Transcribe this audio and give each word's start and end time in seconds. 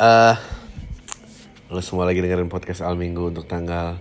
eh 0.00 0.36
lo 1.68 1.84
semua 1.84 2.08
lagi 2.08 2.24
dengerin 2.24 2.48
podcast 2.48 2.80
Al 2.80 2.96
Minggu 2.96 3.28
untuk 3.28 3.44
tanggal 3.44 4.00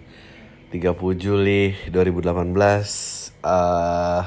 30 0.71 0.95
Juli 1.19 1.75
2018. 1.91 3.43
eh 3.43 4.23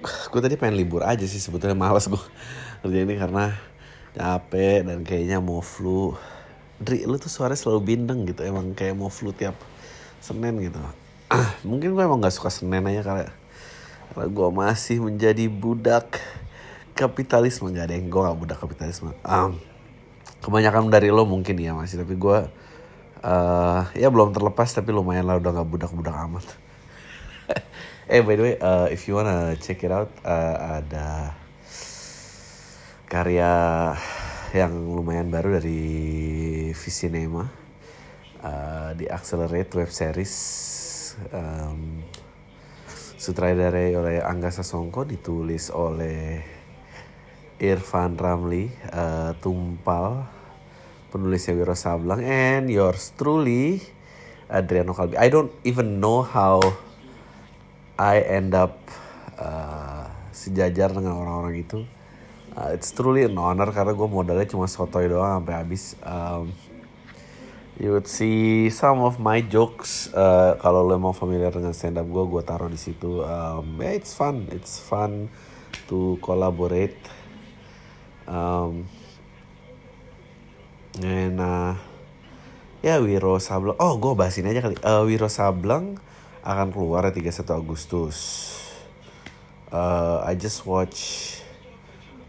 gue 0.00 0.40
tadi 0.40 0.56
pengen 0.56 0.80
libur 0.80 1.04
aja 1.04 1.20
sih 1.28 1.36
sebetulnya 1.36 1.76
malas 1.76 2.08
gue 2.08 2.24
kerja 2.80 3.04
ini 3.04 3.20
karena 3.20 3.52
capek 4.16 4.88
dan 4.88 5.04
kayaknya 5.04 5.44
mau 5.44 5.60
flu. 5.60 6.16
Dri, 6.80 7.04
lu 7.04 7.20
tuh 7.20 7.28
suaranya 7.28 7.60
selalu 7.60 7.84
bindeng 7.84 8.24
gitu 8.24 8.48
emang 8.48 8.72
kayak 8.72 8.96
mau 8.96 9.12
flu 9.12 9.36
tiap 9.36 9.60
Senin 10.24 10.56
gitu. 10.56 10.80
Mungkin 11.68 11.92
gue 11.92 12.00
emang 12.00 12.24
gak 12.24 12.32
suka 12.32 12.48
Senin 12.48 12.88
aja 12.88 13.04
karena 13.04 13.28
karena 14.08 14.24
gue 14.24 14.48
masih 14.48 15.04
menjadi 15.04 15.52
budak 15.52 16.16
kapitalisme 17.00 17.72
nggak 17.72 17.88
ada 17.88 17.94
yang 17.96 18.12
gue 18.12 18.20
gak 18.20 18.36
budak 18.36 18.58
kapitalisme. 18.60 19.16
Um, 19.24 19.56
kebanyakan 20.44 20.92
dari 20.92 21.08
lo 21.08 21.24
mungkin 21.24 21.56
ya 21.56 21.72
masih 21.72 22.04
tapi 22.04 22.20
gue 22.20 22.38
uh, 23.24 23.80
ya 23.96 24.08
belum 24.12 24.36
terlepas 24.36 24.68
tapi 24.76 24.92
lumayan 24.92 25.24
lah 25.24 25.40
udah 25.40 25.50
nggak 25.56 25.68
budak-budak 25.72 26.12
amat. 26.28 26.46
eh 28.12 28.20
by 28.20 28.36
the 28.36 28.42
way 28.44 28.54
uh, 28.60 28.86
if 28.92 29.08
you 29.08 29.16
wanna 29.16 29.56
check 29.56 29.80
it 29.80 29.88
out 29.88 30.12
uh, 30.28 30.84
ada 30.84 31.32
karya 33.08 33.50
yang 34.52 34.74
lumayan 34.92 35.32
baru 35.32 35.56
dari 35.56 35.80
Visinema 36.74 37.48
uh, 38.42 38.90
di 38.98 39.06
Accelerate 39.06 39.72
web 39.78 39.90
series 39.90 40.34
um, 41.30 42.02
sutradarai 43.20 43.94
oleh 43.94 44.16
Angga 44.22 44.50
Sasongko 44.50 45.06
ditulis 45.06 45.70
oleh 45.70 46.59
Irfan 47.60 48.16
Ramli 48.16 48.72
uh, 48.90 49.36
Tumpal 49.38 50.24
penulisnya 51.12 51.52
Wiro 51.52 51.76
Sablang 51.76 52.24
and 52.24 52.72
yours 52.72 53.12
truly 53.14 53.84
Adriano 54.48 54.96
Kalbi 54.96 55.20
I 55.20 55.28
don't 55.28 55.52
even 55.62 56.00
know 56.00 56.24
how 56.24 56.58
I 58.00 58.24
end 58.24 58.56
up 58.56 58.80
uh, 59.36 60.08
sejajar 60.32 60.88
dengan 60.96 61.20
orang-orang 61.20 61.60
itu. 61.60 61.84
Uh, 62.56 62.72
it's 62.72 62.96
truly 62.96 63.28
an 63.28 63.36
honor 63.36 63.68
karena 63.68 63.92
gue 63.92 64.08
modalnya 64.08 64.48
cuma 64.48 64.64
sotoy 64.64 65.04
doang 65.04 65.44
sampai 65.44 65.54
habis. 65.60 65.94
Um, 66.00 66.56
you 67.76 67.92
would 67.92 68.08
see 68.08 68.72
some 68.72 69.04
of 69.04 69.20
my 69.20 69.44
jokes 69.44 70.08
uh, 70.16 70.56
kalau 70.64 70.80
lo 70.84 70.96
mau 70.96 71.12
familiar 71.12 71.52
dengan 71.52 71.76
stand 71.76 72.00
up 72.00 72.08
gue 72.08 72.24
gue 72.24 72.42
taruh 72.42 72.72
di 72.72 72.80
situ. 72.80 73.20
Um, 73.20 73.76
yeah, 73.84 73.92
it's 73.92 74.16
fun. 74.16 74.48
It's 74.48 74.80
fun 74.80 75.28
to 75.92 76.16
collaborate 76.24 76.96
um, 78.30 78.86
and 81.02 81.42
uh, 81.42 81.74
ya 82.80 83.02
Wiro 83.02 83.36
Sableng. 83.42 83.76
Oh 83.82 83.98
gue 83.98 84.14
bahas 84.14 84.38
ini 84.38 84.54
aja 84.54 84.62
kali. 84.62 84.78
Uh, 84.80 85.02
Wiro 85.04 85.26
Sableng 85.26 85.98
akan 86.46 86.70
keluar 86.70 87.10
ya 87.10 87.12
31 87.12 87.60
Agustus. 87.60 88.18
Uh, 89.70 90.22
I 90.24 90.38
just 90.38 90.62
watch 90.64 91.38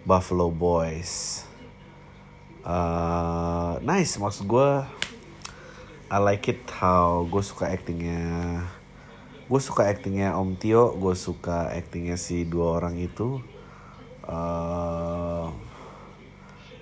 Buffalo 0.04 0.50
Boys. 0.50 1.46
Uh, 2.66 3.78
nice. 3.86 4.18
Maksud 4.18 4.50
gue 4.50 4.70
I 6.12 6.18
like 6.20 6.52
it 6.52 6.62
how 6.76 7.24
gue 7.30 7.44
suka 7.46 7.72
actingnya. 7.72 8.66
Gue 9.48 9.62
suka 9.64 9.88
actingnya 9.88 10.36
Om 10.36 10.60
Tio 10.60 10.96
gue 10.96 11.16
suka 11.16 11.72
actingnya 11.72 12.20
si 12.20 12.44
dua 12.44 12.82
orang 12.82 13.00
itu. 13.00 13.40
Uh, 14.22 15.50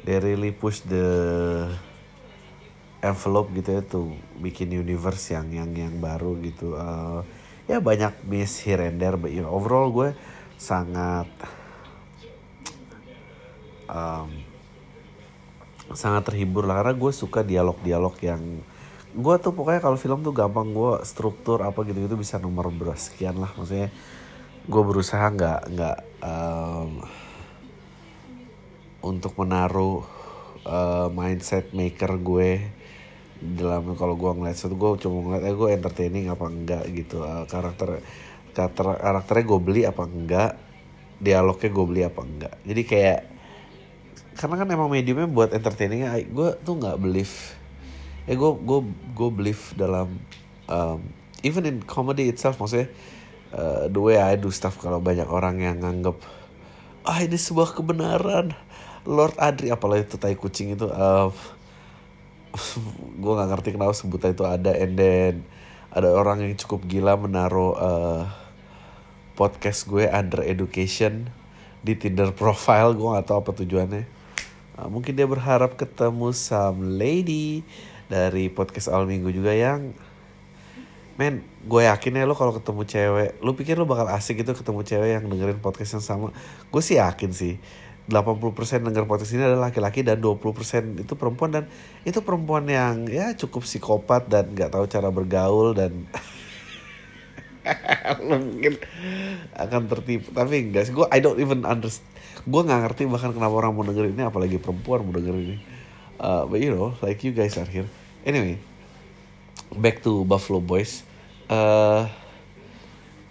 they 0.04 0.18
really 0.20 0.52
push 0.56 0.84
the 0.88 1.08
envelope 3.00 3.48
gitu 3.56 3.80
ya 3.80 3.82
tuh 3.84 4.12
bikin 4.44 4.76
universe 4.76 5.32
yang 5.32 5.48
yang 5.52 5.72
yang 5.72 5.96
baru 6.04 6.36
gitu. 6.44 6.76
Uh, 6.76 7.24
ya 7.70 7.80
banyak 7.80 8.12
miss 8.28 8.60
here 8.66 8.82
and 8.84 9.00
there 9.00 9.16
but 9.16 9.32
you 9.32 9.40
know, 9.40 9.52
overall 9.52 9.88
gue 9.92 10.12
sangat 10.60 11.30
um, 13.88 14.28
sangat 15.96 16.28
terhibur 16.28 16.68
lah. 16.68 16.84
Karena 16.84 16.96
gue 16.96 17.12
suka 17.16 17.40
dialog-dialog 17.46 18.16
yang 18.20 18.44
gue 19.10 19.36
tuh 19.42 19.56
pokoknya 19.56 19.82
kalau 19.82 19.98
film 19.98 20.22
tuh 20.22 20.36
gampang 20.36 20.70
gue 20.70 21.02
struktur 21.02 21.66
apa 21.66 21.82
gitu 21.88 22.06
gitu 22.06 22.16
bisa 22.20 22.38
nomor 22.38 22.68
berapa 22.70 23.00
sekian 23.00 23.40
lah. 23.40 23.52
Maksudnya 23.56 23.90
gue 24.70 24.84
berusaha 24.86 25.24
nggak 25.24 25.60
nggak 25.72 25.98
um, 26.22 27.02
untuk 29.00 29.36
menaruh 29.40 30.04
uh, 30.68 31.08
mindset 31.14 31.72
maker 31.72 32.20
gue 32.20 32.60
dalam 33.40 33.96
kalau 33.96 34.20
gue 34.20 34.32
ngeliat 34.36 34.60
sesuatu 34.60 34.76
gue 34.76 35.08
cuma 35.08 35.24
ngeliat 35.24 35.44
eh 35.48 35.56
gue 35.56 35.70
entertaining 35.72 36.26
apa 36.28 36.46
enggak? 36.52 36.84
gitu. 36.92 37.24
Uh, 37.24 37.48
karakter 37.48 38.04
karakter 38.52 38.86
karakternya 39.00 39.46
gue 39.48 39.60
beli 39.60 39.82
apa 39.88 40.04
enggak? 40.04 40.52
Dialognya 41.20 41.70
gue 41.72 41.86
beli 41.88 42.02
apa 42.04 42.22
enggak? 42.24 42.56
Jadi 42.68 42.82
kayak 42.84 43.20
karena 44.40 44.56
kan 44.56 44.68
emang 44.72 44.88
mediumnya 44.88 45.28
buat 45.28 45.52
entertaining 45.52 46.08
gue 46.32 46.50
tuh 46.64 46.80
nggak 46.80 46.96
believe 46.96 47.60
eh 48.24 48.40
gue 48.40 48.52
gue 48.56 48.80
gue 49.12 49.30
believe 49.36 49.60
dalam 49.76 50.16
um, 50.72 51.04
even 51.44 51.68
in 51.68 51.84
comedy 51.84 52.32
itself 52.32 52.56
maksudnya 52.56 52.88
uh, 53.52 53.92
the 53.92 54.00
way 54.00 54.16
I 54.16 54.40
do 54.40 54.48
stuff 54.48 54.80
kalau 54.80 55.04
banyak 55.04 55.28
orang 55.28 55.60
yang 55.60 55.84
nganggep 55.84 56.16
ah 57.04 57.20
ini 57.20 57.36
sebuah 57.36 57.76
kebenaran 57.76 58.56
Lord 59.10 59.34
Adri 59.42 59.74
apalagi 59.74 60.06
itu 60.06 60.22
tai 60.22 60.38
kucing 60.38 60.78
itu 60.78 60.86
uh, 60.86 61.34
gue 63.22 63.32
nggak 63.34 63.50
ngerti 63.50 63.70
kenapa 63.74 63.98
sebutan 63.98 64.38
itu 64.38 64.46
ada. 64.46 64.70
And 64.78 64.94
then 64.94 65.34
ada 65.90 66.14
orang 66.14 66.46
yang 66.46 66.54
cukup 66.54 66.86
gila 66.86 67.18
menaruh 67.18 67.74
uh, 67.74 68.24
podcast 69.34 69.90
gue 69.90 70.06
under 70.06 70.46
education 70.46 71.34
di 71.82 71.98
Tinder 71.98 72.30
profile 72.38 72.94
gue 72.94 73.10
tahu 73.26 73.38
apa 73.42 73.52
tujuannya. 73.58 74.06
Uh, 74.78 74.88
mungkin 74.94 75.18
dia 75.18 75.26
berharap 75.26 75.74
ketemu 75.74 76.30
some 76.30 77.02
lady 77.02 77.66
dari 78.06 78.54
podcast 78.54 78.94
awal 78.94 79.10
minggu 79.10 79.34
juga 79.34 79.58
yang 79.58 79.94
men 81.20 81.44
gue 81.68 81.84
yakin 81.84 82.16
ya 82.16 82.24
lo 82.24 82.32
kalau 82.32 82.56
ketemu 82.56 82.88
cewek 82.88 83.44
lo 83.44 83.52
pikir 83.52 83.76
lo 83.76 83.84
bakal 83.84 84.08
asik 84.08 84.40
gitu 84.40 84.56
ketemu 84.56 84.88
cewek 84.88 85.10
yang 85.18 85.26
dengerin 85.26 85.58
podcast 85.58 85.98
yang 85.98 86.06
sama? 86.06 86.30
Gue 86.70 86.86
sih 86.86 87.02
yakin 87.02 87.34
sih 87.34 87.58
80% 88.10 88.90
denger 88.90 89.06
podcast 89.06 89.32
ini 89.38 89.46
adalah 89.46 89.70
laki-laki 89.70 90.02
dan 90.02 90.18
20% 90.18 91.06
itu 91.06 91.14
perempuan. 91.14 91.50
Dan 91.54 91.64
itu 92.04 92.20
perempuan 92.26 92.66
yang 92.66 93.06
ya 93.06 93.38
cukup 93.38 93.64
psikopat 93.64 94.28
dan 94.28 94.52
nggak 94.52 94.74
tahu 94.74 94.90
cara 94.90 95.14
bergaul 95.14 95.78
dan 95.78 96.10
mungkin 98.30 98.82
akan 99.54 99.82
tertipu. 99.86 100.34
Tapi 100.34 100.74
enggak 100.74 100.90
sih 100.90 100.94
gue 100.98 101.06
I 101.14 101.22
don't 101.22 101.38
even 101.38 101.64
understand 101.64 102.10
gue 102.40 102.62
nggak 102.66 102.82
ngerti 102.90 103.04
bahkan 103.06 103.36
kenapa 103.36 103.54
orang 103.54 103.76
mau 103.76 103.84
dengerin 103.86 104.16
ini 104.16 104.24
apalagi 104.26 104.58
perempuan 104.58 105.06
mau 105.06 105.14
dengerin 105.14 105.56
ini. 105.56 105.58
Uh, 106.20 106.44
but 106.50 106.60
you 106.60 106.74
know 106.74 106.98
like 107.06 107.22
you 107.22 107.32
guys 107.32 107.56
are 107.56 107.70
here. 107.70 107.88
Anyway 108.26 108.60
back 109.76 110.02
to 110.02 110.26
Buffalo 110.26 110.58
Boys. 110.64 111.06
Uh, 111.50 112.10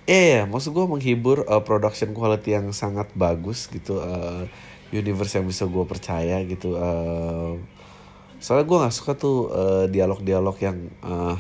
yeah, 0.07 0.47
maksud 0.47 0.75
gue 0.75 0.87
menghibur 0.87 1.47
uh, 1.47 1.63
production 1.63 2.15
quality 2.15 2.55
yang 2.55 2.71
sangat 2.75 3.11
bagus 3.15 3.67
gitu, 3.71 3.99
uh, 4.03 4.47
universe 4.91 5.37
yang 5.37 5.47
bisa 5.49 5.69
gue 5.69 5.85
percaya 5.85 6.41
gitu. 6.49 6.77
Uh, 6.77 7.61
soalnya 8.39 8.67
gue 8.71 8.79
nggak 8.79 8.95
suka 8.95 9.13
tuh 9.19 9.51
dialog-dialog 9.91 10.57
uh, 10.57 10.63
yang 10.63 10.79
uh, 11.03 11.37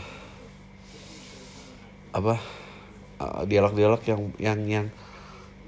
apa, 2.12 2.42
dialog-dialog 3.46 4.02
uh, 4.02 4.08
yang 4.08 4.20
yang 4.36 4.58
yang 4.66 4.86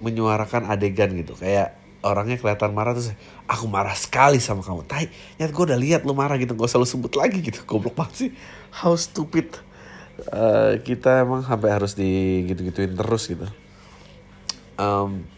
menyuarakan 0.01 0.65
adegan 0.67 1.13
gitu, 1.13 1.37
kayak 1.37 1.77
orangnya 2.01 2.41
kelihatan 2.41 2.73
marah 2.73 2.97
terus 2.97 3.13
aku 3.45 3.69
marah 3.69 3.93
sekali 3.93 4.41
sama 4.41 4.65
kamu. 4.65 4.89
Tai, 4.89 5.05
nyat 5.37 5.53
gue 5.53 5.65
udah 5.69 5.77
lihat 5.77 6.09
lu 6.09 6.17
marah 6.17 6.41
gitu, 6.41 6.57
gak 6.57 6.73
usah 6.73 6.81
lu 6.81 6.89
sebut 6.89 7.13
lagi 7.21 7.45
gitu, 7.45 7.61
goblok 7.69 7.93
banget 7.93 8.15
sih. 8.17 8.31
How 8.73 8.97
stupid 8.97 9.53
uh, 10.33 10.81
kita 10.81 11.29
emang 11.29 11.45
sampai 11.45 11.69
harus 11.69 11.93
di 11.93 12.43
gitu-gituin 12.49 12.97
terus 12.97 13.29
gitu. 13.29 13.45
Um, 14.81 15.29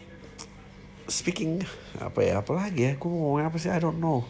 speaking 1.13 1.61
apa 2.01 2.25
ya 2.25 2.41
apalagi 2.41 2.81
ya 2.89 2.91
gue 2.97 3.05
mau 3.05 3.29
ngomongin 3.29 3.53
apa 3.53 3.57
sih? 3.61 3.69
I 3.69 3.77
don't 3.77 4.01
know. 4.01 4.25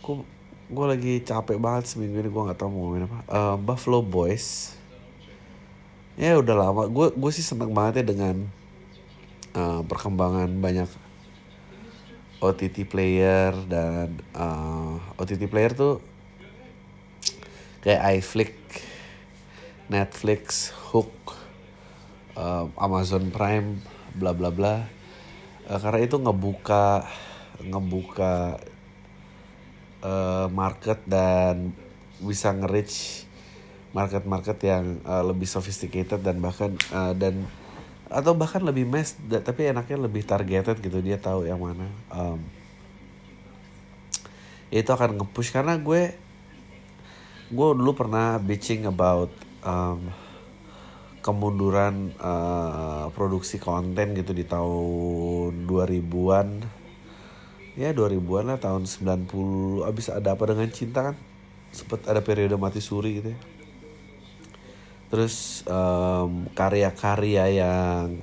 Gue 0.00 0.24
gue 0.72 0.86
lagi 0.88 1.14
capek 1.20 1.60
banget 1.60 1.92
seminggu 1.92 2.24
ini 2.24 2.32
gue 2.32 2.42
nggak 2.48 2.56
tahu 2.56 2.72
mau 2.72 2.88
ngomongin 2.88 3.04
apa. 3.04 3.18
Uh, 3.28 3.56
Buffalo 3.60 4.00
Boys. 4.00 4.72
Ya 6.16 6.40
udah 6.40 6.56
lama. 6.56 6.88
Gue 6.88 7.12
gue 7.12 7.30
sih 7.36 7.44
seneng 7.44 7.76
banget 7.76 8.00
ya 8.00 8.16
dengan 8.16 8.48
uh, 9.52 9.84
perkembangan 9.84 10.48
banyak 10.56 10.88
OTT 12.40 12.88
player 12.88 13.52
dan 13.68 14.16
uh, 14.32 14.96
OTT 15.20 15.44
player 15.52 15.76
tuh 15.76 16.00
kayak 17.84 18.00
iFlick 18.16 18.56
Netflix, 19.90 20.70
Hook, 20.94 21.34
uh, 22.38 22.70
Amazon 22.78 23.34
Prime, 23.34 23.82
bla 24.14 24.30
bla 24.30 24.54
bla. 24.54 24.86
Uh, 25.70 25.78
karena 25.78 26.02
itu 26.02 26.18
ngebuka 26.18 27.06
ngebuka 27.62 28.58
uh, 30.02 30.50
market 30.50 30.98
dan 31.06 31.70
bisa 32.18 32.50
nge-reach 32.50 33.24
market-market 33.94 34.58
yang 34.66 34.98
uh, 35.06 35.22
lebih 35.22 35.46
sophisticated 35.46 36.22
dan 36.26 36.42
bahkan 36.42 36.74
uh, 36.90 37.14
dan 37.14 37.46
atau 38.10 38.34
bahkan 38.34 38.58
lebih 38.66 38.90
mass 38.90 39.14
tapi 39.30 39.70
enaknya 39.70 39.94
lebih 40.10 40.26
targeted 40.26 40.82
gitu 40.82 40.98
dia 40.98 41.22
tahu 41.22 41.46
yang 41.46 41.62
mana. 41.62 41.86
Um, 42.10 42.42
itu 44.70 44.90
akan 44.90 45.22
nge-push. 45.22 45.54
Karena 45.54 45.78
gue 45.78 46.14
gue 47.50 47.68
dulu 47.74 47.92
pernah 47.94 48.38
bitching 48.38 48.86
about 48.86 49.30
um, 49.66 50.10
kemunduran 51.20 52.16
uh, 52.16 53.12
produksi 53.12 53.60
konten 53.60 54.16
gitu 54.16 54.32
di 54.32 54.48
tahun 54.48 55.68
2000-an 55.68 56.48
ya 57.76 57.92
2000-an 57.92 58.44
lah 58.50 58.58
tahun 58.58 58.88
90 58.88 59.88
abis 59.88 60.06
ada 60.10 60.34
apa 60.34 60.44
dengan 60.48 60.68
cinta 60.72 61.12
kan? 61.12 61.16
Sempet 61.70 62.02
ada 62.08 62.18
periode 62.24 62.56
mati 62.58 62.82
suri 62.82 63.22
gitu 63.22 63.30
ya. 63.32 63.38
Terus 65.10 65.66
um, 65.66 66.50
karya-karya 66.54 67.44
yang 67.62 68.20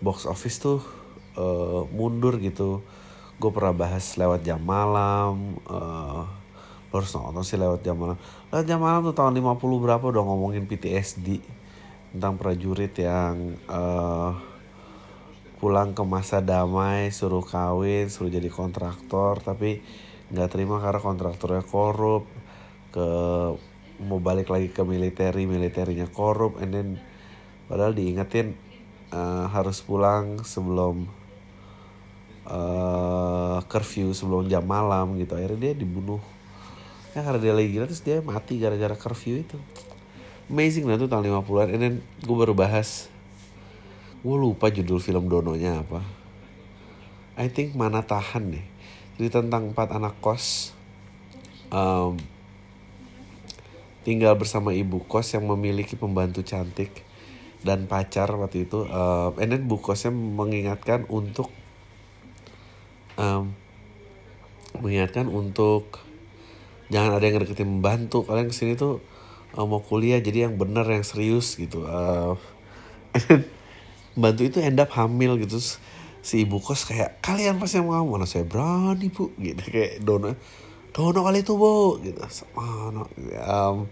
box 0.00 0.24
office 0.24 0.62
tuh 0.62 0.80
uh, 1.36 1.84
mundur 1.90 2.38
gitu. 2.38 2.80
Gue 3.38 3.50
pernah 3.54 3.74
bahas 3.74 4.18
lewat 4.18 4.42
jam 4.42 4.58
malam 4.62 5.58
uh, 5.66 6.26
lo 6.88 6.94
harus 6.96 7.12
nonton 7.12 7.44
sih 7.44 7.60
lewat 7.60 7.84
jam 7.84 7.98
malam. 7.98 8.16
Lewat 8.48 8.64
jam 8.64 8.80
malam 8.80 9.04
tuh 9.04 9.16
tahun 9.16 9.36
50 9.36 9.84
berapa 9.84 10.04
udah 10.04 10.22
ngomongin 10.24 10.64
PTSD 10.64 11.57
tentang 12.18 12.34
prajurit 12.34 12.90
yang 12.98 13.54
uh, 13.70 14.34
pulang 15.62 15.94
ke 15.94 16.02
masa 16.02 16.42
damai 16.42 17.14
suruh 17.14 17.46
kawin 17.46 18.10
suruh 18.10 18.26
jadi 18.26 18.50
kontraktor 18.50 19.38
tapi 19.38 19.78
nggak 20.34 20.50
terima 20.50 20.82
karena 20.82 20.98
kontraktornya 20.98 21.62
korup 21.62 22.26
ke 22.90 23.08
mau 24.02 24.18
balik 24.18 24.50
lagi 24.50 24.74
ke 24.74 24.82
militeri 24.82 25.46
militernya 25.46 26.10
korup 26.10 26.58
and 26.58 26.74
then 26.74 26.88
padahal 27.70 27.94
diingetin 27.94 28.58
uh, 29.14 29.46
harus 29.54 29.78
pulang 29.78 30.42
sebelum 30.42 31.06
uh, 32.50 33.62
curfew 33.70 34.10
sebelum 34.10 34.50
jam 34.50 34.64
malam 34.64 35.14
gitu. 35.20 35.36
Akhirnya 35.36 35.70
dia 35.70 35.72
dibunuh. 35.76 36.20
Ya 37.16 37.24
karena 37.24 37.40
dia 37.40 37.54
lagi 37.56 37.68
gila 37.72 37.86
terus 37.88 38.04
dia 38.04 38.20
mati 38.20 38.60
gara-gara 38.60 38.94
curfew 38.94 39.40
itu 39.40 39.58
amazing 40.48 40.88
lah 40.88 40.96
tuh 40.96 41.08
tahun 41.08 41.28
50-an 41.28 41.68
and 41.76 42.00
gue 42.24 42.36
baru 42.36 42.52
bahas. 42.56 43.12
Gue 44.20 44.36
lupa 44.36 44.68
judul 44.68 44.98
film 44.98 45.30
Dononya 45.30 45.84
apa. 45.84 46.02
I 47.38 47.46
think 47.46 47.78
mana 47.78 48.02
tahan 48.02 48.50
nih 48.50 48.78
jadi 49.18 49.42
tentang 49.42 49.74
empat 49.74 49.94
anak 49.94 50.14
kos 50.22 50.70
um, 51.74 52.14
tinggal 54.06 54.38
bersama 54.38 54.70
ibu 54.70 55.02
kos 55.06 55.34
yang 55.34 55.50
memiliki 55.50 55.98
pembantu 55.98 56.46
cantik 56.46 57.02
dan 57.66 57.90
pacar 57.90 58.30
waktu 58.38 58.70
itu 58.70 58.86
uh, 58.86 59.34
and 59.42 59.50
then 59.50 59.66
bu 59.66 59.82
kosnya 59.82 60.14
mengingatkan 60.14 61.02
untuk 61.10 61.50
um, 63.18 63.50
mengingatkan 64.78 65.26
untuk 65.26 66.06
jangan 66.90 67.18
ada 67.18 67.26
yang 67.26 67.42
deketin 67.42 67.82
membantu 67.82 68.22
kalian 68.22 68.46
ke 68.46 68.54
sini 68.54 68.78
tuh 68.78 69.02
uh, 69.56 69.64
mau 69.64 69.80
kuliah 69.80 70.20
jadi 70.20 70.50
yang 70.50 70.60
bener 70.60 70.84
yang 70.84 71.04
serius 71.06 71.56
gitu. 71.56 71.86
Uh, 71.86 72.36
bantu 74.22 74.42
itu 74.44 74.58
end 74.60 74.82
up 74.82 74.90
hamil 74.92 75.38
gitu. 75.40 75.56
Si 76.20 76.44
ibu 76.44 76.58
kos 76.60 76.84
kayak 76.84 77.22
kalian 77.24 77.56
pasti 77.62 77.80
mau 77.80 78.04
mana 78.04 78.28
saya 78.28 78.44
berani 78.44 79.08
bu. 79.08 79.32
Gitu 79.38 79.62
kayak 79.64 80.04
dono 80.04 80.34
dono 80.92 81.20
kali 81.24 81.40
itu 81.40 81.54
bu. 81.54 82.02
Gitu 82.02 82.20
mana? 82.52 83.06
Um, 83.48 83.88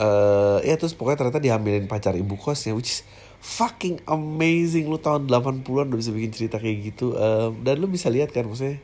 uh, 0.00 0.58
ya 0.64 0.78
terus 0.78 0.96
pokoknya 0.96 1.26
ternyata 1.26 1.40
dihamilin 1.42 1.90
pacar 1.90 2.16
ibu 2.16 2.38
kosnya 2.38 2.72
which 2.72 2.88
is 2.88 3.00
fucking 3.42 4.00
amazing. 4.06 4.86
Lu 4.88 4.96
tahun 4.96 5.28
80-an 5.28 5.90
udah 5.90 5.98
bisa 5.98 6.14
bikin 6.14 6.32
cerita 6.32 6.56
kayak 6.62 6.94
gitu 6.94 7.18
uh, 7.18 7.50
dan 7.60 7.82
lu 7.82 7.90
bisa 7.90 8.08
lihat 8.08 8.30
kan 8.30 8.46
maksudnya 8.46 8.78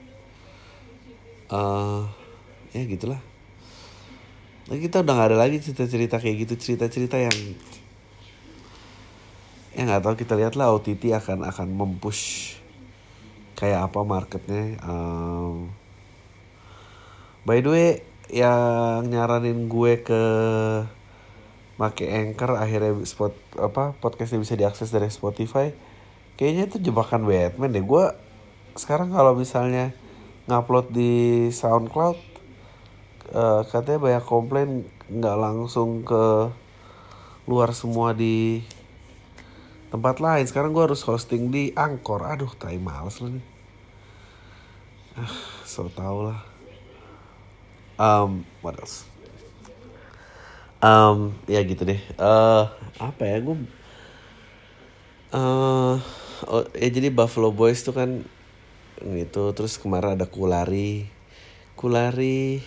uh, 1.53 2.05
ya 2.75 2.85
gitulah 2.85 3.21
nah, 4.69 4.77
kita 4.77 5.01
udah 5.01 5.15
gak 5.17 5.29
ada 5.33 5.39
lagi 5.41 5.59
cerita-cerita 5.59 6.21
kayak 6.21 6.37
gitu 6.47 6.55
cerita-cerita 6.61 7.17
yang 7.17 7.37
ya 9.75 9.87
nggak 9.87 10.03
tahu 10.03 10.15
kita 10.19 10.35
lihat 10.35 10.59
lah 10.59 10.75
OTT 10.75 11.15
akan 11.15 11.47
akan 11.47 11.69
mempush 11.71 12.57
kayak 13.55 13.91
apa 13.91 14.01
marketnya 14.03 14.75
um, 14.83 15.71
by 17.47 17.63
the 17.63 17.71
way 17.71 17.89
yang 18.29 19.07
nyaranin 19.07 19.71
gue 19.71 20.03
ke 20.03 20.23
make 21.79 22.05
anchor 22.11 22.59
akhirnya 22.59 22.93
spot 23.07 23.39
apa 23.55 23.95
podcastnya 24.03 24.43
bisa 24.43 24.59
diakses 24.59 24.91
dari 24.91 25.07
Spotify 25.09 25.71
kayaknya 26.39 26.71
itu 26.71 26.79
jebakan 26.79 27.27
Batman 27.27 27.75
deh. 27.75 27.83
Gue 27.83 28.15
sekarang 28.79 29.11
kalau 29.11 29.35
misalnya 29.35 29.91
ngupload 30.47 30.95
di 30.95 31.13
SoundCloud 31.51 32.17
uh, 33.33 33.63
katanya 33.69 33.99
banyak 33.99 34.25
komplain 34.25 34.69
nggak 35.09 35.37
langsung 35.41 36.05
ke 36.05 36.53
luar 37.49 37.73
semua 37.73 38.13
di 38.13 38.61
tempat 39.89 40.21
lain. 40.21 40.45
Sekarang 40.45 40.77
gue 40.77 40.85
harus 40.85 41.01
hosting 41.01 41.49
di 41.49 41.73
Angkor. 41.73 42.21
Aduh 42.29 42.53
tai 42.61 42.77
males 42.77 43.21
lah 43.25 43.33
nih. 43.33 43.47
Ah 45.17 45.35
so 45.65 45.89
tau 45.89 46.29
lah. 46.29 46.41
Um 47.97 48.45
what 48.61 48.77
else? 48.77 49.09
Um 50.85 51.33
ya 51.49 51.65
gitu 51.65 51.89
deh. 51.89 52.01
Uh, 52.21 52.69
apa 53.01 53.23
ya 53.25 53.41
gue 53.41 53.57
uh, 55.33 55.97
oh, 56.47 56.65
ya 56.77 56.89
jadi 56.93 57.09
Buffalo 57.09 57.49
Boys 57.49 57.81
tuh 57.81 57.97
kan 57.97 58.23
gitu. 59.01 59.57
Terus 59.57 59.81
kemarin 59.81 60.21
ada 60.21 60.29
Kulari. 60.29 61.09
Kulari 61.79 62.61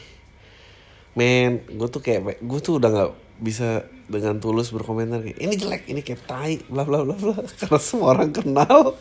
men 1.11 1.59
gue 1.67 1.89
tuh 1.91 1.99
kayak 1.99 2.39
gue 2.39 2.59
tuh 2.63 2.79
udah 2.79 2.89
nggak 2.89 3.11
bisa 3.41 3.89
dengan 4.05 4.37
tulus 4.37 4.69
berkomentar 4.69 5.25
kayak 5.25 5.39
ini 5.41 5.53
jelek 5.57 5.83
ini 5.89 6.05
kayak 6.05 6.23
tai 6.29 6.61
bla 6.69 6.85
bla 6.85 7.01
bla 7.01 7.17
bla. 7.17 7.35
Karena 7.59 7.79
semua 7.81 8.13
orang 8.13 8.31
kenal. 8.31 8.95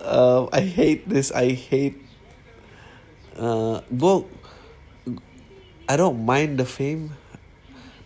Uh, 0.00 0.46
I 0.54 0.64
hate 0.64 1.08
this 1.08 1.34
I 1.34 1.56
hate 1.56 1.98
uh, 3.40 3.82
gue 3.90 4.14
I 5.86 5.94
don't 5.98 6.22
mind 6.22 6.62
the 6.62 6.68
fame. 6.68 7.14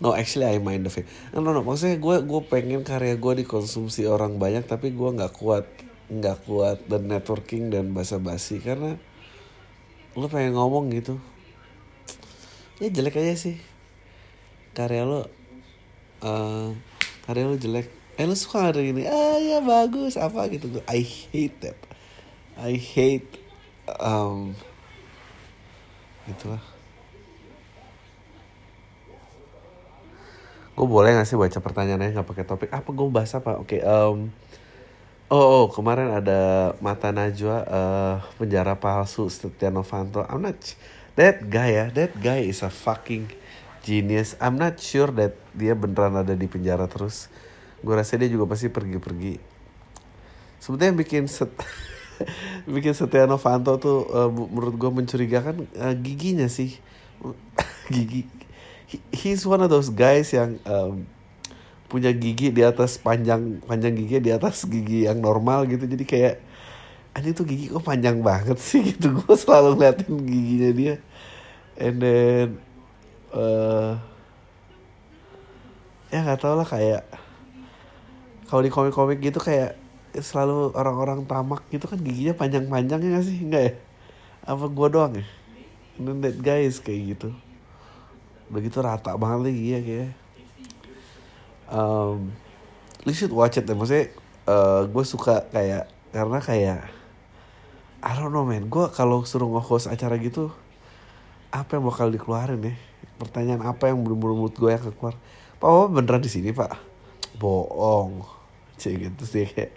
No 0.01 0.17
actually 0.17 0.49
I 0.49 0.57
mind 0.57 0.89
the 0.89 0.93
fame. 0.93 1.09
No 1.37 1.45
no, 1.45 1.61
maksudnya 1.61 2.01
gue 2.01 2.17
gue 2.25 2.41
pengen 2.49 2.83
karya 2.83 3.21
gue 3.21 3.33
dikonsumsi 3.45 4.09
orang 4.09 4.41
banyak 4.41 4.65
tapi 4.65 4.97
gue 4.97 5.09
nggak 5.13 5.37
kuat 5.37 5.69
nggak 6.11 6.49
kuat 6.49 6.83
dan 6.89 7.07
networking 7.07 7.69
dan 7.69 7.93
basa-basi. 7.93 8.65
Karena 8.65 8.97
lo 10.17 10.27
pengen 10.27 10.57
ngomong 10.57 10.91
gitu 10.91 11.21
ya 12.81 12.89
jelek 12.89 13.21
aja 13.21 13.37
sih. 13.37 13.57
Karya 14.73 15.05
lo 15.05 15.29
uh, 16.25 16.73
karya 17.29 17.45
lu 17.47 17.61
jelek. 17.61 17.87
Eh 18.17 18.25
lu 18.25 18.35
suka 18.35 18.73
hari 18.73 18.97
ini? 18.97 19.05
Ah 19.05 19.37
ya 19.39 19.61
bagus. 19.61 20.17
Apa 20.17 20.49
gitu? 20.49 20.81
I 20.89 21.05
hate 21.05 21.57
that 21.61 21.79
I 22.61 22.77
hate 22.77 23.41
um, 24.01 24.53
itulah. 26.29 26.61
Gue 30.77 30.89
boleh 30.89 31.13
gak 31.13 31.29
sih 31.29 31.37
baca 31.37 31.61
pertanyaannya 31.61 32.17
nggak 32.17 32.29
pakai 32.29 32.45
topik. 32.45 32.71
Apa 32.73 32.89
gue 32.93 33.09
bahas 33.09 33.33
apa? 33.37 33.57
Oke 33.61 33.81
okay, 33.81 33.81
um, 33.85 34.33
oh, 35.33 35.65
oh 35.65 35.67
kemarin 35.73 36.09
ada 36.09 36.73
mata 36.85 37.13
najwa 37.13 37.65
uh, 37.65 38.17
penjara 38.37 38.77
palsu 38.77 39.29
Setia 39.33 39.73
Novanto. 39.73 40.25
I'm 40.25 40.45
that 41.19 41.47
guy 41.47 41.79
ya 41.79 41.87
that 41.95 42.15
guy 42.19 42.47
is 42.47 42.63
a 42.63 42.71
fucking 42.71 43.31
genius. 43.81 44.37
I'm 44.39 44.61
not 44.61 44.79
sure 44.79 45.09
that 45.17 45.37
dia 45.57 45.73
beneran 45.75 46.21
ada 46.21 46.37
di 46.37 46.47
penjara 46.47 46.87
terus. 46.87 47.33
Gue 47.81 47.97
rasa 47.97 48.21
dia 48.21 48.29
juga 48.29 48.45
pasti 48.45 48.69
pergi-pergi. 48.69 49.41
Sebetulnya 50.61 50.93
bikin 50.93 51.25
set 51.25 51.49
bikin 52.75 52.93
Setia 52.93 53.25
Novanto 53.25 53.81
tuh 53.81 54.05
uh, 54.13 54.29
menurut 54.29 54.77
gue 54.77 54.91
mencurigakan 54.93 55.65
uh, 55.81 55.95
giginya 55.97 56.47
sih. 56.47 56.77
Gigi. 57.93 58.29
He, 58.85 59.01
he's 59.13 59.49
one 59.49 59.65
of 59.65 59.73
those 59.73 59.89
guys 59.89 60.31
yang 60.37 60.61
um, 60.67 61.09
punya 61.91 62.15
gigi 62.15 62.55
di 62.55 62.63
atas 62.63 63.03
panjang 63.03 63.59
panjang 63.67 63.99
gigi 63.99 64.23
di 64.23 64.31
atas 64.31 64.63
gigi 64.63 65.11
yang 65.11 65.19
normal 65.19 65.67
gitu. 65.67 65.91
Jadi 65.91 66.05
kayak 66.07 66.35
anjing 67.15 67.35
tuh 67.35 67.47
gigi 67.47 67.67
kok 67.71 67.83
panjang 67.83 68.23
banget 68.23 68.59
sih 68.59 68.95
gitu. 68.95 69.13
Gue 69.19 69.35
selalu 69.35 69.79
ngeliatin 69.79 70.13
giginya 70.25 70.71
dia. 70.75 70.95
And 71.81 71.97
then 71.99 72.47
uh, 73.35 73.97
ya 76.11 76.27
nggak 76.27 76.41
tau 76.43 76.59
lah 76.59 76.67
kayak 76.67 77.07
kalau 78.51 78.67
di 78.67 78.71
komik-komik 78.71 79.23
gitu 79.23 79.39
kayak 79.39 79.79
selalu 80.19 80.75
orang-orang 80.75 81.23
tamak 81.23 81.63
gitu 81.71 81.87
kan 81.87 82.03
giginya 82.03 82.35
panjang-panjang 82.35 82.99
ya 82.99 83.11
gak 83.15 83.27
sih? 83.27 83.39
Enggak 83.39 83.63
ya? 83.63 83.73
Apa 84.43 84.67
gua 84.67 84.91
doang 84.91 85.15
ya? 85.15 85.27
And 86.01 86.25
that 86.25 86.41
guy 86.43 86.67
is 86.67 86.83
kayak 86.83 87.15
gitu. 87.15 87.31
Begitu 88.51 88.83
rata 88.83 89.15
banget 89.15 89.53
lagi 89.53 89.65
ya 89.71 89.79
kayak. 89.79 90.11
Um, 91.71 92.35
you 93.07 93.15
should 93.15 93.31
watch 93.31 93.55
it 93.61 93.69
deh. 93.69 93.77
Maksudnya 93.79 94.11
uh, 94.51 94.89
gue 94.91 95.05
suka 95.07 95.47
kayak 95.55 95.87
karena 96.11 96.39
kayak 96.43 96.81
I 98.01 98.17
don't 98.17 98.33
know 98.33 98.49
man. 98.49 98.73
Gue 98.73 98.89
kalau 98.89 99.29
suruh 99.29 99.49
nge-host 99.53 99.93
acara 99.93 100.17
gitu 100.17 100.49
apa 101.53 101.77
yang 101.77 101.85
bakal 101.85 102.09
dikeluarin 102.09 102.63
ya? 102.65 102.75
Pertanyaan 103.21 103.61
apa 103.61 103.93
yang 103.93 104.01
belum 104.01 104.17
menurut 104.17 104.57
gue 104.57 104.71
yang 104.73 104.81
keluar? 104.97 105.19
Pak 105.61 105.69
apa 105.69 105.93
beneran 105.93 106.25
di 106.25 106.31
sini 106.33 106.57
pak? 106.57 106.73
Bohong. 107.37 108.25
Cek 108.81 108.97
gitu 108.97 109.25
sih 109.29 109.45
kayak 109.45 109.77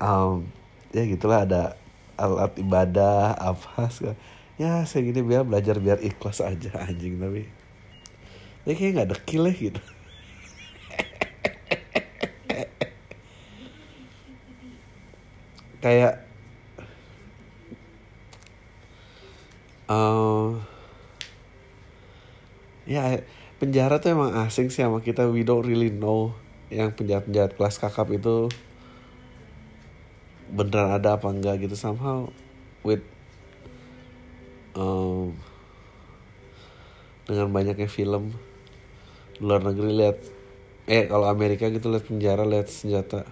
um, 0.00 0.48
ya 0.96 1.04
gitulah 1.04 1.44
ada 1.44 1.76
alat 2.16 2.56
ibadah 2.56 3.36
apa 3.36 3.92
segala. 3.92 4.16
ya 4.56 4.82
saya 4.88 5.04
gini 5.04 5.20
biar 5.22 5.44
belajar 5.44 5.76
biar 5.78 6.00
ikhlas 6.02 6.40
aja 6.40 6.72
anjing 6.82 7.20
tapi 7.20 7.46
ya 8.64 8.72
kayak 8.72 8.92
nggak 8.96 9.10
dekil 9.12 9.44
ya 9.44 9.54
gitu. 9.54 9.82
Kayak 15.78 16.27
uh, 19.88 20.54
ya 22.88 23.20
penjara 23.60 24.00
tuh 24.00 24.14
emang 24.14 24.32
asing 24.46 24.72
sih 24.72 24.84
sama 24.84 25.02
kita. 25.02 25.26
We 25.28 25.42
don't 25.42 25.64
really 25.64 25.90
know 25.92 26.36
yang 26.68 26.92
penjahat-penjahat 26.92 27.56
kelas 27.56 27.80
kakap 27.80 28.08
itu 28.12 28.52
beneran 30.52 30.92
ada 30.96 31.16
apa 31.20 31.28
enggak 31.28 31.64
gitu. 31.64 31.76
Somehow 31.76 32.28
with 32.84 33.04
um, 34.76 35.36
dengan 37.28 37.52
banyaknya 37.52 37.88
film 37.88 38.32
luar 39.38 39.62
negeri 39.62 39.90
lihat 39.94 40.18
eh 40.88 41.04
kalau 41.04 41.28
Amerika 41.28 41.68
gitu 41.68 41.92
lihat 41.92 42.08
penjara 42.08 42.48
lihat 42.48 42.72
senjata. 42.72 43.28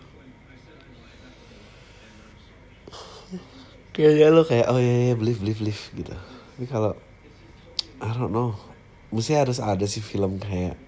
Kayaknya 3.97 4.29
lo 4.29 4.45
kayak 4.45 4.69
oh 4.69 4.77
iya, 4.77 5.09
iya 5.09 5.15
believe 5.17 5.41
believe 5.41 5.57
believe 5.65 5.85
gitu 5.97 6.36
tapi 6.57 6.73
kalau 6.73 6.97
I 8.01 8.17
don't 8.17 8.33
know. 8.33 8.57
Mesti 9.13 9.37
harus 9.37 9.61
ada 9.61 9.85
sih 9.85 10.01
film 10.01 10.41
kayak 10.41 10.81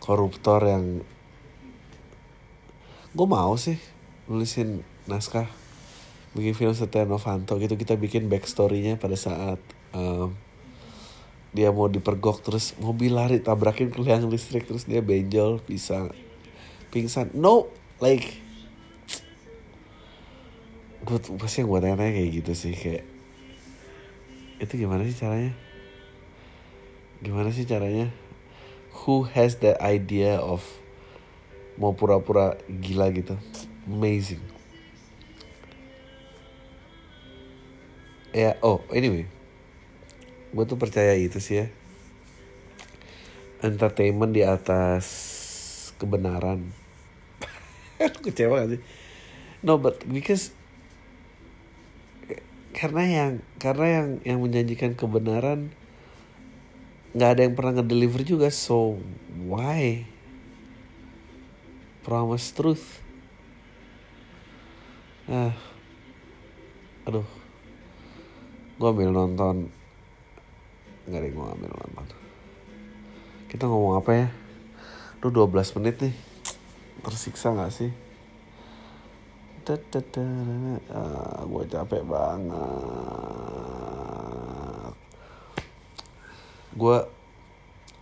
koruptor 0.00 0.64
yang 0.64 1.04
gue 3.12 3.28
mau 3.28 3.52
sih 3.60 3.76
nulisin 4.32 4.80
naskah. 5.04 5.44
Bikin 6.32 6.56
film 6.56 6.72
Setia 6.72 7.04
Novanto 7.04 7.60
gitu. 7.60 7.76
Kita 7.76 8.00
bikin 8.00 8.32
backstorynya 8.32 8.96
pada 8.96 9.12
saat 9.16 9.60
um, 9.92 10.32
dia 11.52 11.68
mau 11.68 11.92
dipergok 11.92 12.40
terus 12.44 12.72
mobil 12.80 13.12
lari 13.12 13.44
tabrakin 13.44 13.92
ke 13.92 14.00
liang 14.00 14.24
listrik 14.32 14.64
terus 14.64 14.88
dia 14.88 15.04
benjol 15.04 15.60
bisa 15.68 16.08
pingsan. 16.88 17.28
No 17.36 17.68
like 18.00 18.40
gue 21.04 21.18
pasti 21.36 21.60
yang 21.60 21.68
gue 21.72 21.80
tanya 21.84 21.96
kayak 21.96 22.30
gitu 22.40 22.52
sih 22.56 22.72
kayak 22.72 23.17
itu 24.58 24.74
gimana 24.74 25.06
sih 25.06 25.14
caranya? 25.14 25.54
Gimana 27.22 27.54
sih 27.54 27.62
caranya? 27.62 28.10
Who 29.06 29.22
has 29.30 29.62
the 29.62 29.78
idea 29.78 30.38
of 30.42 30.66
mau 31.78 31.94
pura-pura 31.94 32.58
gila 32.66 33.14
gitu? 33.14 33.38
Amazing. 33.86 34.42
Ya 38.34 38.58
oh 38.60 38.82
anyway. 38.90 39.30
Gue 40.50 40.64
tuh 40.66 40.78
percaya 40.78 41.14
itu 41.14 41.38
sih 41.38 41.62
ya. 41.62 41.66
Entertainment 43.62 44.34
di 44.34 44.42
atas 44.42 45.06
kebenaran. 46.02 46.66
Kecewa 48.26 48.66
gak 48.66 48.78
sih? 48.78 48.82
No 49.62 49.78
but 49.78 50.02
because 50.06 50.54
karena 52.78 53.02
yang 53.02 53.32
karena 53.58 53.86
yang 53.90 54.08
yang 54.22 54.38
menjanjikan 54.38 54.94
kebenaran 54.94 55.74
nggak 57.10 57.30
ada 57.34 57.40
yang 57.42 57.54
pernah 57.58 57.82
ngedeliver 57.82 58.22
juga 58.22 58.54
so 58.54 59.02
why? 59.50 60.06
Promise 62.06 62.54
truth. 62.54 63.02
Ah. 65.26 65.58
Aduh. 67.02 67.26
Gue 68.78 68.88
ambil 68.94 69.10
nonton. 69.10 69.66
Nggak 71.10 71.20
deh 71.26 71.32
gue 71.34 71.46
ambil 71.58 71.70
nonton. 71.74 72.20
Kita 73.50 73.66
ngomong 73.66 73.98
apa 73.98 74.10
ya? 74.14 74.28
Lu 75.18 75.34
12 75.34 75.76
menit 75.82 75.98
nih. 75.98 76.14
Tersiksa 77.02 77.50
gak 77.58 77.74
sih 77.74 78.07
gue 81.44 81.62
capek 81.68 82.02
banget 82.06 82.80
gue 86.78 86.98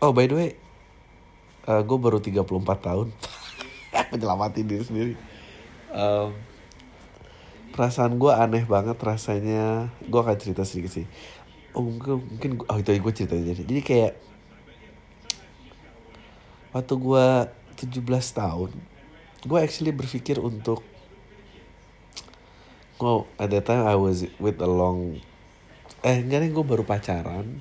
oh 0.04 0.12
by 0.12 0.26
the 0.30 0.37
way 0.37 0.50
uh, 1.66 1.82
gue 1.82 1.99
baru 1.99 2.18
34 2.23 2.46
tahun. 2.78 3.08
Menyelamatin 4.14 4.66
diri 4.66 4.85
sendiri. 4.87 5.14
Um, 5.90 6.32
perasaan 7.75 8.16
gue 8.16 8.32
aneh 8.32 8.64
banget 8.64 8.96
rasanya. 9.02 9.90
Gue 10.06 10.20
akan 10.23 10.37
cerita 10.38 10.62
sedikit 10.62 10.94
sih. 10.94 11.06
Oh 11.76 11.85
mungkin 11.85 12.25
mungkin 12.25 12.50
oh 12.64 12.78
itu 12.80 12.96
gue 12.96 13.12
cerita 13.12 13.37
jadi 13.37 13.62
jadi 13.68 13.80
kayak 13.85 14.12
waktu 16.73 16.94
gue 16.96 17.26
17 17.85 18.00
tahun 18.32 18.70
gue 19.44 19.58
actually 19.61 19.92
berpikir 19.92 20.40
untuk 20.40 20.80
oh 23.00 23.29
at 23.37 23.53
that 23.53 23.69
time 23.69 23.85
I 23.85 23.97
was 23.97 24.25
with 24.41 24.61
a 24.61 24.69
long 24.69 25.21
eh 26.07 26.23
enggak 26.23 26.47
nih 26.47 26.50
gue 26.55 26.65
baru 26.65 26.85
pacaran. 26.87 27.61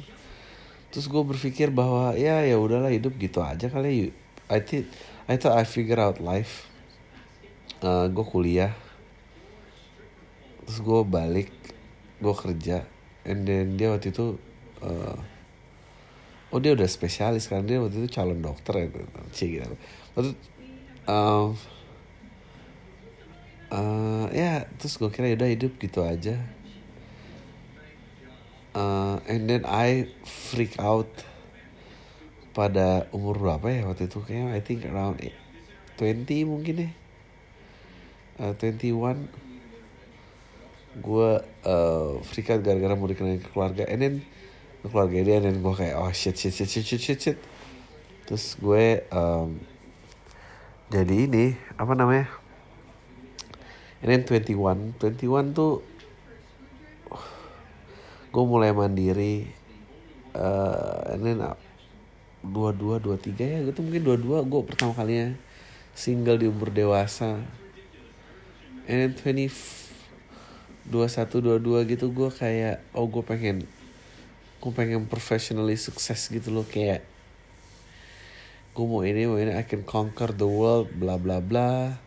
Terus 0.94 1.12
gue 1.12 1.24
berpikir 1.28 1.76
bahwa 1.76 2.16
ya 2.16 2.46
ya 2.46 2.56
udahlah 2.56 2.94
hidup 2.94 3.20
gitu 3.20 3.44
aja 3.44 3.68
kali. 3.68 4.16
I 4.48 4.60
think 4.62 4.88
I 5.28 5.36
thought 5.36 5.58
I 5.58 5.66
figure 5.66 6.00
out 6.00 6.22
life. 6.22 6.70
Uh, 7.84 8.08
gue 8.08 8.24
kuliah. 8.24 8.72
Terus 10.64 10.80
gue 10.80 11.02
balik 11.04 11.52
gue 12.22 12.36
kerja. 12.36 12.88
And 13.26 13.44
then 13.44 13.76
dia 13.76 13.92
waktu 13.92 14.14
itu 14.14 14.38
uh, 14.86 15.18
oh 16.54 16.60
dia 16.62 16.78
udah 16.78 16.88
spesialis 16.88 17.50
kan. 17.50 17.66
Dia 17.66 17.82
waktu 17.82 18.06
itu 18.06 18.10
calon 18.14 18.40
dokter 18.40 18.86
ya 18.86 18.88
cie 19.34 19.60
gitu. 19.60 19.76
Waktu 20.16 20.32
uh, 21.10 21.52
uh, 23.72 24.28
ya 24.34 24.68
terus 24.78 24.98
gue 24.98 25.10
kira 25.10 25.34
udah 25.34 25.50
hidup 25.50 25.78
gitu 25.80 26.04
aja. 26.06 26.38
Uh, 28.76 29.24
and 29.32 29.48
then 29.48 29.64
I 29.64 30.12
freak 30.28 30.76
out 30.84 31.08
pada 32.52 33.08
umur 33.16 33.40
berapa 33.40 33.68
ya 33.72 33.88
waktu 33.88 34.12
itu? 34.12 34.20
Kayaknya 34.20 34.52
I 34.52 34.62
think 34.62 34.84
around 34.84 35.24
20 35.96 36.28
mungkin 36.44 36.76
ya. 36.84 36.90
Uh, 38.36 38.52
21 38.60 39.32
gue 41.00 41.32
uh, 41.64 42.12
freak 42.24 42.52
out 42.52 42.62
gara-gara 42.68 43.00
mau 43.00 43.08
dikenalin 43.08 43.40
ke 43.40 43.48
keluarga. 43.48 43.88
And 43.88 44.00
then 44.04 44.16
ke 44.86 44.94
keluarga 44.94 45.18
dia 45.24 45.42
dan 45.42 45.66
gue 45.66 45.74
kayak 45.74 45.96
oh 45.98 46.14
shit 46.14 46.38
shit 46.38 46.54
shit 46.54 46.70
shit 46.70 46.86
shit 46.86 47.02
shit, 47.02 47.18
shit. 47.18 47.38
terus 48.30 48.54
gue 48.62 49.02
um, 49.10 49.58
jadi 50.94 51.26
ini 51.26 51.58
apa 51.78 51.98
namanya 51.98 52.30
and 54.06 54.14
then 54.14 54.22
21 54.22 55.02
21 55.02 55.58
tuh 55.58 55.82
uh, 57.10 57.26
gue 58.30 58.44
mulai 58.46 58.70
mandiri 58.70 59.50
uh, 60.38 61.10
and 61.10 61.26
then 61.26 61.42
dua 62.46 62.70
dua 62.70 63.02
dua 63.02 63.18
tiga 63.18 63.42
ya 63.42 63.66
gitu. 63.66 63.82
Mungkin 63.82 64.06
dua 64.06 64.18
dua 64.22 64.38
gue 64.46 64.62
pertama 64.62 64.94
kalinya 64.94 65.34
single 65.98 66.38
di 66.38 66.46
umur 66.46 66.70
dewasa. 66.70 67.42
And 68.86 69.18
then 69.18 69.18
20 69.18 69.50
dua 70.86 71.10
satu 71.10 71.42
dua 71.42 71.58
dua 71.58 71.82
gitu 71.90 72.14
gue 72.14 72.30
kayak 72.30 72.86
oh 72.94 73.10
gue 73.10 73.26
pengen 73.26 73.66
gue 74.62 74.72
pengen 74.78 75.10
professionally 75.10 75.82
sukses 75.82 76.30
gitu 76.30 76.54
loh. 76.54 76.68
Kayak 76.70 77.02
gue 78.78 78.86
mau 78.86 79.02
ini 79.02 79.26
mau 79.26 79.42
ini 79.42 79.58
I 79.58 79.66
can 79.66 79.82
conquer 79.82 80.30
the 80.30 80.46
world 80.46 80.94
bla 80.94 81.18
bla 81.18 81.42
bla 81.42 82.05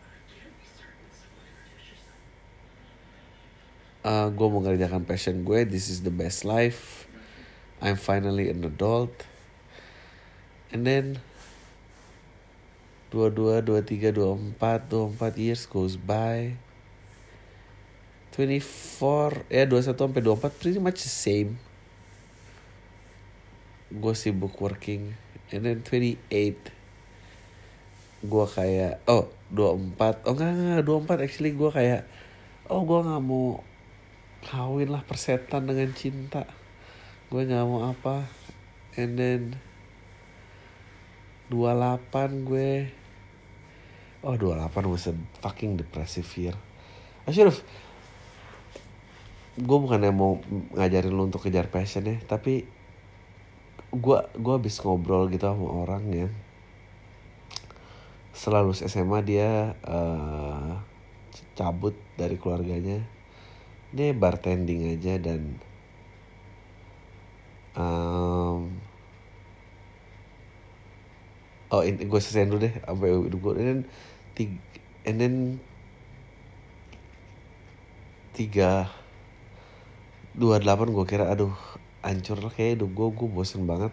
uh, 4.05 4.27
gue 4.31 4.47
mau 4.47 4.61
ngerjakan 4.63 5.03
passion 5.03 5.41
gue 5.43 5.65
this 5.67 5.89
is 5.89 6.05
the 6.05 6.13
best 6.13 6.45
life 6.47 7.07
I'm 7.79 7.95
finally 7.95 8.51
an 8.51 8.63
adult 8.67 9.25
and 10.69 10.85
then 10.85 11.23
22, 13.11 13.65
23, 13.65 14.11
24, 14.13 14.79
24 15.17 15.33
years 15.41 15.65
goes 15.65 15.97
by. 15.97 16.53
24, 18.37 19.49
ya 19.49 19.65
21 19.65 19.97
sampai 19.97 20.21
24 20.21 20.61
pretty 20.61 20.77
much 20.77 21.01
the 21.01 21.09
same. 21.09 21.57
Gue 23.89 24.13
sibuk 24.13 24.61
working. 24.61 25.17
And 25.49 25.65
then 25.65 25.81
28, 25.81 26.21
gue 28.21 28.45
kayak, 28.53 29.01
oh 29.09 29.33
24, 29.49 30.29
oh 30.29 30.37
enggak, 30.37 30.53
enggak, 30.53 31.17
24 31.17 31.25
actually 31.25 31.51
gue 31.57 31.69
kayak, 31.73 32.05
oh 32.69 32.85
gue 32.85 32.99
gak 33.01 33.23
mau 33.25 33.65
kawin 34.45 34.89
lah 34.91 35.03
persetan 35.03 35.67
dengan 35.67 35.91
cinta. 35.95 36.45
Gue 37.29 37.45
gak 37.45 37.65
mau 37.67 37.87
apa. 37.87 38.25
And 38.97 39.15
then 39.15 39.43
28 41.49 42.45
gue 42.45 42.71
Oh 44.21 44.35
28 44.37 44.91
was 44.91 45.09
a 45.09 45.15
fucking 45.41 45.77
depressive 45.77 46.29
year 46.37 46.57
have 47.25 47.61
Gue 49.59 49.77
bukannya 49.81 50.13
mau 50.13 50.39
ngajarin 50.77 51.13
lu 51.13 51.29
untuk 51.29 51.45
kejar 51.45 51.69
passion 51.73 52.05
ya 52.05 52.17
Tapi 52.25 52.65
Gue 53.89 54.21
gua 54.37 54.61
habis 54.61 54.77
ngobrol 54.85 55.33
gitu 55.33 55.49
sama 55.49 55.69
orang 55.69 56.03
ya 56.13 56.27
Setelah 58.33 58.61
lulus 58.61 58.85
SMA 58.85 59.25
dia 59.25 59.73
uh, 59.85 60.77
Cabut 61.57 61.97
dari 62.15 62.37
keluarganya 62.37 63.18
Dia 63.89 64.13
bartending 64.13 64.93
aja 64.93 65.17
dan 65.17 65.57
um, 67.73 68.69
oh 71.73 71.81
ini 71.81 72.05
gue 72.05 72.19
selesaiin 72.21 72.53
dulu 72.53 72.69
deh 72.69 72.73
hidup 72.73 73.39
gue 73.41 73.53
and 73.57 73.65
then 73.65 73.81
tiga 74.37 74.57
and 75.09 75.17
then 75.17 75.35
tiga 78.37 78.93
dua 80.37 80.61
delapan 80.61 80.93
gue 80.93 81.05
kira 81.09 81.27
aduh 81.27 81.51
hancur 81.99 82.39
lah 82.39 82.53
kayak 82.53 82.79
hidup 82.79 82.93
gue 82.93 83.07
gue 83.11 83.27
bosen 83.27 83.65
banget. 83.65 83.91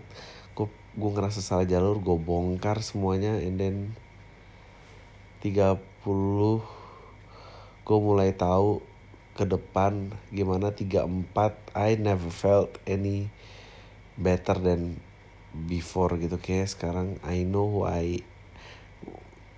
Gue 0.55 0.71
gue 0.97 1.11
ngerasa 1.11 1.41
salah 1.43 1.67
jalur 1.67 1.99
gue 1.99 2.17
bongkar 2.21 2.79
semuanya. 2.85 3.41
And 3.43 3.57
then 3.59 3.77
tiga 5.43 5.81
puluh 6.05 6.63
gue 7.83 7.99
mulai 7.99 8.31
tahu 8.37 8.85
ke 9.37 9.45
depan 9.45 10.17
gimana 10.33 10.73
tiga 10.73 11.05
empat 11.05 11.53
I 11.77 12.01
never 12.01 12.33
felt 12.33 12.81
any 12.89 13.29
better 14.17 14.57
than 14.57 14.97
before 15.53 16.17
gitu. 16.17 16.41
Kayak 16.41 16.73
sekarang 16.73 17.21
I 17.21 17.45
know 17.45 17.69
who 17.69 17.81
I 17.85 18.25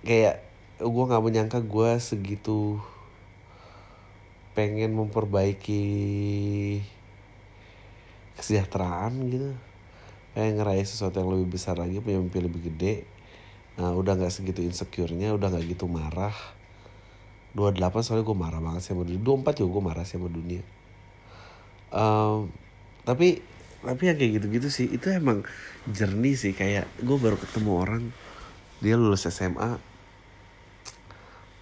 kayak 0.03 0.43
gue 0.79 1.03
nggak 1.07 1.23
menyangka 1.23 1.59
gue 1.63 1.95
segitu 1.99 2.79
pengen 4.51 4.91
memperbaiki 4.99 5.83
kesejahteraan 8.35 9.15
gitu. 9.31 9.55
Pengen 10.35 10.59
ngeraih 10.59 10.83
sesuatu 10.83 11.23
yang 11.23 11.31
lebih 11.31 11.55
besar 11.55 11.79
lagi 11.79 12.03
punya 12.03 12.19
mimpi 12.19 12.43
lebih 12.43 12.67
gede. 12.67 13.07
Nah 13.79 13.95
udah 13.95 14.19
nggak 14.19 14.35
segitu 14.35 14.59
insecure-nya 14.59 15.31
udah 15.31 15.55
nggak 15.55 15.71
gitu 15.71 15.87
marah 15.87 16.35
28 17.57 18.05
soalnya 18.05 18.25
gue 18.25 18.37
marah 18.37 18.61
banget 18.61 18.83
sama 18.85 19.05
dunia. 19.05 19.21
24 19.21 19.59
juga 19.61 19.69
gue 19.69 19.83
marah 19.83 20.05
sama 20.05 20.27
dunia. 20.29 20.61
Um, 21.89 22.53
tapi 23.07 23.41
tapi 23.79 24.01
yang 24.11 24.17
kayak 24.19 24.31
gitu-gitu 24.43 24.69
sih 24.69 24.87
itu 24.91 25.09
emang 25.09 25.41
jernih 25.89 26.35
sih. 26.37 26.53
Kayak 26.53 26.85
gue 27.01 27.17
baru 27.17 27.37
ketemu 27.39 27.71
orang 27.73 28.03
dia 28.79 28.95
lulus 28.95 29.25
SMA 29.27 29.81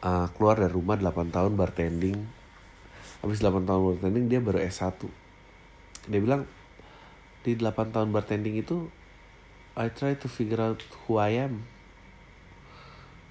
uh, 0.03 0.27
keluar 0.35 0.59
dari 0.59 0.73
rumah 0.75 0.99
8 0.99 1.31
tahun 1.31 1.55
bartending. 1.55 2.19
Habis 3.23 3.39
8 3.39 3.63
tahun 3.63 3.81
bartending 3.95 4.25
dia 4.27 4.39
baru 4.43 4.59
S1 4.59 5.27
dia 6.07 6.19
bilang 6.23 6.47
di 7.43 7.55
8 7.55 7.91
tahun 7.91 8.09
bartending 8.15 8.55
itu 8.59 8.87
I 9.77 9.91
try 9.93 10.17
to 10.17 10.27
figure 10.31 10.59
out 10.59 10.81
who 11.05 11.19
I 11.19 11.37
am 11.37 11.67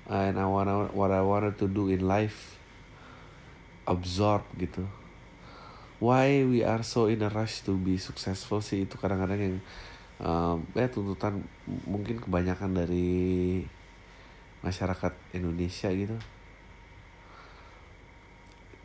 and 0.06 0.38
I 0.38 0.46
wanna 0.46 0.90
what 0.94 1.10
I 1.10 1.22
wanted 1.22 1.58
to 1.62 1.66
do 1.66 1.90
in 1.90 2.06
life 2.06 2.58
absorb 3.86 4.42
gitu 4.58 4.86
why 5.98 6.44
we 6.44 6.60
are 6.60 6.84
so 6.84 7.08
in 7.08 7.24
a 7.24 7.30
rush 7.32 7.64
to 7.64 7.72
be 7.72 7.96
successful 7.96 8.60
sih 8.60 8.84
itu 8.84 9.00
kadang-kadang 9.00 9.40
yang 9.40 9.56
um, 10.20 10.60
ya 10.76 10.88
tuntutan 10.92 11.40
mungkin 11.88 12.20
kebanyakan 12.20 12.76
dari 12.76 13.64
masyarakat 14.60 15.12
Indonesia 15.32 15.88
gitu. 15.88 16.16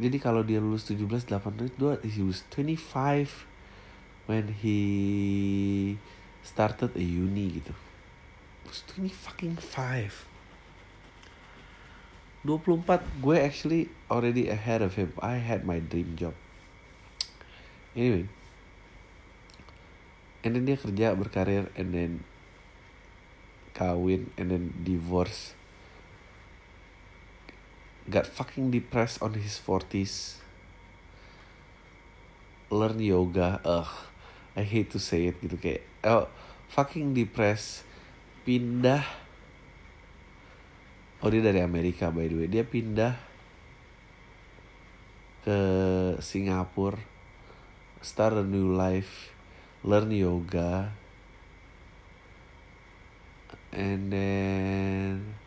Jadi 0.02 0.18
kalau 0.18 0.42
dia 0.42 0.58
lulus 0.58 0.88
17 0.90 1.30
18 1.30 1.78
dua 1.78 2.00
he 2.02 2.24
was 2.26 2.48
25 2.50 3.46
when 4.26 4.50
he 4.64 4.80
started 6.42 6.96
a 6.96 7.04
uni 7.04 7.60
gitu. 7.62 7.76
Was 8.66 8.88
20 8.88 9.12
fucking 9.12 9.56
5. 9.60 10.31
24 12.46 13.22
gue 13.22 13.38
actually 13.38 13.84
already 14.10 14.50
ahead 14.50 14.82
of 14.82 14.98
him. 14.98 15.14
I 15.22 15.38
had 15.38 15.62
my 15.62 15.78
dream 15.78 16.18
job. 16.18 16.34
Anyway. 17.94 18.26
And 20.42 20.58
then 20.58 20.66
dia 20.66 20.74
kerja 20.74 21.14
berkarir 21.14 21.70
and 21.78 21.94
then 21.94 22.12
kawin 23.78 24.34
and 24.42 24.50
then 24.50 24.74
divorce. 24.82 25.54
Got 28.10 28.26
fucking 28.26 28.74
depressed 28.74 29.22
on 29.22 29.38
his 29.38 29.62
40s 29.62 30.42
learn 32.74 32.98
yoga. 32.98 33.62
Ugh. 33.62 34.10
I 34.58 34.66
hate 34.66 34.90
to 34.92 35.00
say 35.00 35.30
it 35.30 35.38
gitu 35.40 35.62
kayak 35.62 35.86
oh 36.02 36.26
fucking 36.74 37.14
depressed. 37.14 37.86
Pindah 38.42 39.21
oh 41.22 41.30
dia 41.30 41.42
dari 41.46 41.62
Amerika 41.62 42.10
by 42.10 42.26
the 42.28 42.36
way. 42.42 42.50
Dia 42.50 42.66
pindah 42.66 43.14
ke 45.42 45.58
Singapura 46.22 47.02
start 48.02 48.42
a 48.42 48.46
new 48.46 48.74
life, 48.74 49.30
learn 49.86 50.10
yoga, 50.10 50.90
and 53.70 54.10
then 54.10 55.38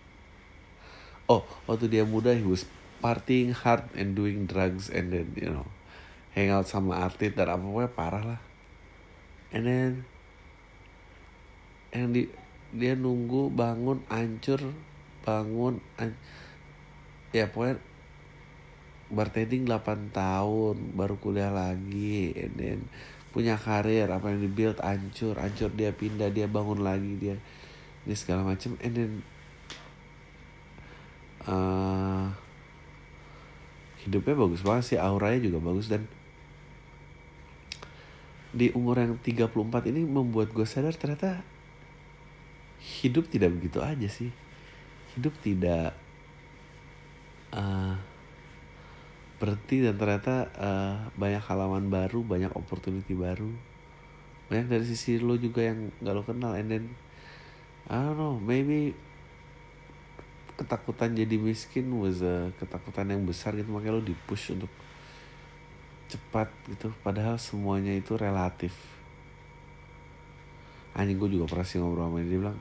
oh 1.26 1.42
waktu 1.66 1.90
dia 1.90 2.06
muda 2.06 2.30
he 2.30 2.46
was 2.46 2.64
partying 3.02 3.50
hard 3.52 3.84
and 3.98 4.14
doing 4.14 4.46
drugs 4.46 4.88
and 4.88 5.12
then 5.12 5.28
you 5.36 5.50
know 5.50 5.66
hang 6.32 6.48
out 6.48 6.70
sama 6.70 7.02
artis 7.04 7.34
dan 7.34 7.50
apa 7.50 7.62
pokoknya 7.62 7.90
parah 7.92 8.24
lah. 8.24 8.40
And 9.54 9.66
then 9.66 9.92
yang 11.94 12.10
di 12.10 12.26
dia 12.74 12.98
nunggu 12.98 13.54
bangun 13.54 14.02
ancur 14.10 14.58
bangun 15.24 15.80
an 15.96 16.12
ya 17.32 17.48
pokoknya 17.50 17.80
bartending 19.10 19.64
8 19.66 20.12
tahun 20.12 20.76
baru 20.94 21.16
kuliah 21.18 21.50
lagi 21.50 22.36
and 22.36 22.54
then 22.56 22.80
punya 23.34 23.58
karir 23.58 24.06
apa 24.06 24.30
yang 24.30 24.46
dibuild 24.46 24.78
ancur 24.78 25.34
ancur 25.40 25.72
dia 25.74 25.90
pindah 25.90 26.30
dia 26.30 26.46
bangun 26.46 26.86
lagi 26.86 27.18
dia 27.18 27.36
ini 28.06 28.14
segala 28.14 28.46
macam 28.46 28.78
and 28.78 28.94
then 28.94 29.12
uh, 31.48 32.30
hidupnya 34.04 34.36
bagus 34.36 34.62
banget 34.62 34.84
sih 34.94 34.98
auranya 35.00 35.40
juga 35.50 35.58
bagus 35.64 35.90
dan 35.90 36.06
di 38.54 38.70
umur 38.70 39.02
yang 39.02 39.18
34 39.18 39.90
ini 39.90 40.06
membuat 40.06 40.54
gue 40.54 40.62
sadar 40.62 40.94
ternyata 40.94 41.42
hidup 43.02 43.26
tidak 43.26 43.50
begitu 43.50 43.82
aja 43.82 44.06
sih 44.06 44.30
hidup 45.14 45.34
tidak 45.42 45.94
uh, 47.54 47.94
berhenti 49.38 49.82
dan 49.82 49.94
ternyata 49.94 50.50
uh, 50.58 50.96
banyak 51.14 51.42
halaman 51.46 51.86
baru 51.90 52.22
banyak 52.22 52.52
opportunity 52.54 53.14
baru. 53.14 53.50
Banyak 54.50 54.66
dari 54.70 54.84
sisi 54.86 55.18
lo 55.18 55.38
juga 55.38 55.64
yang 55.64 55.88
gak 56.02 56.14
lo 56.14 56.22
kenal 56.26 56.54
and 56.58 56.68
then 56.70 56.84
I 57.88 58.00
don't 58.00 58.16
know 58.16 58.36
maybe 58.40 58.96
ketakutan 60.54 61.18
jadi 61.18 61.34
miskin 61.34 61.90
was 61.98 62.22
a 62.22 62.54
ketakutan 62.58 63.10
yang 63.10 63.22
besar 63.26 63.54
gitu. 63.58 63.70
Makanya 63.70 63.98
lo 63.98 64.02
di 64.02 64.14
push 64.14 64.54
untuk 64.54 64.70
cepat 66.10 66.48
gitu. 66.70 66.94
Padahal 67.02 67.36
semuanya 67.36 67.92
itu 67.94 68.14
relatif. 68.14 68.72
Anjing 70.94 71.18
gue 71.18 71.30
juga 71.34 71.50
pernah 71.50 71.66
sih 71.66 71.82
ngobrol 71.82 72.06
sama 72.06 72.22
dia, 72.22 72.30
dia 72.30 72.38
bilang 72.38 72.58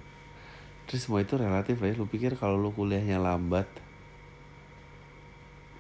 terus 0.88 1.08
semua 1.08 1.24
itu 1.24 1.36
relatif 1.36 1.80
ya. 1.80 1.92
Lo 1.96 2.06
pikir 2.08 2.36
kalau 2.36 2.60
lo 2.60 2.74
kuliahnya 2.74 3.20
lambat 3.20 3.68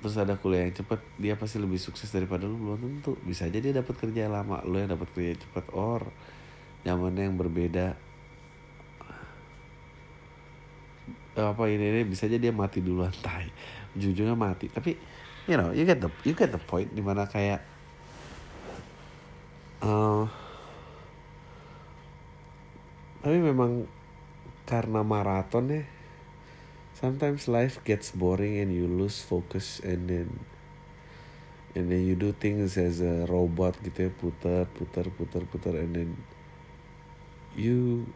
terus 0.03 0.19
ada 0.19 0.35
kuliah 0.35 0.67
yang 0.67 0.75
cepet 0.75 0.99
dia 1.15 1.39
pasti 1.39 1.63
lebih 1.63 1.79
sukses 1.79 2.11
daripada 2.11 2.43
lu. 2.43 2.59
Belum 2.59 2.79
tentu. 2.79 3.15
Bisa 3.23 3.47
aja 3.47 3.55
dia 3.55 3.71
dapat 3.71 3.95
kerja 3.95 4.27
lama. 4.27 4.59
Lu 4.67 4.75
yang 4.75 4.91
dapat 4.91 5.07
kerja 5.15 5.39
cepet 5.39 5.65
or 5.71 6.03
zamannya 6.83 7.31
yang 7.31 7.39
berbeda. 7.39 7.95
Apa 11.33 11.65
ini 11.71 11.89
ini 11.89 12.01
bisa 12.05 12.27
aja 12.27 12.35
dia 12.35 12.51
mati 12.51 12.83
duluan 12.83 13.15
tai. 13.25 13.47
Ujung-ujungnya 13.95 14.35
mati. 14.35 14.67
Tapi 14.67 14.91
you 15.47 15.55
know 15.55 15.71
you 15.71 15.87
get 15.87 16.03
the 16.03 16.11
you 16.27 16.35
get 16.35 16.51
the 16.51 16.59
point. 16.59 16.91
Di 16.91 16.99
mana 16.99 17.23
kayak 17.23 17.63
uh, 19.87 20.27
tapi 23.23 23.39
memang 23.39 23.87
karena 24.63 25.04
maraton 25.04 25.69
ya 25.69 25.84
sometimes 26.95 27.52
life 27.52 27.84
gets 27.84 28.15
boring 28.15 28.60
and 28.63 28.71
you 28.71 28.88
lose 28.88 29.19
focus 29.19 29.84
and 29.84 30.08
then 30.08 30.30
and 31.76 31.89
then 31.89 32.06
you 32.06 32.15
do 32.15 32.32
things 32.32 32.78
as 32.78 33.02
a 33.02 33.26
robot 33.26 33.76
gitu 33.84 34.08
ya 34.08 34.12
putar 34.13 34.69
putar 34.71 35.10
putar 35.12 35.43
putar 35.49 35.73
and 35.76 35.91
then 35.97 36.10
you 37.58 38.08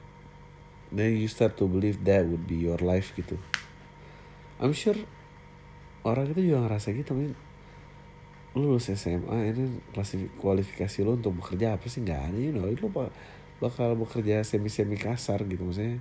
then 0.94 1.18
you 1.18 1.28
start 1.28 1.58
to 1.58 1.68
believe 1.68 2.00
that 2.06 2.24
would 2.26 2.48
be 2.48 2.56
your 2.56 2.80
life 2.80 3.12
gitu. 3.18 3.36
I'm 4.58 4.74
sure 4.74 4.98
orang 6.08 6.32
itu 6.32 6.54
juga 6.54 6.66
ngerasa 6.66 6.96
gitu 6.96 7.14
men. 7.14 7.36
Lu 8.56 8.74
lulus 8.74 8.90
SMA 8.90 9.54
ini 9.54 9.84
kualifikasi 10.42 11.06
lu 11.06 11.20
untuk 11.20 11.38
bekerja 11.38 11.78
apa 11.78 11.86
sih? 11.92 12.02
Nggak 12.02 12.22
ada 12.32 12.40
you 12.40 12.54
know. 12.56 12.66
Lu 12.72 12.88
bakal 13.60 13.98
bekerja 13.98 14.42
semi 14.46 14.70
semi 14.70 14.98
kasar 14.98 15.44
gitu 15.46 15.66
maksudnya 15.66 15.98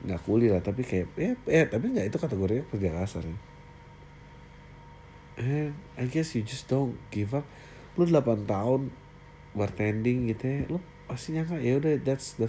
nggak 0.00 0.20
kuli 0.24 0.48
lah 0.48 0.64
tapi 0.64 0.80
kayak 0.80 1.12
ya, 1.12 1.36
eh 1.44 1.64
tapi 1.68 1.92
nggak 1.92 2.08
itu 2.08 2.16
kategorinya 2.16 2.64
kerja 2.72 2.90
kasar 2.96 3.24
ya. 3.28 3.38
And 5.40 5.72
I 5.96 6.04
guess 6.08 6.36
you 6.36 6.44
just 6.44 6.68
don't 6.68 6.96
give 7.08 7.32
up. 7.32 7.44
Lu 7.96 8.04
8 8.04 8.48
tahun 8.48 8.92
bartending 9.50 10.30
gitu 10.30 10.44
ya 10.46 10.60
lu 10.70 10.78
pasti 11.10 11.34
nyangka 11.34 11.58
ya 11.58 11.82
udah 11.82 11.98
that's 12.06 12.38
the 12.38 12.46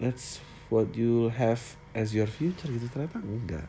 that's 0.00 0.40
what 0.72 0.96
you 0.96 1.28
have 1.28 1.76
as 1.94 2.14
your 2.14 2.30
future 2.30 2.70
gitu. 2.70 2.86
Ternyata 2.90 3.22
enggak. 3.22 3.68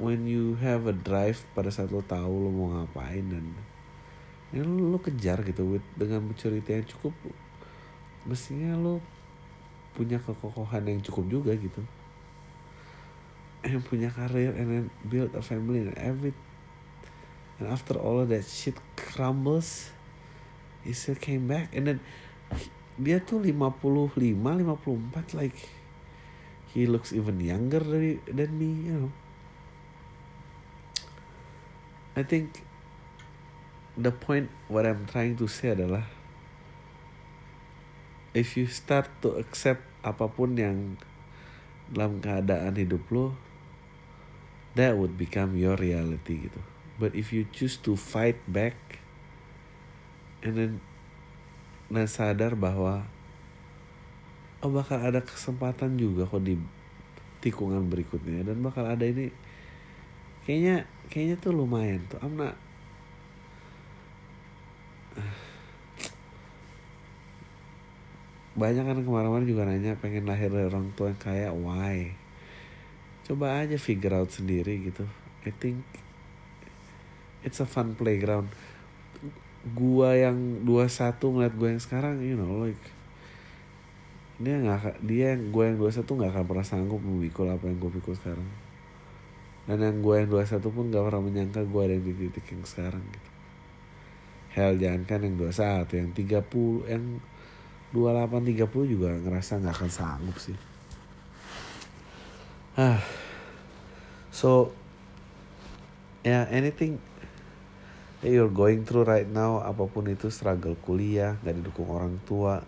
When 0.00 0.24
you 0.24 0.56
have 0.64 0.88
a 0.88 0.96
drive 0.96 1.44
pada 1.52 1.68
saat 1.68 1.92
lo 1.92 2.00
tahu 2.00 2.48
lo 2.48 2.48
mau 2.48 2.72
ngapain 2.72 3.20
dan 3.28 3.52
ya 4.48 4.64
lo, 4.64 4.96
lo 4.96 4.98
kejar 4.98 5.44
gitu 5.44 5.76
with, 5.76 5.84
dengan 5.92 6.24
maturity 6.24 6.72
yang 6.72 6.88
cukup 6.88 7.12
mestinya 8.28 8.76
lo 8.76 9.00
punya 9.96 10.20
kekokohan 10.20 10.86
yang 10.86 11.00
cukup 11.04 11.26
juga 11.28 11.52
gitu. 11.56 11.82
And 13.60 13.84
punya 13.84 14.08
karir 14.08 14.56
and 14.56 14.68
then 14.72 14.86
build 15.04 15.36
a 15.36 15.44
family 15.44 15.84
and 15.84 15.92
every 16.00 16.32
and 17.60 17.68
after 17.68 18.00
all 18.00 18.24
of 18.24 18.32
that 18.32 18.48
shit 18.48 18.76
crumbles 18.96 19.92
he 20.80 20.96
still 20.96 21.18
came 21.18 21.44
back. 21.44 21.72
And 21.76 21.84
then 21.88 21.98
dia 22.96 23.20
tuh 23.20 23.40
55 23.40 24.16
54 24.16 25.36
like 25.36 25.56
he 26.72 26.84
looks 26.86 27.12
even 27.12 27.40
younger 27.40 27.80
dari 27.80 28.20
than 28.28 28.56
me 28.56 28.88
you 28.88 28.94
know. 28.96 29.12
I 32.16 32.24
think 32.24 32.64
the 33.96 34.10
point 34.10 34.50
what 34.68 34.84
I'm 34.84 35.06
trying 35.06 35.36
to 35.40 35.46
say 35.46 35.72
adalah 35.72 36.19
if 38.36 38.54
you 38.54 38.70
start 38.70 39.10
to 39.22 39.34
accept 39.38 39.82
apa 40.00 40.30
pun 40.30 40.54
yang 40.56 40.96
dalam 41.90 42.22
keadaan 42.22 42.78
hidup 42.78 43.02
lo 43.10 43.34
that 44.78 44.94
would 44.94 45.18
become 45.18 45.58
your 45.58 45.74
reality 45.74 46.46
gitu. 46.46 46.62
But 47.00 47.18
if 47.18 47.34
you 47.34 47.48
choose 47.50 47.80
to 47.82 47.98
fight 47.98 48.38
back 48.46 48.76
and 50.46 50.54
then 50.54 50.72
dan 51.90 52.06
sadar 52.06 52.54
bahwa 52.54 53.02
oh 54.62 54.70
bakal 54.70 55.02
ada 55.02 55.18
kesempatan 55.24 55.98
juga 55.98 56.28
kok 56.28 56.44
di 56.46 56.54
tikungan 57.42 57.90
berikutnya. 57.90 58.46
Dan 58.46 58.62
bakal 58.62 58.86
ada 58.86 59.02
ini 59.02 59.34
kayaknya 60.46 60.86
kayaknya 61.10 61.36
tuh 61.42 61.50
lumayan 61.50 62.06
tuh. 62.06 62.22
I'm 62.22 62.38
not 62.38 62.54
banyak 68.60 68.84
kan 68.84 69.00
kemarin-kemarin 69.00 69.48
juga 69.48 69.64
nanya 69.64 69.96
pengen 69.96 70.28
lahir 70.28 70.52
dari 70.52 70.68
orang 70.68 70.92
tua 70.92 71.08
yang 71.08 71.20
kaya 71.20 71.48
why? 71.48 72.12
Coba 73.24 73.64
aja 73.64 73.80
figure 73.80 74.12
out 74.12 74.28
sendiri 74.28 74.84
gitu. 74.84 75.08
I 75.48 75.50
think 75.56 75.80
it's 77.40 77.64
a 77.64 77.66
fun 77.66 77.96
playground. 77.96 78.52
Gua 79.72 80.12
yang 80.12 80.60
21 80.68 81.16
ngeliat 81.16 81.54
gua 81.56 81.68
yang 81.72 81.80
sekarang 81.80 82.20
you 82.20 82.36
know 82.36 82.68
like 82.68 82.80
dia 84.40 84.56
nggak 84.56 85.04
dia 85.04 85.36
yang 85.36 85.52
gue 85.52 85.64
yang 85.68 85.76
21 85.76 86.00
nggak 86.00 86.32
akan 86.32 86.44
pernah 86.48 86.64
sanggup 86.64 87.00
memikul 87.04 87.44
apa 87.52 87.68
yang 87.68 87.76
gue 87.76 87.92
pikul 88.00 88.16
sekarang. 88.16 88.48
Dan 89.68 89.84
yang 89.84 90.00
gue 90.00 90.14
yang 90.16 90.28
21 90.32 90.64
pun 90.64 90.88
gak 90.88 91.04
pernah 91.04 91.22
menyangka 91.22 91.60
gue 91.68 91.82
ada 91.84 91.94
di 92.00 92.12
titik 92.16 92.48
yang 92.48 92.64
sekarang 92.64 93.04
gitu. 93.04 93.30
Hell 94.56 94.80
jangan 94.80 95.04
kan 95.04 95.20
yang 95.22 95.36
21 95.36 95.92
yang 95.92 96.08
30 96.16 96.88
yang 96.88 97.04
28 97.90 98.66
30 98.66 98.92
juga 98.92 99.08
ngerasa 99.18 99.58
nggak 99.58 99.74
akan 99.74 99.90
sanggup 99.90 100.36
sih. 100.38 100.58
Ah. 102.78 103.02
So 104.30 104.70
ya 106.22 106.44
yeah, 106.44 106.44
anything 106.54 107.02
that 108.20 108.30
you're 108.30 108.52
going 108.52 108.84
through 108.84 109.08
right 109.08 109.26
now 109.26 109.64
apa 109.64 109.88
pun 109.88 110.06
itu 110.06 110.28
struggle 110.28 110.76
kuliah 110.84 111.40
nggak 111.40 111.56
didukung 111.64 111.88
orang 111.88 112.20
tua 112.28 112.60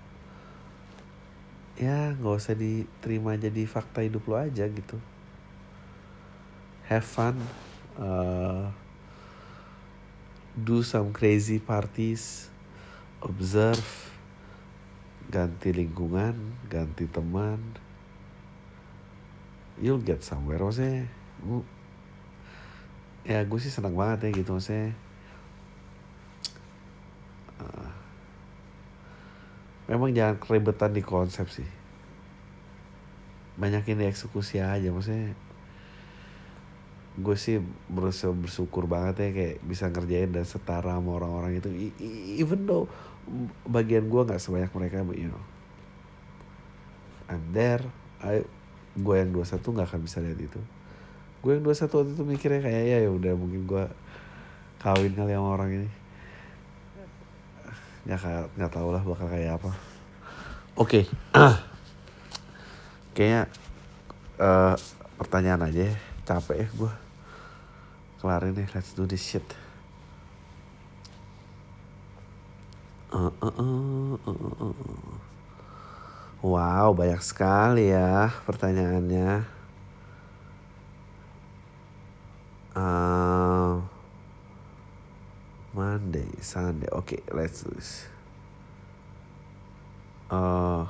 ya 1.76 2.16
nggak 2.16 2.36
usah 2.36 2.56
diterima 2.56 3.36
jadi 3.36 3.68
fakta 3.68 4.04
hidup 4.04 4.24
lo 4.28 4.36
aja 4.40 4.64
gitu 4.68 4.96
have 6.88 7.04
fun 7.04 7.36
uh, 8.00 8.68
do 10.56 10.84
some 10.84 11.12
crazy 11.12 11.60
parties 11.60 12.48
observe 13.24 14.11
ganti 15.32 15.72
lingkungan 15.72 16.36
ganti 16.68 17.08
teman. 17.08 17.58
You'll 19.80 20.04
get 20.04 20.20
somewhere 20.20 20.60
maksudnya. 20.60 21.08
Gue 21.40 21.64
ya 23.24 23.40
gue 23.40 23.58
sih 23.58 23.72
senang 23.72 23.96
banget 23.96 24.28
ya 24.28 24.44
gitu 24.44 24.60
maksudnya. 24.60 24.92
Uh, 27.56 27.90
memang 29.88 30.12
jangan 30.12 30.36
keribetan 30.36 30.92
di 30.92 31.00
konsep 31.00 31.48
sih. 31.48 31.66
Banyakin 33.56 34.04
dieksekusi 34.04 34.60
aja 34.60 34.92
maksudnya 34.92 35.32
gue 37.12 37.36
sih 37.36 37.60
berusaha 37.92 38.32
bersyukur 38.32 38.88
banget 38.88 39.20
ya 39.20 39.28
kayak 39.36 39.56
bisa 39.60 39.92
ngerjain 39.92 40.32
dan 40.32 40.48
setara 40.48 40.96
sama 40.96 41.20
orang-orang 41.20 41.60
itu. 41.60 41.68
Even 42.40 42.64
though 42.64 42.88
bagian 43.68 44.08
gue 44.08 44.22
nggak 44.24 44.40
sebanyak 44.40 44.72
mereka 44.72 45.04
but 45.04 45.20
you 45.20 45.28
know. 45.28 45.44
I'm 47.28 47.44
there. 47.52 47.84
I 48.24 48.44
gue 48.92 49.14
yang 49.16 49.32
21 49.32 49.60
nggak 49.60 49.88
akan 49.88 50.00
bisa 50.04 50.24
lihat 50.24 50.40
itu. 50.40 50.60
Gue 51.44 51.60
yang 51.60 51.64
21 51.64 51.92
waktu 51.92 52.12
itu 52.16 52.22
mikirnya 52.24 52.60
kayak 52.64 52.82
ya 52.88 52.98
ya 53.04 53.10
udah 53.12 53.32
mungkin 53.36 53.68
gue 53.68 53.84
kawin 54.80 55.12
kali 55.12 55.32
sama 55.36 55.48
orang 55.52 55.70
ini. 55.84 55.88
Nggak 58.08 58.56
nggak 58.56 58.72
tau 58.72 58.88
lah 58.88 59.02
bakal 59.04 59.28
kayak 59.28 59.60
apa. 59.60 59.70
Oke. 60.80 61.04
Okay. 61.04 61.04
kayaknya 63.12 63.44
uh, 64.40 64.74
pertanyaan 65.20 65.68
aja 65.68 65.92
capek 66.22 66.66
ya 66.66 66.68
gue 66.78 66.92
kelarin 68.22 68.54
nih 68.54 68.68
let's 68.74 68.94
do 68.94 69.06
this 69.06 69.22
shit 69.22 69.46
Uh, 73.12 73.28
uh, 73.44 73.52
uh, 73.60 74.16
uh, 74.24 74.72
uh. 74.72 74.76
Wow, 76.40 76.96
banyak 76.96 77.20
sekali 77.20 77.92
ya 77.92 78.32
pertanyaannya. 78.48 79.44
Uh, 82.72 83.84
Monday, 85.76 86.24
Sunday. 86.40 86.88
Oke, 86.88 87.20
okay, 87.20 87.22
let's 87.36 87.60
do 87.60 87.76
this. 87.76 88.08
Uh, 90.32 90.88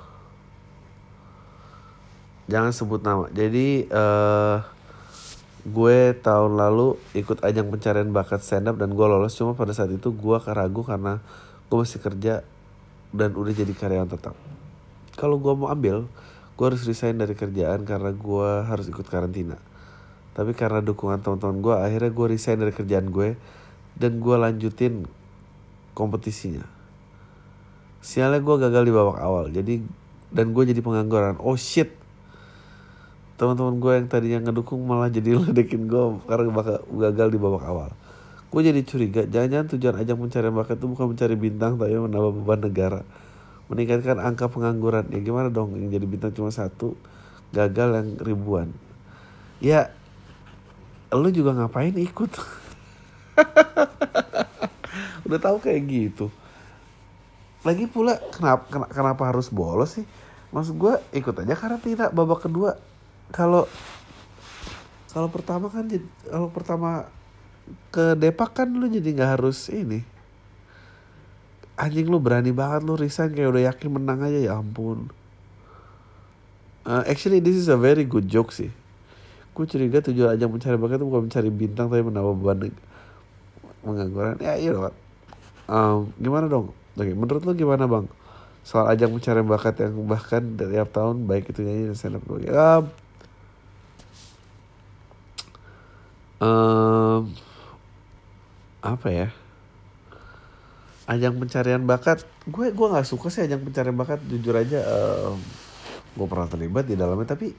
jangan 2.47 2.71
sebut 2.71 3.03
nama. 3.03 3.27
Jadi 3.35 3.91
uh, 3.91 4.63
gue 5.63 6.19
tahun 6.19 6.59
lalu 6.59 6.99
ikut 7.15 7.47
ajang 7.47 7.71
pencarian 7.71 8.11
bakat 8.11 8.43
stand 8.43 8.67
up 8.67 8.77
dan 8.83 8.99
gue 8.99 9.07
lolos. 9.07 9.39
Cuma 9.39 9.55
pada 9.55 9.71
saat 9.71 9.95
itu 9.95 10.11
gue 10.11 10.37
ragu 10.51 10.83
karena 10.83 11.23
gue 11.71 11.77
masih 11.79 12.03
kerja 12.03 12.43
dan 13.15 13.31
udah 13.39 13.53
jadi 13.55 13.71
karyawan 13.71 14.11
tetap. 14.11 14.35
Kalau 15.15 15.39
gue 15.39 15.55
mau 15.55 15.71
ambil 15.71 16.11
gue 16.53 16.65
harus 16.67 16.83
resign 16.85 17.17
dari 17.17 17.39
kerjaan 17.39 17.87
karena 17.87 18.11
gue 18.11 18.51
harus 18.67 18.91
ikut 18.91 19.07
karantina. 19.07 19.57
Tapi 20.35 20.57
karena 20.57 20.83
dukungan 20.83 21.23
teman-teman 21.23 21.63
gue 21.63 21.75
akhirnya 21.79 22.11
gue 22.11 22.27
resign 22.27 22.59
dari 22.59 22.75
kerjaan 22.75 23.15
gue 23.15 23.39
dan 23.95 24.19
gue 24.19 24.37
lanjutin 24.37 25.07
kompetisinya. 25.95 26.67
Sialnya 28.03 28.43
gue 28.43 28.57
gagal 28.59 28.83
di 28.83 28.93
babak 28.93 29.23
awal 29.23 29.55
jadi 29.55 29.79
dan 30.35 30.51
gue 30.51 30.65
jadi 30.67 30.83
pengangguran. 30.83 31.39
Oh 31.39 31.55
shit 31.55 32.02
teman-teman 33.41 33.81
gue 33.81 33.93
yang 33.97 34.07
tadinya 34.09 34.39
ngedukung 34.49 34.81
malah 34.85 35.09
jadi 35.09 35.37
ledekin 35.41 35.89
gue 35.89 36.21
karena 36.29 36.53
bakal 36.53 36.85
gagal 36.89 37.29
di 37.33 37.39
babak 37.41 37.65
awal. 37.65 37.91
Gue 38.53 38.61
jadi 38.61 38.81
curiga 38.85 39.25
jangan-jangan 39.25 39.67
tujuan 39.77 39.95
ajang 40.05 40.19
pencarian 40.21 40.53
bakat 40.53 40.77
itu 40.77 40.87
bukan 40.89 41.07
mencari 41.17 41.37
bintang 41.41 41.81
tapi 41.81 41.97
menambah 41.97 42.33
beban 42.43 42.61
negara. 42.61 43.01
Meningkatkan 43.73 44.21
angka 44.21 44.53
pengangguran. 44.53 45.09
Ya 45.09 45.25
gimana 45.25 45.49
dong 45.49 45.81
yang 45.81 45.89
jadi 45.89 46.05
bintang 46.05 46.37
cuma 46.37 46.53
satu 46.53 46.93
gagal 47.57 47.89
yang 47.97 48.09
ribuan. 48.21 48.69
Ya 49.65 49.97
lu 51.09 51.33
juga 51.33 51.57
ngapain 51.57 51.97
ikut? 51.97 52.33
Udah 55.29 55.41
tahu 55.41 55.57
kayak 55.65 55.81
gitu. 55.89 56.29
Lagi 57.65 57.89
pula 57.89 58.21
kenapa 58.37 58.69
kenapa 58.93 59.33
harus 59.33 59.49
bolos 59.49 59.97
sih? 59.97 60.05
Maksud 60.53 60.77
gue 60.77 60.95
ikut 61.17 61.33
aja 61.33 61.57
karena 61.57 61.81
tidak 61.81 62.13
babak 62.13 62.45
kedua 62.45 62.77
kalau 63.33 63.67
kalau 65.11 65.29
pertama 65.29 65.67
kan 65.73 65.89
kalau 66.29 66.49
pertama 66.53 67.11
ke 67.89 68.15
Depak 68.17 68.63
kan 68.63 68.69
lu 68.69 68.87
jadi 68.87 69.09
nggak 69.17 69.31
harus 69.41 69.69
ini. 69.73 70.05
Anjing 71.75 72.07
lu 72.07 72.21
berani 72.21 72.53
banget 72.53 72.85
lu 72.85 72.95
resign 72.95 73.33
kayak 73.33 73.51
udah 73.51 73.63
yakin 73.73 73.89
menang 73.91 74.21
aja 74.23 74.39
ya 74.39 74.53
ampun. 74.61 75.11
Uh, 76.87 77.03
actually 77.09 77.41
this 77.41 77.57
is 77.57 77.67
a 77.67 77.79
very 77.81 78.05
good 78.07 78.29
joke 78.29 78.53
sih. 78.53 78.71
Gue 79.53 79.65
curiga 79.69 80.01
tujuan 80.01 80.37
ajang 80.37 80.49
mencari 80.49 80.77
bakat 80.81 80.97
itu 81.01 81.07
bukan 81.09 81.23
mencari 81.29 81.51
bintang 81.53 81.87
tapi 81.93 82.05
menambah 82.05 82.35
beban 82.41 82.73
mengangguran 83.83 84.39
ya 84.39 84.55
iya 84.55 84.71
loh 84.71 84.95
um, 85.69 86.11
gimana 86.19 86.47
dong? 86.47 86.71
Oke, 86.95 87.13
menurut 87.17 87.43
lo 87.49 87.53
gimana 87.57 87.89
bang? 87.89 88.07
Soal 88.63 88.95
ajang 88.95 89.11
pencarian 89.17 89.47
bakat 89.49 89.75
yang 89.83 89.97
bahkan 90.07 90.43
tiap 90.55 90.95
tahun 90.95 91.27
baik 91.27 91.51
itu 91.51 91.67
nyanyi 91.67 91.91
dan 91.91 91.97
stand 91.99 92.17
up 92.21 92.25
ya, 92.39 92.87
um, 96.43 97.31
apa 98.83 99.09
ya? 99.15 99.29
Ajang 101.07 101.39
pencarian 101.39 101.83
bakat, 101.87 102.27
gue 102.51 102.75
gue 102.75 102.87
nggak 102.91 103.07
suka 103.07 103.31
sih 103.31 103.47
ajang 103.47 103.63
pencarian 103.63 103.95
bakat 103.95 104.19
jujur 104.27 104.59
aja. 104.59 104.83
Um, 104.83 105.39
gue 106.19 106.27
pernah 106.27 106.51
terlibat 106.51 106.85
di 106.91 106.99
dalamnya 106.99 107.31
tapi 107.31 107.55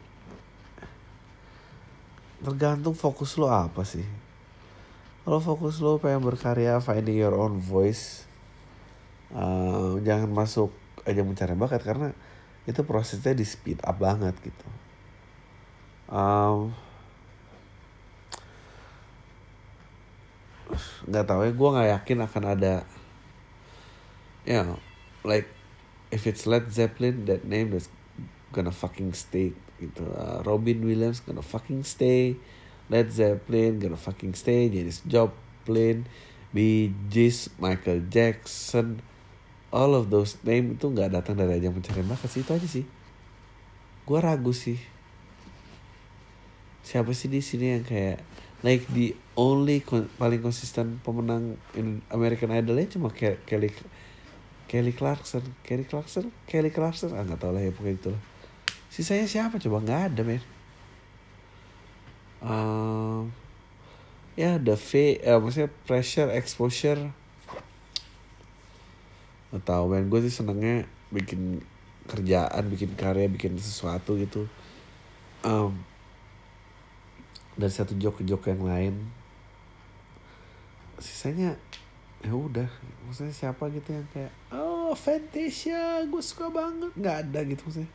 tergantung 2.43 2.93
fokus 2.93 3.39
lo 3.39 3.47
apa 3.47 3.87
sih. 3.87 4.03
Kalau 5.23 5.39
fokus 5.39 5.79
lo 5.79 6.03
pengen 6.03 6.19
berkarya, 6.19 6.83
finding 6.83 7.15
your 7.15 7.31
own 7.39 7.63
voice, 7.63 8.27
uh, 9.31 9.95
jangan 10.03 10.27
masuk 10.27 10.75
aja 11.07 11.23
mencari 11.23 11.55
bakat 11.55 11.83
karena 11.83 12.11
itu 12.63 12.83
prosesnya 12.83 13.35
di 13.35 13.43
speed 13.43 13.83
up 13.83 13.99
banget 13.99 14.35
gitu 14.39 14.67
nggak 21.07 21.25
tahu 21.25 21.41
ya 21.47 21.51
gue 21.51 21.69
nggak 21.75 21.89
yakin 21.99 22.17
akan 22.25 22.43
ada 22.45 22.75
ya 24.43 24.63
yeah, 24.63 24.67
like 25.23 25.47
if 26.11 26.27
it's 26.27 26.43
Led 26.45 26.69
Zeppelin 26.69 27.25
that 27.25 27.47
name 27.47 27.71
is 27.73 27.87
gonna 28.53 28.73
fucking 28.73 29.17
stay 29.17 29.57
gitu. 29.81 30.05
Uh, 30.13 30.45
Robin 30.45 30.79
Williams 30.85 31.19
gonna 31.25 31.41
fucking 31.41 31.81
stay 31.81 32.37
Led 32.91 33.09
Zeppelin 33.09 33.81
gonna 33.81 33.97
fucking 33.97 34.37
stay 34.37 34.69
Janis 34.69 35.01
Joplin 35.07 36.05
Bee 36.53 36.93
Gees 37.09 37.49
Michael 37.57 38.05
Jackson 38.11 39.01
all 39.73 39.97
of 39.97 40.13
those 40.13 40.37
name 40.45 40.77
itu 40.77 40.85
nggak 40.85 41.09
datang 41.09 41.33
dari 41.33 41.57
ajang 41.57 41.73
pencarian 41.73 42.05
bakat 42.05 42.29
sih 42.29 42.45
itu 42.45 42.51
aja 42.53 42.67
sih. 42.69 42.85
Gue 44.05 44.19
ragu 44.21 44.53
sih. 44.53 44.77
Siapa 46.85 47.09
sih 47.17 47.33
di 47.33 47.41
sini 47.41 47.73
yang 47.73 47.81
kayak 47.81 48.21
like 48.61 48.85
the 48.93 49.17
only 49.33 49.81
paling 50.17 50.41
konsisten 50.41 51.01
pemenang 51.01 51.57
in 51.73 52.05
American 52.13 52.53
Idol 52.53 52.77
nya 52.77 52.87
cuma 52.89 53.09
Ke 53.09 53.41
Kelly 53.49 53.73
Kelly 54.69 54.93
Clarkson. 54.93 55.43
Kelly 55.65 55.85
Clarkson? 55.85 56.33
Kelly 56.45 56.69
Clarkson? 56.69 57.13
Ah 57.13 57.25
nggak 57.25 57.41
tahu 57.41 57.53
lah 57.53 57.61
ya 57.61 57.73
pokoknya 57.73 57.97
itu 57.97 58.09
lah 58.13 58.33
sisanya 58.93 59.25
siapa? 59.25 59.57
Coba 59.57 59.81
nggak 59.81 60.01
ada 60.13 60.21
men. 60.21 60.43
Um, 62.45 63.33
ya 64.37 64.61
the 64.61 64.77
V 64.77 65.17
uh, 65.25 65.41
maksudnya 65.41 65.73
pressure 65.89 66.29
exposure. 66.29 67.01
Gak 69.49 69.65
tau 69.65 69.89
men. 69.89 70.13
Gue 70.13 70.21
sih 70.21 70.29
senengnya 70.29 70.85
bikin 71.09 71.65
kerjaan 72.05 72.69
bikin 72.69 72.93
karya 72.93 73.25
bikin 73.25 73.57
sesuatu 73.57 74.13
gitu. 74.21 74.45
Um, 75.41 75.81
dari 77.57 77.73
satu 77.73 77.97
joke 77.97 78.21
ke 78.21 78.23
joke 78.29 78.45
yang 78.45 78.61
lain 78.61 78.93
sisanya 80.99 81.55
ya 82.23 82.31
udah. 82.31 82.69
Maksudnya 83.03 83.35
siapa 83.35 83.67
gitu 83.69 83.91
yang 83.91 84.07
kayak 84.15 84.31
oh 84.55 84.95
Fantasia 84.95 86.01
gue 86.07 86.23
suka 86.23 86.47
banget. 86.47 86.91
Nggak 86.95 87.17
ada 87.27 87.39
gitu 87.43 87.61
maksudnya. 87.67 87.91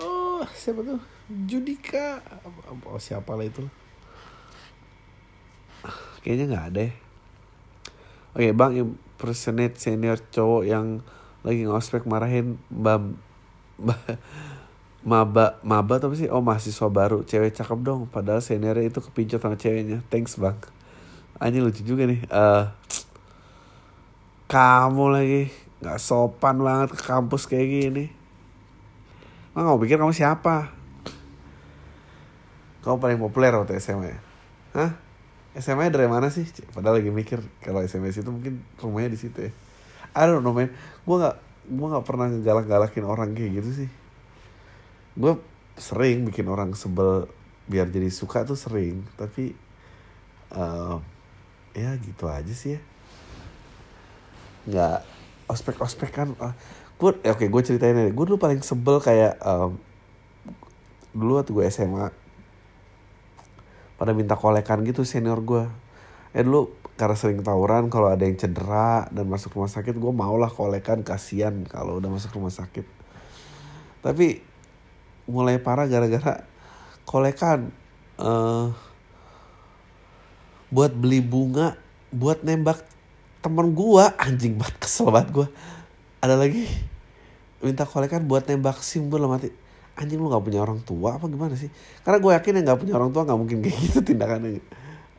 Oh 0.00 0.40
siapa 0.56 0.80
tuh? 0.80 1.00
Judika. 1.44 2.24
Oh 2.88 2.96
siapa 2.96 3.36
lah 3.36 3.44
itu. 3.44 3.62
Kayaknya 6.24 6.44
nggak 6.56 6.66
ada 6.72 6.80
ya. 6.88 6.94
Oke 8.30 8.48
bang 8.54 8.72
impersonate 8.80 9.76
senior 9.76 10.16
cowok 10.30 10.62
yang 10.64 11.04
lagi 11.44 11.66
ngospek 11.66 12.06
marahin 12.06 12.60
bam 12.70 13.18
maba 15.00 15.60
maba 15.64 15.94
tapi 16.00 16.16
sih? 16.16 16.32
Oh 16.32 16.40
mahasiswa 16.40 16.88
baru. 16.88 17.26
Cewek 17.28 17.52
cakep 17.52 17.78
dong 17.84 18.08
padahal 18.08 18.40
seniornya 18.40 18.88
itu 18.88 19.04
kepincut 19.04 19.44
sama 19.44 19.60
ceweknya. 19.60 20.00
Thanks 20.08 20.40
bang 20.40 20.56
anjing 21.40 21.64
lucu 21.64 21.82
juga 21.82 22.04
nih 22.04 22.20
uh, 22.28 22.68
kamu 24.46 25.04
lagi 25.08 25.42
nggak 25.80 25.98
sopan 25.98 26.60
banget 26.60 26.92
ke 26.94 27.02
kampus 27.02 27.48
kayak 27.48 27.68
gini 27.68 28.06
Nggak 29.50 29.66
mau 29.66 29.80
pikir 29.82 29.98
kamu 29.98 30.14
siapa 30.14 30.70
kamu 32.84 32.96
paling 33.00 33.18
populer 33.18 33.56
waktu 33.56 33.80
SMA 33.80 34.30
Hah? 34.70 34.94
SMA 35.58 35.90
dari 35.90 36.06
mana 36.06 36.30
sih? 36.30 36.46
Padahal 36.70 37.02
lagi 37.02 37.10
mikir 37.10 37.42
kalau 37.58 37.82
SMS 37.82 38.22
itu 38.22 38.30
mungkin 38.30 38.62
rumahnya 38.78 39.10
di 39.10 39.18
situ 39.18 39.38
ya. 39.50 39.52
I 40.14 40.30
don't 40.30 40.46
know 40.46 40.54
man. 40.54 40.70
Gue 41.02 41.16
nggak 41.18 41.36
gue 41.70 41.86
nggak 41.90 42.06
pernah 42.06 42.26
ngegalak-galakin 42.30 43.04
orang 43.06 43.34
kayak 43.34 43.58
gitu 43.58 43.70
sih. 43.84 43.90
Gue 45.18 45.42
sering 45.74 46.22
bikin 46.22 46.46
orang 46.46 46.78
sebel 46.78 47.26
biar 47.66 47.90
jadi 47.90 48.06
suka 48.14 48.46
tuh 48.46 48.54
sering. 48.54 49.02
Tapi 49.18 49.50
uh, 50.54 51.02
ya 51.76 51.94
gitu 52.00 52.26
aja 52.26 52.52
sih 52.52 52.76
ya. 52.76 52.80
Nggak 54.68 54.98
ospek-ospek 55.50 56.10
kan. 56.10 56.28
Uh, 56.38 56.54
gue 57.00 57.10
ya 57.24 57.32
oke 57.34 57.46
gue 57.46 57.62
ceritain 57.62 57.96
aja. 57.96 58.10
Gue 58.12 58.24
dulu 58.26 58.38
paling 58.38 58.60
sebel 58.62 59.02
kayak 59.02 59.40
um, 59.42 59.76
dulu 61.10 61.42
waktu 61.42 61.50
gue 61.50 61.64
SMA 61.70 62.10
pada 64.00 64.16
minta 64.16 64.32
kolekan 64.32 64.80
gitu 64.86 65.04
senior 65.04 65.44
gue 65.44 65.68
eh 66.32 66.40
dulu 66.46 66.72
karena 66.94 67.16
sering 67.18 67.42
tawuran 67.42 67.92
kalau 67.92 68.08
ada 68.08 68.22
yang 68.22 68.38
cedera 68.38 69.10
dan 69.10 69.26
masuk 69.26 69.56
rumah 69.58 69.68
sakit 69.68 69.98
gue 69.98 70.12
mau 70.14 70.36
lah 70.38 70.48
kolekan 70.48 71.02
kasihan 71.02 71.66
kalau 71.66 71.98
udah 71.98 72.08
masuk 72.08 72.38
rumah 72.38 72.54
sakit 72.54 72.86
tapi 74.00 74.40
mulai 75.28 75.60
parah 75.60 75.90
gara-gara 75.90 76.46
kolekan 77.04 77.74
uh, 78.16 78.72
buat 80.70 80.94
beli 80.94 81.18
bunga 81.18 81.74
buat 82.10 82.42
nembak 82.42 82.82
temen 83.42 83.74
gue 83.74 84.04
anjing 84.18 84.54
banget 84.58 84.76
kesel 84.82 85.10
banget 85.10 85.30
gue 85.34 85.46
ada 86.20 86.36
lagi. 86.36 86.68
Minta 87.60 87.84
kolekan 87.84 88.24
buat 88.24 88.44
nembak 88.48 88.80
sim 88.80 89.08
gue 89.08 89.18
mati. 89.24 89.52
Anjing 89.96 90.16
lu 90.16 90.32
gak 90.32 90.40
punya 90.40 90.64
orang 90.64 90.80
tua 90.80 91.20
apa 91.20 91.28
gimana 91.28 91.56
sih? 91.56 91.68
Karena 92.04 92.20
gue 92.20 92.32
yakin 92.32 92.52
yang 92.56 92.64
gak 92.72 92.80
punya 92.80 92.94
orang 92.96 93.10
tua 93.12 93.28
gak 93.28 93.36
mungkin 93.36 93.60
kayak 93.60 93.76
gitu 93.84 94.00
tindakannya. 94.00 94.64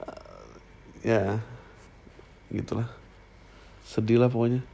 Uh, 0.01 0.49
ya 1.05 1.37
gitulah. 2.49 2.89
Sedih 3.85 4.17
lah 4.17 4.29
pokoknya. 4.29 4.65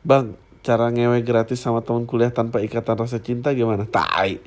Bang 0.00 0.36
cara 0.60 0.88
ngewe 0.92 1.20
gratis 1.24 1.60
sama 1.60 1.84
teman 1.84 2.04
kuliah 2.04 2.32
tanpa 2.32 2.60
ikatan 2.64 2.96
rasa 2.96 3.20
cinta 3.20 3.52
gimana? 3.52 3.84
Tai 3.88 4.40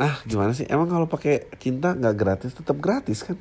ah 0.00 0.16
gimana 0.24 0.56
sih? 0.56 0.64
Emang 0.64 0.88
kalau 0.88 1.04
pakai 1.04 1.44
cinta 1.60 1.92
nggak 1.92 2.16
gratis 2.16 2.56
tetap 2.56 2.80
gratis 2.80 3.20
kan? 3.20 3.36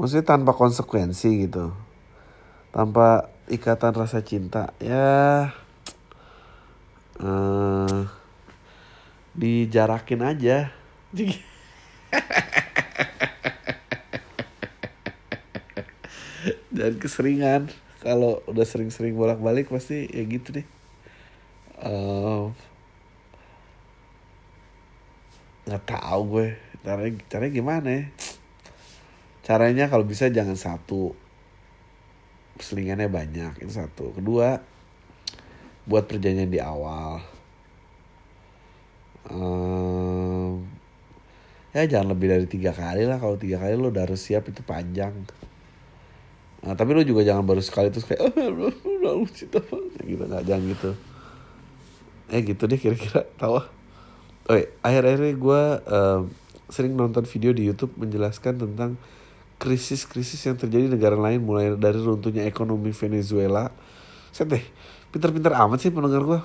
Maksudnya 0.00 0.24
tanpa 0.24 0.56
konsekuensi 0.56 1.44
gitu. 1.44 1.76
Tanpa 2.72 3.28
ikatan 3.52 3.92
rasa 3.92 4.24
cinta 4.24 4.72
ya 4.80 5.52
uh, 7.20 8.08
dijarakin 9.36 10.24
aja. 10.24 10.72
Dan 16.72 16.96
keseringan. 16.96 17.68
Kalau 17.98 18.40
udah 18.46 18.62
sering-sering 18.62 19.18
bolak-balik 19.18 19.68
pasti 19.68 20.06
ya 20.08 20.22
gitu 20.24 20.62
deh. 20.62 20.66
Uh, 21.82 22.54
nggak 25.68 25.84
tahu 25.84 26.20
gue. 26.32 26.48
Caranya 26.80 27.12
caranya 27.28 27.52
gimana 27.52 27.88
ya? 27.92 28.04
Caranya 29.44 29.84
kalau 29.92 30.08
bisa 30.08 30.32
jangan 30.32 30.56
satu. 30.56 31.12
Selingannya 32.56 33.12
banyak 33.12 33.60
itu 33.60 33.72
satu. 33.76 34.16
Kedua 34.16 34.56
buat 35.84 36.04
perjanjian 36.08 36.48
di 36.48 36.60
awal. 36.60 37.20
Um, 39.28 40.64
ya 41.76 41.84
jangan 41.84 42.16
lebih 42.16 42.32
dari 42.32 42.46
tiga 42.48 42.72
kali 42.72 43.04
lah. 43.04 43.20
Kalau 43.20 43.36
tiga 43.36 43.60
kali 43.60 43.76
lo 43.76 43.92
udah 43.92 44.08
harus 44.08 44.24
siap 44.24 44.48
itu 44.48 44.64
panjang. 44.64 45.12
Nah, 46.64 46.74
tapi 46.74 46.96
lo 46.96 47.04
juga 47.04 47.22
jangan 47.22 47.44
baru 47.44 47.60
sekali 47.62 47.92
terus 47.92 48.08
kayak 48.08 48.24
oh, 48.24 49.28
cinta 49.28 49.60
gitu. 50.02 50.24
Nggak 50.24 50.44
jangan 50.48 50.64
gitu. 50.64 50.90
Eh 52.32 52.40
gitu 52.40 52.62
deh 52.64 52.80
kira-kira. 52.80 53.28
Tahu 53.36 53.77
oh 54.48 54.56
iya, 54.56 54.68
akhir-akhirnya 54.80 55.34
gue 55.36 55.62
uh, 55.84 56.20
sering 56.72 56.96
nonton 56.96 57.24
video 57.28 57.52
di 57.52 57.68
YouTube 57.68 57.92
menjelaskan 58.00 58.60
tentang 58.60 58.96
krisis-krisis 59.60 60.38
yang 60.48 60.56
terjadi 60.56 60.88
di 60.88 60.92
negara 60.96 61.18
lain 61.18 61.42
mulai 61.42 61.74
dari 61.74 61.98
runtuhnya 61.98 62.46
ekonomi 62.48 62.94
Venezuela. 62.94 63.68
Set 64.32 64.48
deh, 64.48 64.62
pinter-pinter 65.12 65.52
amat 65.52 65.78
sih 65.82 65.92
pendengar 65.92 66.22
gue. 66.24 66.40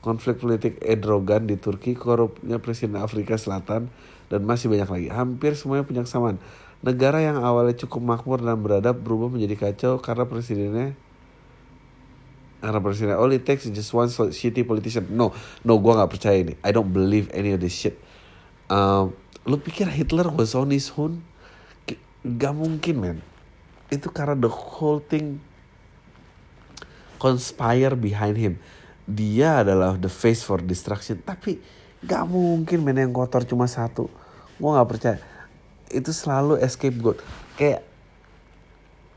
Konflik 0.00 0.40
politik 0.40 0.80
Erdogan 0.80 1.44
di 1.44 1.60
Turki, 1.60 1.92
korupnya 1.92 2.56
Presiden 2.56 2.96
Afrika 2.96 3.36
Selatan, 3.36 3.92
dan 4.32 4.40
masih 4.48 4.72
banyak 4.72 4.88
lagi. 4.88 5.08
Hampir 5.12 5.52
semuanya 5.60 5.84
punya 5.84 6.02
kesamaan. 6.08 6.40
Negara 6.80 7.20
yang 7.20 7.44
awalnya 7.44 7.76
cukup 7.84 8.00
makmur 8.00 8.40
dan 8.40 8.56
beradab 8.64 8.96
berubah 8.96 9.28
menjadi 9.28 9.68
kacau 9.68 10.00
karena 10.00 10.24
presidennya 10.24 10.96
karena 12.60 12.78
presiden 12.78 13.16
all 13.16 13.32
it 13.32 13.42
takes 13.48 13.64
is 13.64 13.72
just 13.72 13.90
one 13.96 14.08
shitty 14.08 14.62
politician. 14.62 15.08
No, 15.10 15.32
no, 15.64 15.80
gue 15.80 15.92
nggak 15.96 16.10
percaya 16.12 16.36
ini. 16.40 16.54
I 16.60 16.70
don't 16.70 16.92
believe 16.92 17.32
any 17.32 17.56
of 17.56 17.60
this 17.64 17.72
shit. 17.72 17.96
Um, 18.70 19.16
lu 19.48 19.58
pikir 19.58 19.88
Hitler 19.88 20.28
was 20.30 20.54
on 20.54 20.70
his 20.70 20.92
own? 20.94 21.24
Gak 22.20 22.52
mungkin, 22.52 22.94
man. 23.00 23.18
Itu 23.88 24.12
karena 24.12 24.36
the 24.36 24.52
whole 24.52 25.00
thing 25.00 25.40
conspire 27.20 27.92
behind 27.92 28.40
him 28.40 28.56
dia 29.04 29.60
adalah 29.60 30.00
the 30.00 30.08
face 30.08 30.40
for 30.40 30.64
destruction 30.64 31.20
tapi 31.20 31.60
gak 32.00 32.24
mungkin 32.24 32.80
main 32.80 32.96
yang 32.96 33.12
kotor 33.12 33.44
cuma 33.44 33.68
satu 33.68 34.08
gue 34.56 34.70
nggak 34.72 34.88
percaya 34.88 35.18
itu 35.92 36.10
selalu 36.16 36.56
escape 36.64 36.96
scapegoat 36.96 37.18
kayak 37.60 37.84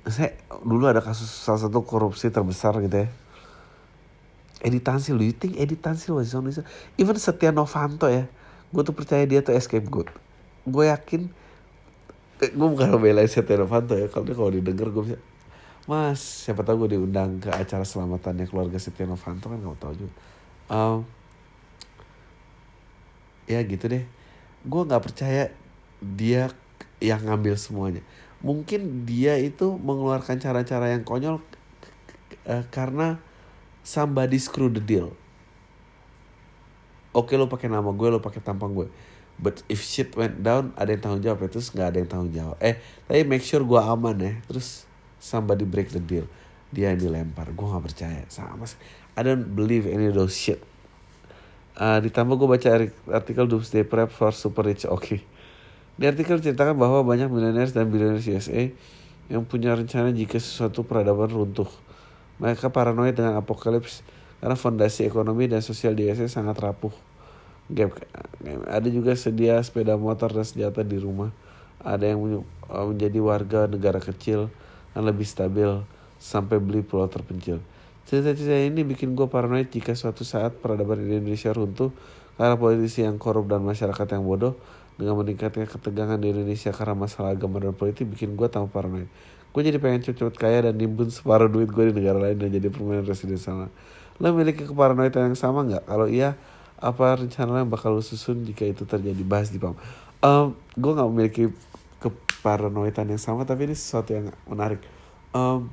saya 0.04 0.36
dulu 0.68 0.92
ada 0.92 1.00
kasus 1.00 1.32
salah 1.32 1.64
satu 1.64 1.80
korupsi 1.88 2.28
terbesar 2.28 2.76
gitu 2.84 3.08
ya 3.08 3.10
Edi 4.64 4.80
Tansil, 4.80 5.20
you 5.20 5.36
think 5.36 5.60
Edi 5.60 5.76
Tansil 5.76 6.16
was 6.16 6.32
on? 6.34 6.48
Even 6.96 7.20
Setia 7.20 7.52
Novanto 7.52 8.08
ya, 8.08 8.32
gue 8.72 8.82
tuh 8.82 8.96
percaya 8.96 9.28
dia 9.28 9.44
tuh 9.44 9.52
escape 9.52 9.84
scapegoat. 9.84 10.10
Gue 10.64 10.88
yakin, 10.88 11.28
eh, 12.40 12.52
gue 12.56 12.68
bukan 12.72 12.96
belain 12.98 13.28
Setia 13.28 13.60
Novanto 13.60 14.00
ya, 14.00 14.08
kalau 14.08 14.24
dia 14.24 14.36
kalau 14.40 14.52
didengar 14.56 14.88
gue 14.90 15.04
bisa, 15.04 15.20
Mas, 15.84 16.48
siapa 16.48 16.64
tahu 16.64 16.88
gue 16.88 16.96
diundang 16.96 17.44
ke 17.44 17.52
acara 17.52 17.84
selamatannya 17.84 18.48
keluarga 18.48 18.80
Setia 18.80 19.04
Novanto 19.04 19.52
kan 19.52 19.60
gak 19.60 19.80
tahu 19.84 19.94
juga. 20.08 20.16
Um, 20.72 21.04
ya 23.52 23.60
gitu 23.68 23.92
deh. 23.92 24.08
Gue 24.64 24.82
nggak 24.88 25.04
percaya 25.04 25.52
dia 26.00 26.48
yang 27.04 27.20
ngambil 27.28 27.60
semuanya. 27.60 28.00
Mungkin 28.40 29.04
dia 29.04 29.36
itu 29.40 29.76
mengeluarkan 29.76 30.40
cara-cara 30.40 30.96
yang 30.96 31.04
konyol 31.04 31.44
uh, 32.48 32.64
karena 32.72 33.20
somebody 33.84 34.40
screw 34.40 34.72
the 34.72 34.82
deal. 34.82 35.14
Oke 37.14 37.38
lo 37.38 37.46
pakai 37.46 37.70
nama 37.70 37.94
gue, 37.94 38.08
lo 38.10 38.18
pakai 38.18 38.42
tampang 38.42 38.74
gue. 38.74 38.90
But 39.38 39.62
if 39.70 39.86
shit 39.86 40.16
went 40.18 40.42
down, 40.42 40.74
ada 40.74 40.94
yang 40.96 41.02
tanggung 41.04 41.22
jawab 41.22 41.46
ya. 41.46 41.50
Terus 41.54 41.70
nggak 41.70 41.88
ada 41.94 41.98
yang 42.02 42.10
tanggung 42.10 42.34
jawab. 42.34 42.58
Eh, 42.58 42.82
tapi 43.06 43.22
make 43.28 43.46
sure 43.46 43.62
gue 43.62 43.78
aman 43.78 44.18
ya. 44.18 44.34
Terus 44.50 44.90
somebody 45.24 45.64
break 45.64 45.94
the 45.94 46.02
deal 46.02 46.26
dia 46.74 46.90
yang 46.90 47.00
dilempar 47.00 47.54
gue 47.54 47.68
gak 47.70 47.86
percaya 47.86 48.26
sama 48.28 48.66
sih 48.66 48.82
I 49.14 49.22
don't 49.22 49.54
believe 49.54 49.86
any 49.86 50.10
of 50.10 50.18
those 50.18 50.34
shit 50.34 50.58
uh, 51.78 52.02
ditambah 52.02 52.34
gue 52.34 52.50
baca 52.50 52.68
artikel 53.14 53.46
Doomsday 53.46 53.86
Prep 53.86 54.10
for 54.10 54.34
Super 54.34 54.66
Rich 54.66 54.90
oke 54.90 55.00
okay. 55.00 55.20
di 55.96 56.10
artikel 56.10 56.42
ceritakan 56.42 56.74
bahwa 56.76 57.06
banyak 57.06 57.30
millionaires 57.30 57.72
dan 57.72 57.94
billionaires 57.94 58.26
USA 58.26 58.74
yang 59.30 59.46
punya 59.46 59.78
rencana 59.78 60.12
jika 60.12 60.42
sesuatu 60.42 60.84
peradaban 60.84 61.30
runtuh 61.30 61.70
mereka 62.44 62.68
paranoid 62.68 63.16
dengan 63.16 63.40
apokalips 63.40 64.04
karena 64.44 64.60
fondasi 64.60 65.08
ekonomi 65.08 65.48
dan 65.48 65.64
sosial 65.64 65.96
di 65.96 66.12
USA 66.12 66.28
sangat 66.28 66.60
rapuh 66.60 66.92
Gap. 67.72 67.96
Ada 68.68 68.92
juga 68.92 69.16
sedia 69.16 69.56
sepeda 69.64 69.96
motor 69.96 70.36
dan 70.36 70.44
senjata 70.44 70.84
di 70.84 71.00
rumah. 71.00 71.32
Ada 71.80 72.12
yang 72.12 72.44
menjadi 72.68 73.20
warga 73.24 73.72
negara 73.72 74.04
kecil 74.04 74.52
yang 74.92 75.08
lebih 75.08 75.24
stabil 75.24 75.72
sampai 76.20 76.60
beli 76.60 76.84
pulau 76.84 77.08
terpencil. 77.08 77.64
Cerita-cerita 78.04 78.60
ini 78.60 78.84
bikin 78.84 79.16
gue 79.16 79.32
paranoid 79.32 79.72
jika 79.72 79.96
suatu 79.96 80.28
saat 80.28 80.60
peradaban 80.60 81.00
Indonesia 81.00 81.56
runtuh 81.56 81.96
karena 82.36 82.60
politisi 82.60 83.08
yang 83.08 83.16
korup 83.16 83.48
dan 83.48 83.64
masyarakat 83.64 84.12
yang 84.12 84.28
bodoh 84.28 84.60
dengan 85.00 85.16
meningkatnya 85.24 85.64
ketegangan 85.64 86.20
di 86.20 86.36
Indonesia 86.36 86.76
karena 86.76 87.00
masalah 87.00 87.32
agama 87.32 87.64
dan 87.64 87.72
politik 87.72 88.12
bikin 88.12 88.36
gue 88.36 88.52
tambah 88.52 88.76
paranoid. 88.76 89.08
Gue 89.54 89.62
jadi 89.62 89.78
pengen 89.78 90.02
cepet-cepet 90.02 90.36
kaya 90.36 90.58
dan 90.66 90.76
nimbun 90.76 91.14
separuh 91.14 91.46
duit 91.46 91.70
gue 91.70 91.94
di 91.94 91.94
negara 91.94 92.18
lain 92.18 92.42
dan 92.42 92.50
jadi 92.50 92.74
permanen 92.74 93.06
residen 93.06 93.38
sana. 93.38 93.70
Lo 94.18 94.34
memiliki 94.34 94.66
keparanoidan 94.66 95.30
yang 95.30 95.38
sama 95.38 95.62
nggak? 95.62 95.86
Kalau 95.86 96.10
iya, 96.10 96.34
apa 96.82 97.22
rencana 97.22 97.62
yang 97.62 97.70
bakal 97.70 97.94
lo 97.94 98.02
susun 98.02 98.42
jika 98.44 98.66
itu 98.66 98.84
terjadi? 98.84 99.22
Bahas 99.22 99.54
di 99.54 99.62
PAM. 99.62 99.78
Um, 100.26 100.58
gue 100.74 100.92
nggak 100.92 101.10
memiliki 101.14 101.44
keparanoidan 102.02 103.14
yang 103.14 103.22
sama 103.22 103.46
tapi 103.48 103.70
ini 103.70 103.76
sesuatu 103.78 104.12
yang 104.12 104.34
menarik 104.44 104.84
um, 105.32 105.72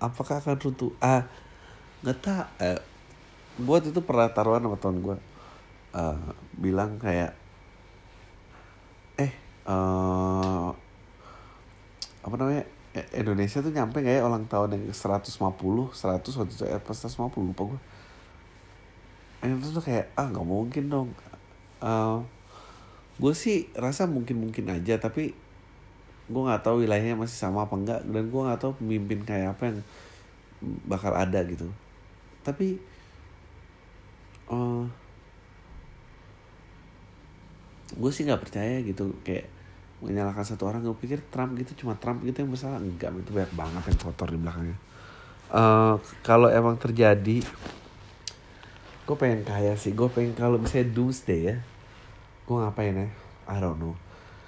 apakah 0.00 0.40
akan 0.40 0.56
runtuh 0.60 0.92
ah 1.00 1.24
nggak 2.04 2.18
tak 2.20 2.46
eh, 2.60 2.80
buat 3.56 3.84
itu 3.84 4.00
pernah 4.04 4.28
taruhan 4.28 4.64
sama 4.64 4.76
teman 4.76 4.98
gue 5.00 5.16
uh, 5.96 6.18
bilang 6.58 7.00
kayak 7.00 7.32
uh, 9.68 10.70
apa 12.24 12.34
namanya? 12.40 12.64
E, 12.94 13.02
Indonesia 13.18 13.58
tuh 13.58 13.74
nyampe 13.74 14.00
kayak 14.06 14.22
ulang 14.22 14.46
tahun 14.46 14.78
yang 14.78 14.84
150 14.94 15.34
100 15.34 16.22
waktu 16.22 16.52
itu 16.54 16.64
eh, 16.64 16.78
pas 16.78 16.94
150 16.94 17.42
lupa 17.42 17.62
gue 17.74 17.80
yang 19.44 19.60
itu 19.60 19.76
tuh 19.76 19.84
kayak 19.84 20.08
ah 20.16 20.24
nggak 20.24 20.46
mungkin 20.46 20.84
dong. 20.88 21.08
Uh, 21.84 21.84
eh, 21.84 22.18
gue 23.20 23.32
sih 23.36 23.68
rasa 23.76 24.08
mungkin 24.08 24.40
mungkin 24.40 24.72
aja 24.72 24.96
tapi 24.96 25.36
gue 26.24 26.42
nggak 26.42 26.64
tahu 26.64 26.82
wilayahnya 26.82 27.20
masih 27.20 27.36
sama 27.36 27.68
apa 27.68 27.76
enggak 27.76 28.00
dan 28.08 28.24
gue 28.32 28.40
nggak 28.40 28.60
tahu 28.64 28.72
pemimpin 28.80 29.20
kayak 29.28 29.52
apa 29.52 29.62
yang 29.68 29.78
bakal 30.88 31.12
ada 31.12 31.44
gitu. 31.44 31.68
Tapi 32.40 32.80
uh, 34.48 34.56
eh, 34.56 34.84
gue 38.00 38.10
sih 38.10 38.24
nggak 38.24 38.42
percaya 38.48 38.80
gitu 38.80 39.12
kayak 39.20 39.52
menyalahkan 40.04 40.44
satu 40.44 40.68
orang 40.68 40.84
gue 40.84 40.92
pikir 40.92 41.24
Trump 41.32 41.56
gitu 41.56 41.84
cuma 41.84 41.96
Trump 41.96 42.20
gitu 42.22 42.44
yang 42.44 42.50
bersalah. 42.52 42.78
Enggak 42.78 43.10
itu 43.16 43.32
banyak 43.32 43.52
banget 43.56 43.82
yang 43.88 43.98
kotor 43.98 44.28
di 44.28 44.38
belakangnya. 44.38 44.78
Uh, 45.54 45.96
kalau 46.20 46.48
emang 46.52 46.76
terjadi 46.76 47.40
gue 49.04 49.16
pengen 49.16 49.40
kaya 49.42 49.72
sih. 49.80 49.96
Gue 49.96 50.12
pengen 50.12 50.36
kalau 50.36 50.60
misalnya 50.60 50.92
doomsday 50.92 51.40
ya 51.48 51.56
gue 52.44 52.56
ngapain 52.60 52.92
ya? 52.92 53.08
I 53.48 53.56
don't 53.60 53.80
know. 53.80 53.96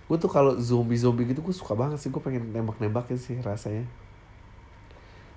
Gue 0.07 0.21
tuh 0.21 0.29
kalau 0.29 0.55
zombie 0.61 1.01
zombie 1.01 1.25
gitu 1.25 1.41
gue 1.41 1.57
suka 1.57 1.73
banget 1.73 1.99
sih. 2.05 2.13
Gue 2.13 2.21
pengen 2.21 2.53
nembak 2.53 2.77
nembakin 2.77 3.17
sih 3.17 3.41
rasanya. 3.41 3.89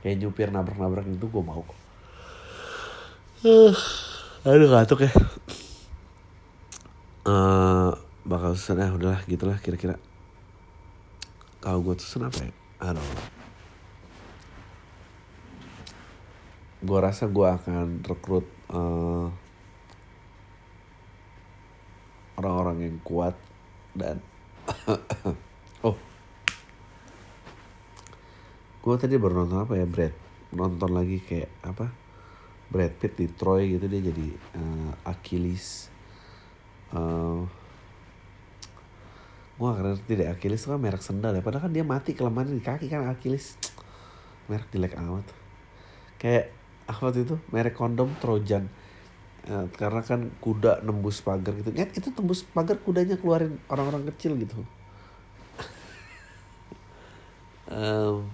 Kayak 0.04 0.16
nyupir 0.24 0.52
nabrak 0.52 0.76
nabrak 0.76 1.08
itu 1.08 1.28
gue 1.28 1.44
mau. 1.44 1.64
Kok 1.64 1.80
uh, 3.48 3.74
aduh 4.44 4.68
ngantuk 4.68 5.08
ya. 5.08 5.12
Uh, 7.24 7.96
bakal 8.28 8.56
susun 8.56 8.80
ya 8.80 8.92
udahlah 8.92 9.22
gitulah 9.28 9.58
kira-kira 9.60 9.96
kalau 11.60 11.80
gue 11.84 11.96
susun 12.00 12.28
apa 12.28 12.40
ya? 12.48 12.54
I 12.80 12.96
gue 16.80 17.00
rasa 17.00 17.28
gue 17.28 17.44
akan 17.44 18.08
rekrut 18.08 18.48
uh, 18.72 19.28
orang-orang 22.40 22.88
yang 22.88 22.98
kuat 23.04 23.36
dan 23.92 24.24
oh. 25.88 25.98
Gue 28.80 28.96
tadi 28.96 29.20
baru 29.20 29.44
nonton 29.44 29.60
apa 29.60 29.76
ya 29.76 29.84
Brad? 29.84 30.16
Nonton 30.56 30.92
lagi 30.96 31.20
kayak 31.20 31.52
apa? 31.68 31.92
Brad 32.72 32.96
Pitt 32.96 33.20
di 33.20 33.28
Troy 33.28 33.76
gitu 33.76 33.92
dia 33.92 34.00
jadi 34.00 34.28
uh, 34.56 34.92
Achilles. 35.04 35.92
Uh, 36.96 37.44
gue 39.60 39.68
gak 39.68 39.84
ngerti 39.84 40.12
deh 40.16 40.28
Achilles 40.32 40.64
itu 40.64 40.72
kan 40.72 40.80
merek 40.80 41.04
sendal 41.04 41.36
ya. 41.36 41.44
Padahal 41.44 41.68
kan 41.68 41.74
dia 41.76 41.84
mati 41.84 42.16
kelemahan 42.16 42.48
di 42.48 42.64
kaki 42.64 42.88
kan 42.88 43.12
Achilles. 43.12 43.60
Merek 44.48 44.72
jelek 44.72 44.96
amat. 44.96 45.28
Kayak 46.16 46.56
apa 46.88 47.12
tuh 47.12 47.22
itu? 47.28 47.36
Merek 47.52 47.76
kondom 47.76 48.08
Trojan. 48.24 48.72
Eh, 49.44 49.66
karena 49.76 50.00
kan 50.00 50.32
kuda 50.40 50.80
nembus 50.88 51.20
pagar 51.20 51.52
gitu. 51.60 51.76
Ya 51.76 51.92
itu 51.92 52.08
tembus 52.16 52.48
pagar 52.48 52.80
kudanya 52.80 53.20
keluarin 53.20 53.60
orang-orang 53.68 54.08
kecil 54.16 54.40
gitu. 54.40 54.56
Um, 57.70 58.26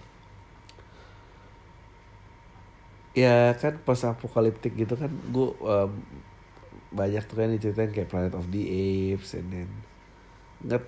ya 3.12 3.52
kan 3.60 3.76
pas 3.84 4.00
apokaliptik 4.08 4.80
gitu 4.80 4.96
kan 4.96 5.12
gue 5.12 5.52
um, 5.60 5.92
banyak 6.96 7.20
tuh 7.28 7.44
kan 7.44 7.52
diceritain 7.52 7.92
kayak 7.92 8.08
Planet 8.08 8.32
of 8.32 8.48
the 8.48 8.64
Apes 8.64 9.36
and 9.36 9.52
then 9.52 9.68
nggak 10.64 10.88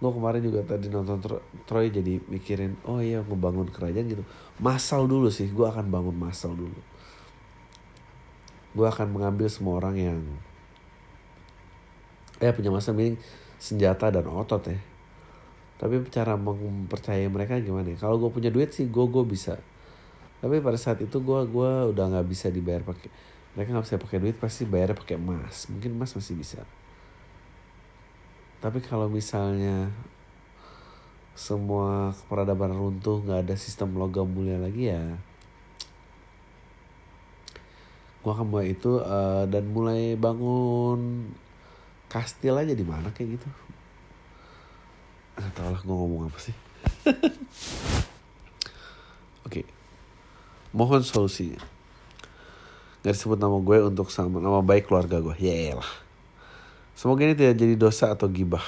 gue 0.00 0.10
kemarin 0.16 0.40
juga 0.40 0.64
tadi 0.64 0.88
nonton 0.88 1.20
Tro 1.20 1.36
Troy 1.68 1.92
jadi 1.92 2.24
mikirin 2.24 2.72
oh 2.88 3.04
iya 3.04 3.20
ngebangun 3.20 3.68
kerajaan 3.68 4.08
gitu. 4.08 4.24
Masal 4.56 5.04
dulu 5.04 5.28
sih 5.28 5.52
gue 5.52 5.66
akan 5.68 5.92
bangun 5.92 6.16
masal 6.16 6.56
dulu. 6.56 6.80
Gue 8.72 8.88
akan 8.88 9.12
mengambil 9.12 9.52
semua 9.52 9.76
orang 9.76 10.00
yang 10.00 10.20
ya 12.40 12.56
punya 12.56 12.72
masa 12.72 12.96
meaning 12.96 13.20
senjata 13.60 14.08
dan 14.08 14.24
otot 14.24 14.72
ya. 14.72 14.80
Tapi 15.76 16.00
cara 16.08 16.36
mempercayai 16.36 17.28
mereka 17.28 17.60
gimana 17.60 17.92
ya? 17.92 18.00
kalau 18.00 18.16
gue 18.16 18.32
punya 18.32 18.48
duit 18.48 18.72
sih 18.72 18.88
gue 18.88 19.04
gue 19.04 19.24
bisa. 19.28 19.60
Tapi 20.40 20.64
pada 20.64 20.80
saat 20.80 21.04
itu 21.04 21.20
gue 21.20 21.40
gua 21.52 21.92
udah 21.92 22.16
nggak 22.16 22.26
bisa 22.32 22.48
dibayar 22.48 22.80
pakai 22.80 23.12
mereka 23.52 23.76
nggak 23.76 23.84
bisa 23.84 24.00
pakai 24.00 24.18
duit 24.24 24.36
pasti 24.40 24.64
bayar 24.64 24.96
pakai 24.96 25.20
emas. 25.20 25.68
Mungkin 25.68 25.92
emas 25.92 26.16
masih 26.16 26.40
bisa 26.40 26.64
tapi 28.60 28.78
kalau 28.84 29.08
misalnya 29.08 29.88
semua 31.32 32.12
peradaban 32.28 32.76
runtuh 32.76 33.24
nggak 33.24 33.48
ada 33.48 33.54
sistem 33.56 33.96
logam 33.96 34.28
mulia 34.28 34.60
lagi 34.60 34.92
ya 34.92 35.16
gue 38.20 38.30
akan 38.30 38.52
mulai 38.52 38.76
itu 38.76 39.00
uh, 39.00 39.48
dan 39.48 39.64
mulai 39.72 40.12
bangun 40.20 41.32
kastil 42.12 42.60
aja 42.60 42.76
di 42.76 42.84
mana 42.84 43.08
kayak 43.16 43.40
gitu 43.40 43.48
nggak 45.40 45.52
tahu 45.56 45.68
lah 45.72 45.80
gue 45.80 45.96
ngomong 45.96 46.28
apa 46.28 46.38
sih 46.38 46.52
oke 49.48 49.48
okay 49.48 49.64
mohon 50.70 51.02
solusi 51.02 51.58
Gak 53.00 53.16
disebut 53.16 53.40
nama 53.40 53.56
gue 53.56 53.78
untuk 53.80 54.12
sama 54.12 54.44
nama 54.44 54.60
baik 54.60 54.92
keluarga 54.92 55.24
gue. 55.24 55.32
Ya 55.40 55.72
lah. 55.72 55.88
Semoga 57.00 57.24
ini 57.24 57.32
tidak 57.32 57.56
jadi 57.56 57.80
dosa 57.80 58.12
atau 58.12 58.28
gibah 58.28 58.60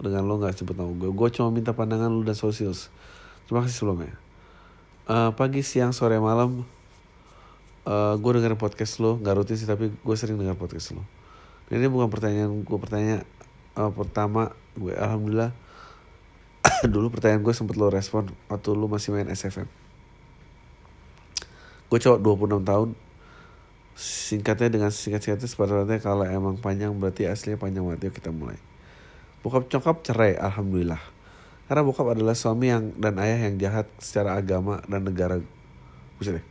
dengan 0.00 0.24
lo 0.24 0.40
gak 0.40 0.56
sebut 0.56 0.72
nama 0.72 0.88
gue. 0.88 1.12
Gue 1.12 1.28
cuma 1.28 1.52
minta 1.52 1.76
pandangan 1.76 2.08
lo 2.08 2.24
dan 2.24 2.32
solusi. 2.32 2.64
Terima 3.44 3.60
kasih 3.60 3.76
sebelumnya. 3.76 4.16
Uh, 5.04 5.36
pagi, 5.36 5.60
siang, 5.60 5.92
sore, 5.92 6.16
malam. 6.16 6.64
Uh, 7.84 8.16
gue 8.16 8.30
dengerin 8.40 8.56
podcast 8.56 9.04
lo. 9.04 9.20
Gak 9.20 9.36
rutin 9.36 9.60
sih 9.60 9.68
tapi 9.68 9.92
gue 9.92 10.16
sering 10.16 10.40
denger 10.40 10.56
podcast 10.56 10.96
lo. 10.96 11.04
Ini 11.68 11.92
bukan 11.92 12.08
pertanyaan 12.08 12.64
gue. 12.64 12.78
Pertanyaan 12.80 13.20
uh, 13.76 13.92
pertama 13.92 14.56
gue. 14.80 14.96
Alhamdulillah. 14.96 15.52
Dulu 16.88 17.12
pertanyaan 17.12 17.44
gue 17.44 17.52
sempet 17.52 17.76
lo 17.76 17.92
respon 17.92 18.32
waktu 18.48 18.72
lo 18.72 18.88
masih 18.88 19.12
main 19.12 19.28
SFM 19.28 19.68
gue 21.94 22.02
cowok 22.02 22.18
26 22.58 22.66
tahun 22.66 22.88
singkatnya 23.94 24.74
dengan 24.74 24.90
singkat-singkatnya 24.90 25.46
sebenarnya 25.46 25.98
kalau 26.02 26.26
emang 26.26 26.58
panjang 26.58 26.90
berarti 26.98 27.30
aslinya 27.30 27.58
panjang 27.58 27.86
banget. 27.86 28.10
Yuk 28.10 28.14
kita 28.18 28.34
mulai. 28.34 28.58
Bokap 29.46 29.70
cokap 29.70 30.02
cerai 30.02 30.34
alhamdulillah. 30.34 31.00
Karena 31.70 31.80
bokap 31.86 32.12
adalah 32.12 32.34
suami 32.34 32.74
yang 32.74 32.92
dan 32.98 33.16
ayah 33.22 33.48
yang 33.48 33.56
jahat 33.56 33.86
secara 34.02 34.36
agama 34.36 34.82
dan 34.90 35.06
negara. 35.06 35.38
Bisa 36.18 36.34
deh. 36.34 36.44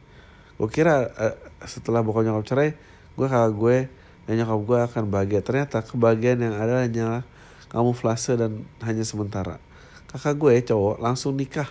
Gue 0.56 0.70
kira 0.72 1.12
uh, 1.20 1.36
setelah 1.68 2.00
bokap 2.00 2.24
nyokap 2.24 2.46
cerai 2.48 2.70
gue 3.14 3.28
kakak 3.30 3.54
gue 3.54 3.78
dan 4.26 4.34
nyokap 4.40 4.60
gue 4.64 4.80
akan 4.88 5.04
bahagia. 5.12 5.42
Ternyata 5.44 5.84
kebahagiaan 5.84 6.40
yang 6.40 6.56
ada 6.56 6.88
hanyalah 6.88 7.24
kamuflase 7.68 8.40
dan 8.40 8.64
hanya 8.82 9.04
sementara. 9.04 9.60
Kakak 10.08 10.40
gue 10.40 10.54
cowok 10.64 11.04
langsung 11.04 11.36
nikah. 11.36 11.68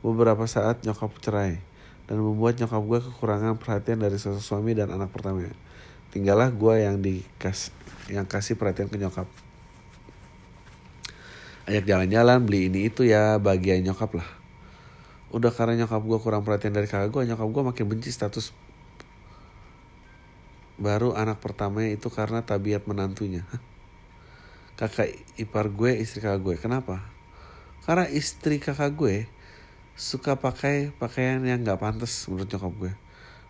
Beberapa 0.00 0.48
saat 0.48 0.80
nyokap 0.84 1.12
cerai 1.20 1.73
dan 2.04 2.20
membuat 2.20 2.60
nyokap 2.60 2.82
gue 2.84 2.98
kekurangan 3.10 3.56
perhatian 3.56 4.00
dari 4.00 4.20
sosok 4.20 4.44
suami 4.44 4.76
dan 4.76 4.92
anak 4.92 5.08
pertamanya. 5.08 5.52
Tinggallah 6.12 6.52
gue 6.52 6.74
yang 6.84 7.00
dikas 7.00 7.72
yang 8.12 8.28
kasih 8.28 8.60
perhatian 8.60 8.92
ke 8.92 9.00
nyokap. 9.00 9.26
Ajak 11.64 11.88
jalan-jalan, 11.88 12.44
beli 12.44 12.68
ini 12.68 12.92
itu 12.92 13.08
ya 13.08 13.40
bagian 13.40 13.80
nyokap 13.80 14.20
lah. 14.20 14.28
Udah 15.32 15.48
karena 15.48 15.84
nyokap 15.84 16.04
gue 16.04 16.18
kurang 16.20 16.44
perhatian 16.44 16.76
dari 16.76 16.84
kakak 16.84 17.08
gue, 17.08 17.24
nyokap 17.24 17.48
gue 17.48 17.62
makin 17.64 17.84
benci 17.88 18.12
status 18.12 18.52
baru 20.74 21.14
anak 21.14 21.38
pertamanya 21.38 21.94
itu 21.94 22.10
karena 22.10 22.42
tabiat 22.42 22.84
menantunya. 22.84 23.46
Kakak 24.74 25.06
ipar 25.38 25.70
gue, 25.70 26.02
istri 26.02 26.18
kakak 26.18 26.42
gue. 26.42 26.54
Kenapa? 26.58 26.98
Karena 27.86 28.10
istri 28.10 28.58
kakak 28.58 28.90
gue 28.98 29.30
suka 29.94 30.34
pakai 30.34 30.90
pakaian 30.98 31.38
yang 31.46 31.62
nggak 31.62 31.78
pantas 31.78 32.26
menurut 32.26 32.50
nyokap 32.50 32.72
gue. 32.82 32.92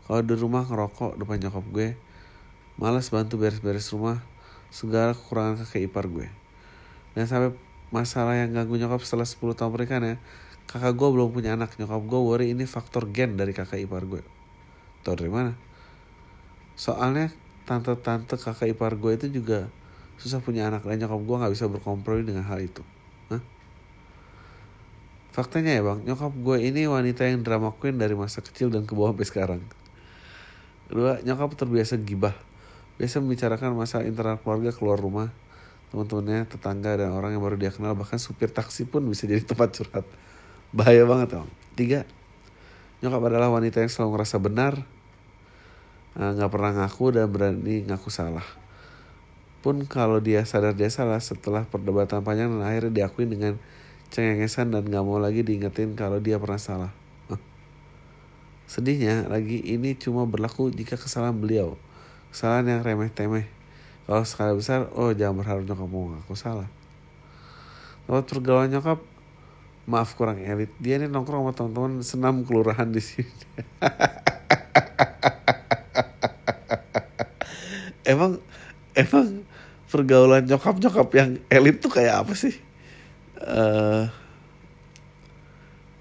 Kalau 0.05 0.21
di 0.21 0.35
rumah 0.37 0.69
ngerokok 0.69 1.17
depan 1.17 1.41
nyokap 1.41 1.65
gue 1.73 1.89
malas 2.77 3.09
bantu 3.09 3.41
beres-beres 3.41 3.89
rumah 3.97 4.21
segala 4.69 5.17
kekurangan 5.17 5.65
kakek 5.65 5.89
ipar 5.89 6.05
gue. 6.05 6.29
Dan 7.17 7.25
sampai 7.25 7.57
masalah 7.89 8.37
yang 8.37 8.53
ganggu 8.53 8.77
nyokap 8.77 9.01
setelah 9.01 9.25
10 9.25 9.57
tahun 9.57 9.71
pernikahan 9.73 10.05
ya 10.05 10.17
kakak 10.69 10.93
gue 10.93 11.09
belum 11.09 11.33
punya 11.33 11.57
anak. 11.57 11.81
Nyokap 11.81 12.05
gue 12.05 12.21
worry 12.21 12.53
ini 12.53 12.69
faktor 12.69 13.09
gen 13.09 13.41
dari 13.41 13.57
kakak 13.57 13.81
ipar 13.81 14.05
gue. 14.05 14.21
Tau 15.01 15.17
dari 15.17 15.33
mana? 15.33 15.57
Soalnya 16.77 17.33
tante-tante 17.65 18.37
kakak 18.37 18.69
ipar 18.69 19.01
gue 19.01 19.17
itu 19.17 19.27
juga 19.33 19.73
susah 20.21 20.45
punya 20.45 20.69
anak 20.69 20.85
dan 20.85 21.01
nyokap 21.01 21.21
gue 21.25 21.37
nggak 21.41 21.53
bisa 21.57 21.65
berkompromi 21.73 22.23
dengan 22.29 22.45
hal 22.45 22.61
itu 22.61 22.85
Faktanya 25.35 25.75
ya 25.75 25.83
bang, 25.83 25.99
nyokap 26.07 26.31
gue 26.31 26.63
ini 26.63 26.87
wanita 26.87 27.27
yang 27.27 27.43
drama 27.43 27.75
queen 27.75 27.99
dari 27.99 28.15
masa 28.15 28.39
kecil 28.39 28.71
dan 28.71 28.87
ke 28.87 28.95
bawah 28.95 29.11
sampai 29.11 29.27
sekarang. 29.27 29.61
Kedua, 30.87 31.19
nyokap 31.27 31.59
terbiasa 31.59 31.99
gibah. 31.99 32.39
Biasa 33.03 33.19
membicarakan 33.19 33.75
masalah 33.75 34.07
internal 34.07 34.39
keluarga 34.39 34.71
keluar 34.71 34.95
rumah. 34.95 35.35
Teman-temannya, 35.91 36.47
tetangga, 36.47 37.03
dan 37.03 37.11
orang 37.11 37.35
yang 37.35 37.43
baru 37.43 37.59
dia 37.59 37.75
kenal. 37.75 37.99
Bahkan 37.99 38.15
supir 38.23 38.47
taksi 38.47 38.87
pun 38.87 39.03
bisa 39.11 39.27
jadi 39.27 39.43
tempat 39.51 39.75
curhat. 39.75 40.07
Bahaya 40.71 41.03
banget 41.03 41.35
bang. 41.35 41.49
Tiga, 41.75 42.01
nyokap 43.03 43.27
adalah 43.27 43.51
wanita 43.51 43.83
yang 43.83 43.91
selalu 43.91 44.15
ngerasa 44.15 44.39
benar. 44.39 44.87
Eh, 46.15 46.31
nggak 46.31 46.47
pernah 46.47 46.71
ngaku 46.79 47.11
dan 47.11 47.27
berani 47.27 47.83
ngaku 47.91 48.07
salah. 48.07 48.47
Pun 49.67 49.83
kalau 49.91 50.23
dia 50.23 50.47
sadar 50.47 50.79
dia 50.79 50.95
salah 50.95 51.19
setelah 51.19 51.67
perdebatan 51.67 52.23
panjang 52.23 52.55
dan 52.55 52.63
akhirnya 52.63 53.03
diakui 53.03 53.27
dengan 53.27 53.59
cengengesan 54.15 54.71
dan 54.71 54.87
gak 54.87 55.03
mau 55.03 55.19
lagi 55.19 55.43
diingetin 55.43 55.99
kalau 55.99 56.23
dia 56.23 56.39
pernah 56.39 56.63
salah. 56.63 56.95
Sedihnya 58.71 59.27
lagi 59.27 59.59
ini 59.61 59.99
cuma 59.99 60.23
berlaku 60.23 60.71
jika 60.71 60.95
kesalahan 60.95 61.35
beliau. 61.35 61.75
Kesalahan 62.31 62.79
yang 62.79 62.81
remeh-temeh. 62.87 63.51
Kalau 64.07 64.23
skala 64.23 64.55
besar, 64.55 64.87
oh 64.95 65.11
jangan 65.11 65.43
berharap 65.43 65.67
nyokap 65.67 65.89
mau 65.91 66.15
ngaku 66.15 66.35
salah. 66.39 66.71
Lewat 68.07 68.31
pergaulan 68.31 68.71
nyokap, 68.71 69.03
maaf 69.91 70.15
kurang 70.15 70.39
elit. 70.39 70.71
Dia 70.79 71.03
ini 71.03 71.11
nongkrong 71.11 71.43
sama 71.45 71.53
teman-teman 71.57 71.93
senam 72.05 72.47
kelurahan 72.47 72.87
di 72.87 73.03
sini. 73.03 73.35
emang 78.13 78.39
emang 78.95 79.43
pergaulan 79.89 80.45
nyokap 80.45 80.77
nyokap 80.81 81.09
yang 81.17 81.31
elit 81.51 81.81
tuh 81.81 81.91
kayak 81.91 82.25
apa 82.25 82.33
sih? 82.37 82.64
Uh, 83.43 84.07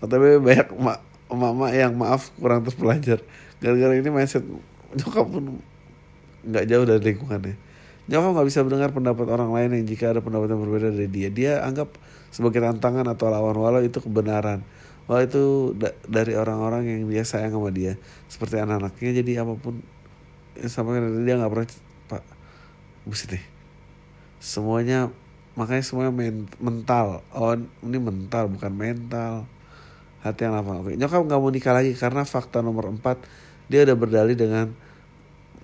tapi 0.04 0.38
banyak 0.44 0.70
mak 0.78 1.00
mama 1.34 1.74
yang 1.74 1.96
maaf 1.98 2.30
kurang 2.38 2.62
terus 2.62 2.78
belajar. 2.78 3.20
Gara-gara 3.58 3.96
ini 3.98 4.10
mindset 4.12 4.44
nyokap 4.94 5.26
pun 5.26 5.64
nggak 6.46 6.66
jauh 6.70 6.86
dari 6.86 7.02
lingkungannya. 7.02 7.56
Nyokap 8.12 8.30
nggak 8.36 8.48
bisa 8.52 8.60
mendengar 8.68 8.90
pendapat 8.92 9.28
orang 9.32 9.50
lain 9.56 9.70
yang 9.80 9.86
jika 9.88 10.12
ada 10.12 10.22
pendapat 10.22 10.54
yang 10.54 10.62
berbeda 10.62 10.94
dari 10.94 11.10
dia. 11.10 11.30
Dia 11.32 11.54
anggap 11.64 11.96
sebagai 12.30 12.62
tantangan 12.62 13.08
atau 13.10 13.32
lawan 13.32 13.56
walau 13.58 13.82
itu 13.82 13.98
kebenaran. 14.04 14.62
Walau 15.08 15.24
itu 15.24 15.44
da 15.74 15.96
dari 16.06 16.36
orang-orang 16.36 16.84
yang 16.86 17.02
dia 17.08 17.24
sayang 17.24 17.56
sama 17.56 17.72
dia. 17.72 17.96
Seperti 18.28 18.60
anak-anaknya 18.60 19.24
jadi 19.24 19.32
apa 19.48 19.56
pun 19.58 19.82
sama 20.68 21.00
dia 21.00 21.34
nggak 21.40 21.52
pernah 21.52 21.68
pak 22.12 22.24
buset 23.08 23.40
deh. 23.40 23.44
Semuanya 24.44 25.10
makanya 25.54 25.84
semuanya 25.86 26.12
men 26.14 26.50
mental. 26.58 27.22
Oh 27.34 27.54
ini 27.58 27.98
mental 27.98 28.50
bukan 28.50 28.72
mental. 28.74 29.34
Hati 30.24 30.48
yang 30.48 30.56
lapang. 30.56 30.82
Oke 30.82 30.96
nyokap 30.96 31.22
nggak 31.24 31.40
mau 31.40 31.52
nikah 31.52 31.74
lagi 31.76 31.92
karena 31.94 32.24
fakta 32.24 32.64
nomor 32.64 32.90
empat 32.90 33.20
dia 33.68 33.84
udah 33.84 33.96
berdalih 33.96 34.36
dengan 34.36 34.72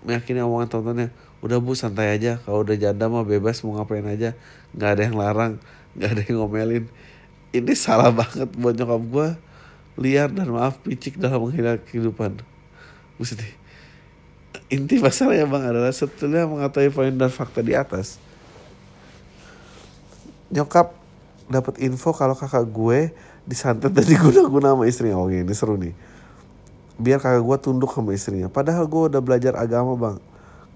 meyakini 0.04 0.40
omongan 0.40 0.68
tontonnya 0.72 1.08
udah 1.40 1.58
bu 1.64 1.74
santai 1.74 2.14
aja. 2.16 2.40
Kalau 2.44 2.68
udah 2.68 2.76
janda 2.76 3.08
mah 3.08 3.24
bebas 3.24 3.64
mau 3.64 3.80
ngapain 3.80 4.06
aja. 4.06 4.36
Nggak 4.76 4.90
ada 4.94 5.02
yang 5.08 5.16
larang 5.16 5.54
nggak 5.98 6.10
ada 6.16 6.22
yang 6.28 6.38
ngomelin. 6.44 6.86
Ini 7.50 7.74
salah 7.74 8.14
banget 8.14 8.50
buat 8.54 8.78
nyokap 8.78 9.02
gue 9.10 9.28
liar 10.00 10.30
dan 10.32 10.48
maaf 10.54 10.80
picik 10.80 11.18
dalam 11.18 11.44
menghina 11.44 11.76
kehidupan. 11.82 12.40
Maksudnya, 13.20 13.52
inti 14.72 14.96
masalahnya 15.02 15.44
bang 15.50 15.64
adalah 15.76 15.92
setelah 15.92 16.48
mengetahui 16.48 16.94
poin 16.94 17.12
dan 17.12 17.28
fakta 17.28 17.60
di 17.60 17.76
atas, 17.76 18.22
nyokap 20.50 20.94
dapat 21.50 21.82
info 21.82 22.14
kalau 22.14 22.38
kakak 22.38 22.66
gue 22.70 23.10
disantet 23.50 23.90
dan 23.90 24.06
diguna-guna 24.12 24.78
sama 24.78 24.86
istrinya. 24.86 25.18
Oh 25.18 25.30
ini 25.30 25.50
seru 25.58 25.76
nih. 25.78 25.94
Biar 27.02 27.18
kakak 27.18 27.42
gue 27.42 27.58
tunduk 27.58 27.90
sama 27.94 28.14
istrinya. 28.14 28.48
Padahal 28.48 28.86
gue 28.86 29.02
udah 29.10 29.22
belajar 29.22 29.58
agama 29.58 29.98
bang. 29.98 30.18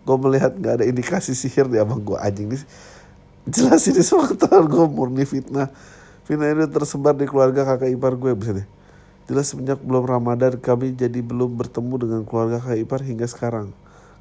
Gue 0.04 0.18
melihat 0.20 0.52
gak 0.58 0.82
ada 0.82 0.86
indikasi 0.90 1.32
sihir 1.38 1.70
di 1.70 1.78
abang 1.80 2.02
gue 2.02 2.18
anjing 2.18 2.52
nih. 2.52 2.64
Jelas 3.48 3.86
ini 3.88 4.02
semua 4.02 4.32
gue 4.66 4.86
murni 4.90 5.24
fitnah. 5.24 5.70
Fitnah 6.24 6.50
ini 6.52 6.64
tersebar 6.68 7.14
di 7.14 7.28
keluarga 7.28 7.68
kakak 7.68 7.92
ipar 7.94 8.16
gue 8.16 8.32
bisa 8.34 8.52
deh. 8.56 8.68
Jelas 9.24 9.48
semenjak 9.48 9.80
belum 9.80 10.04
Ramadan 10.04 10.60
kami 10.60 10.96
jadi 10.96 11.24
belum 11.24 11.56
bertemu 11.56 11.96
dengan 11.96 12.22
keluarga 12.28 12.60
kakak 12.60 12.80
ipar 12.84 13.00
hingga 13.04 13.28
sekarang. 13.28 13.72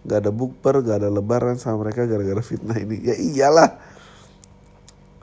Gak 0.02 0.26
ada 0.26 0.30
bukber, 0.34 0.82
gak 0.82 1.02
ada 1.02 1.08
lebaran 1.10 1.58
sama 1.58 1.86
mereka 1.86 2.06
gara-gara 2.06 2.42
fitnah 2.42 2.78
ini. 2.78 3.02
Ya 3.02 3.14
iyalah. 3.14 3.91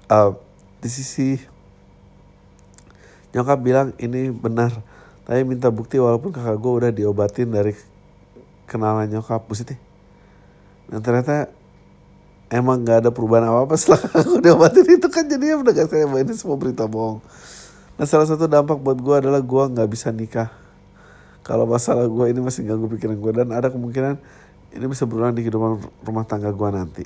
Uh, 0.09 0.33
di 0.81 0.89
sisi 0.89 1.37
nyokap 3.31 3.59
bilang 3.61 3.87
ini 4.01 4.33
benar. 4.33 4.73
Tapi 5.29 5.45
minta 5.45 5.69
bukti 5.69 6.01
walaupun 6.01 6.33
kakak 6.33 6.57
gue 6.57 6.71
udah 6.73 6.91
diobatin 6.91 7.53
dari 7.53 7.77
kenalan 8.65 9.05
nyokap. 9.05 9.45
Maksudnya. 9.45 9.77
Dan 10.89 11.05
ternyata 11.05 11.53
emang 12.49 12.81
gak 12.81 13.05
ada 13.05 13.09
perubahan 13.13 13.45
apa-apa 13.45 13.77
setelah 13.77 14.01
aku 14.25 14.41
diobatin 14.41 14.85
itu 14.89 15.07
kan 15.07 15.29
jadinya 15.29 15.61
udah 15.61 15.71
gak 15.71 15.87
saya 15.93 16.09
ini 16.09 16.33
semua 16.33 16.57
berita 16.57 16.89
bohong. 16.89 17.21
Nah 17.99 18.05
salah 18.09 18.25
satu 18.25 18.49
dampak 18.49 18.81
buat 18.81 18.97
gue 18.97 19.15
adalah 19.27 19.43
gue 19.43 19.63
nggak 19.75 19.89
bisa 19.91 20.09
nikah. 20.09 20.49
Kalau 21.43 21.67
masalah 21.67 22.07
gue 22.07 22.25
ini 22.31 22.39
masih 22.39 22.63
ganggu 22.63 22.87
pikiran 22.87 23.19
gue 23.19 23.31
dan 23.35 23.51
ada 23.51 23.67
kemungkinan 23.67 24.15
ini 24.71 24.85
bisa 24.87 25.03
berulang 25.03 25.35
di 25.35 25.43
kehidupan 25.43 25.83
rumah 26.07 26.23
tangga 26.23 26.47
gue 26.49 26.69
nanti. 26.71 27.05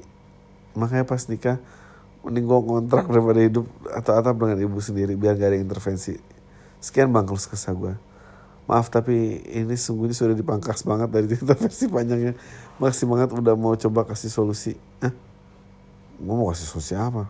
Makanya 0.78 1.02
pas 1.10 1.26
nikah 1.26 1.58
mending 2.24 2.48
gue 2.48 2.60
kontrak 2.64 3.06
daripada 3.12 3.40
hidup 3.44 3.68
atau 3.92 4.12
atap 4.16 4.36
dengan 4.40 4.58
ibu 4.64 4.80
sendiri 4.80 5.14
biar 5.20 5.36
gak 5.36 5.52
ada 5.52 5.60
intervensi. 5.60 6.16
Sekian 6.80 7.12
bang 7.12 7.28
kalau 7.28 7.40
kesah 7.40 7.76
gue. 7.76 7.94
Maaf 8.64 8.88
tapi 8.88 9.44
ini 9.44 9.76
sungguhnya 9.76 10.16
sudah 10.16 10.32
dipangkas 10.32 10.88
banget 10.88 11.12
dari 11.12 11.28
intervensi 11.36 11.86
panjangnya. 11.92 12.34
Makasih 12.80 13.06
banget 13.12 13.30
udah 13.36 13.56
mau 13.60 13.76
coba 13.76 14.08
kasih 14.08 14.32
solusi. 14.32 14.80
Hah? 15.04 15.12
Gue 16.18 16.36
mau 16.36 16.48
kasih 16.48 16.68
solusi 16.72 16.96
apa? 16.96 17.28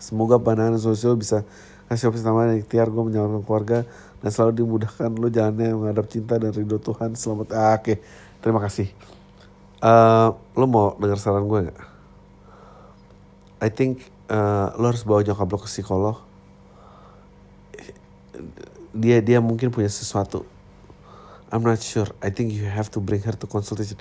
Semoga 0.00 0.40
pandangan 0.40 0.80
sosial 0.80 1.16
bisa 1.16 1.44
kasih 1.86 2.10
opsi 2.10 2.22
tambahan 2.24 2.56
yang 2.56 2.60
ikhtiar 2.66 2.90
gue 2.90 3.02
menyelamatkan 3.04 3.44
keluarga 3.46 3.78
dan 4.18 4.30
selalu 4.34 4.52
dimudahkan 4.58 5.10
lo 5.14 5.30
jalannya 5.30 5.70
menghadap 5.78 6.06
cinta 6.10 6.34
dan 6.34 6.50
ridho 6.50 6.82
Tuhan 6.82 7.14
selamat 7.14 7.48
ah, 7.54 7.78
oke 7.78 7.82
okay. 7.86 7.96
terima 8.42 8.58
kasih 8.58 8.90
uh, 9.86 10.34
lo 10.58 10.66
mau 10.66 10.98
dengar 10.98 11.22
saran 11.22 11.46
gue 11.46 11.70
nggak 11.70 11.95
I 13.62 13.68
think 13.72 14.04
uh, 14.28 14.74
lo 14.76 14.92
harus 14.92 15.02
bawa 15.06 15.24
nyokap 15.24 15.48
lo 15.48 15.58
ke 15.60 15.68
psikolog 15.68 16.16
dia 18.96 19.20
dia 19.20 19.40
mungkin 19.40 19.72
punya 19.72 19.88
sesuatu 19.88 20.44
I'm 21.52 21.64
not 21.64 21.80
sure 21.80 22.12
I 22.20 22.32
think 22.32 22.52
you 22.52 22.68
have 22.68 22.92
to 22.92 23.00
bring 23.00 23.24
her 23.24 23.36
to 23.36 23.46
consultation 23.48 23.96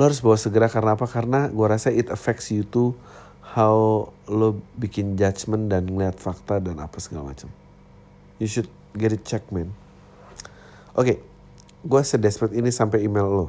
lo 0.00 0.08
harus 0.08 0.24
bawa 0.24 0.36
segera 0.40 0.68
karena 0.72 0.96
apa 0.96 1.04
karena 1.04 1.52
gue 1.52 1.66
rasa 1.68 1.92
it 1.92 2.08
affects 2.08 2.48
you 2.48 2.64
too 2.64 2.96
how 3.50 4.06
lo 4.30 4.62
bikin 4.78 5.18
judgment 5.18 5.66
dan 5.66 5.90
ngeliat 5.90 6.22
fakta 6.22 6.62
dan 6.62 6.78
apa 6.78 7.02
segala 7.02 7.34
macam. 7.34 7.50
You 8.38 8.46
should 8.46 8.70
get 8.94 9.10
it 9.10 9.26
check 9.26 9.50
man. 9.50 9.74
Oke, 10.94 10.94
okay, 10.94 11.16
gue 11.82 12.00
sedesperate 12.06 12.54
ini 12.54 12.70
sampai 12.70 13.02
email 13.02 13.26
lo. 13.26 13.46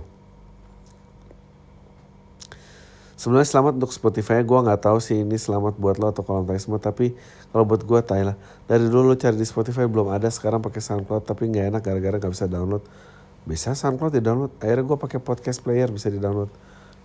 Sebenarnya 3.22 3.54
selamat 3.54 3.78
untuk 3.78 3.94
Spotify, 3.94 4.42
gue 4.42 4.60
nggak 4.66 4.82
tahu 4.82 4.98
sih 4.98 5.22
ini 5.22 5.38
selamat 5.38 5.78
buat 5.78 6.02
lo 6.02 6.10
atau 6.10 6.26
kalau 6.26 6.42
semua, 6.58 6.82
tapi 6.82 7.14
kalau 7.54 7.70
buat 7.70 7.86
gue 7.86 8.02
tay 8.02 8.26
lah. 8.26 8.34
Dari 8.66 8.82
dulu 8.90 9.14
lo 9.14 9.16
cari 9.22 9.38
di 9.38 9.46
Spotify 9.46 9.86
belum 9.86 10.10
ada, 10.10 10.26
sekarang 10.26 10.58
pakai 10.58 10.82
SoundCloud 10.82 11.30
tapi 11.30 11.46
nggak 11.54 11.70
enak 11.70 11.82
gara-gara 11.86 12.18
nggak 12.18 12.34
bisa 12.34 12.50
download. 12.50 12.82
Bisa 13.46 13.78
SoundCloud 13.78 14.18
di 14.18 14.26
download, 14.26 14.58
akhirnya 14.58 14.90
gue 14.90 14.98
pakai 14.98 15.22
podcast 15.22 15.62
player 15.62 15.94
bisa 15.94 16.10
di 16.10 16.18
download 16.18 16.50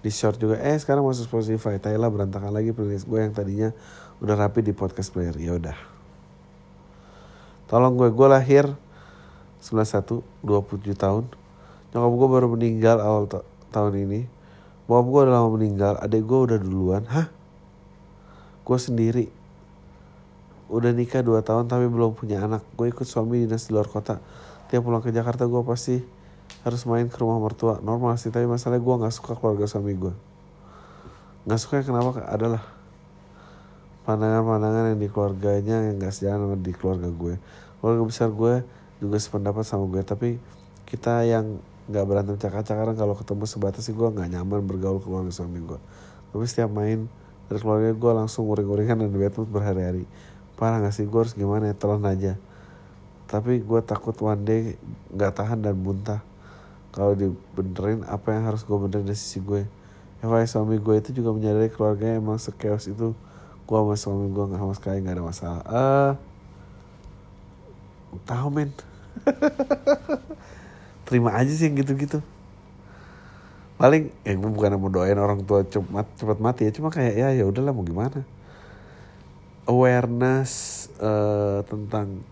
di 0.00 0.08
short 0.08 0.40
juga. 0.40 0.56
Eh 0.56 0.80
sekarang 0.80 1.04
masuk 1.04 1.28
Spotify. 1.28 1.76
Thailand 1.76 2.08
berantakan 2.08 2.48
lagi 2.48 2.72
playlist 2.72 3.04
gue 3.04 3.20
yang 3.20 3.36
tadinya 3.36 3.76
udah 4.24 4.40
rapi 4.40 4.64
di 4.64 4.72
podcast 4.72 5.12
player. 5.12 5.36
Ya 5.36 5.52
udah. 5.52 5.76
Tolong 7.68 7.92
gue 7.92 8.08
gue 8.08 8.28
lahir 8.32 8.72
91 9.60 10.24
27 10.40 10.96
tahun. 10.96 11.28
Nyokap 11.92 12.12
gue 12.16 12.28
baru 12.40 12.46
meninggal 12.56 13.04
awal 13.04 13.28
tahun 13.68 14.00
ini 14.00 14.35
bokap 14.86 15.06
gue 15.10 15.20
udah 15.26 15.34
lama 15.34 15.48
meninggal 15.58 15.94
adik 15.98 16.22
gue 16.22 16.40
udah 16.50 16.58
duluan. 16.58 17.02
Hah? 17.10 17.26
Gue 18.62 18.78
sendiri. 18.78 19.26
Udah 20.66 20.90
nikah 20.90 21.22
2 21.22 21.42
tahun 21.42 21.66
tapi 21.70 21.86
belum 21.86 22.18
punya 22.18 22.42
anak. 22.42 22.62
Gue 22.74 22.90
ikut 22.90 23.06
suami 23.06 23.46
dinas 23.46 23.70
di 23.70 23.74
luar 23.74 23.86
kota. 23.86 24.18
Tiap 24.70 24.82
pulang 24.82 25.02
ke 25.02 25.14
Jakarta 25.14 25.46
gue 25.46 25.62
pasti 25.62 26.02
harus 26.62 26.82
main 26.86 27.06
ke 27.06 27.18
rumah 27.18 27.38
mertua. 27.38 27.78
Normal 27.82 28.18
sih 28.18 28.34
tapi 28.34 28.46
masalahnya 28.46 28.82
gue 28.82 28.94
nggak 29.02 29.14
suka 29.14 29.38
keluarga 29.38 29.66
suami 29.70 29.94
gue 29.94 30.14
nggak 31.46 31.60
suka 31.62 31.86
kenapa? 31.86 32.26
Adalah 32.26 32.62
pandangan-pandangan 34.02 34.94
yang 34.94 34.98
di 34.98 35.08
keluarganya 35.10 35.76
yang 35.86 36.02
gak 36.02 36.14
sejalan 36.14 36.42
sama 36.42 36.56
di 36.58 36.72
keluarga 36.74 37.08
gue. 37.10 37.34
Keluarga 37.78 38.02
besar 38.02 38.28
gue 38.34 38.54
juga 38.98 39.16
sependapat 39.22 39.62
sama 39.62 39.86
gue 39.86 40.02
tapi 40.02 40.28
kita 40.90 41.22
yang 41.22 41.62
nggak 41.86 42.04
berantem 42.06 42.36
cakar-cakaran 42.38 42.98
kalau 42.98 43.14
ketemu 43.14 43.44
sebatas 43.46 43.82
sih 43.86 43.94
gue 43.94 44.08
nggak 44.10 44.28
nyaman 44.34 44.62
bergaul 44.66 44.98
keluarga 44.98 45.30
suami 45.30 45.62
gue 45.62 45.78
tapi 46.36 46.44
setiap 46.44 46.68
main 46.68 47.06
dari 47.46 47.58
keluarga 47.62 47.94
gue 47.94 48.12
langsung 48.12 48.44
uring-uringan 48.50 49.06
dan 49.06 49.10
mood 49.14 49.48
berhari-hari. 49.48 50.04
Parah 50.58 50.82
gak 50.82 50.94
sih 50.94 51.06
gue 51.06 51.16
harus 51.16 51.32
gimana 51.32 51.70
ya 51.70 51.74
telan 51.78 52.02
aja. 52.02 52.34
Tapi 53.30 53.62
gue 53.62 53.80
takut 53.82 54.14
one 54.22 54.42
day 54.42 54.62
nggak 55.14 55.32
tahan 55.32 55.62
dan 55.62 55.74
muntah. 55.78 56.22
Kalau 56.90 57.12
dibenerin 57.12 58.06
apa 58.08 58.34
yang 58.34 58.50
harus 58.50 58.68
gue 58.68 58.74
benerin 58.74 59.06
dari 59.06 59.18
sisi 59.18 59.42
gue 59.42 59.66
ya? 59.66 60.46
Suami 60.46 60.76
gue 60.76 60.94
itu 60.98 61.14
juga 61.14 61.30
menyadari 61.30 61.70
keluarganya 61.70 62.18
emang 62.18 62.38
sekeos 62.38 62.90
itu. 62.90 63.14
Gue 63.66 63.76
sama 63.78 63.94
suami 63.98 64.26
gue 64.30 64.44
nggak 64.46 64.60
sama 64.62 64.74
sekali 64.74 64.96
nggak 65.02 65.16
ada 65.18 65.24
masalah. 65.24 65.62
Uh, 65.66 66.12
tahu 68.24 68.48
men 68.48 68.70
terima 71.06 71.30
aja 71.38 71.54
sih 71.54 71.70
gitu-gitu. 71.70 72.18
Paling 73.78 74.10
ya 74.26 74.34
gue 74.34 74.50
bukan 74.50 74.74
mau 74.76 74.90
doain 74.90 75.16
orang 75.16 75.46
tua 75.46 75.62
cepat 75.62 76.04
cepat 76.18 76.38
mati 76.42 76.66
ya 76.66 76.74
cuma 76.74 76.90
kayak 76.90 77.14
ya 77.14 77.28
ya 77.30 77.44
udahlah 77.46 77.70
mau 77.70 77.86
gimana? 77.86 78.26
Awareness 79.70 80.52
uh, 80.98 81.62
tentang 81.70 82.26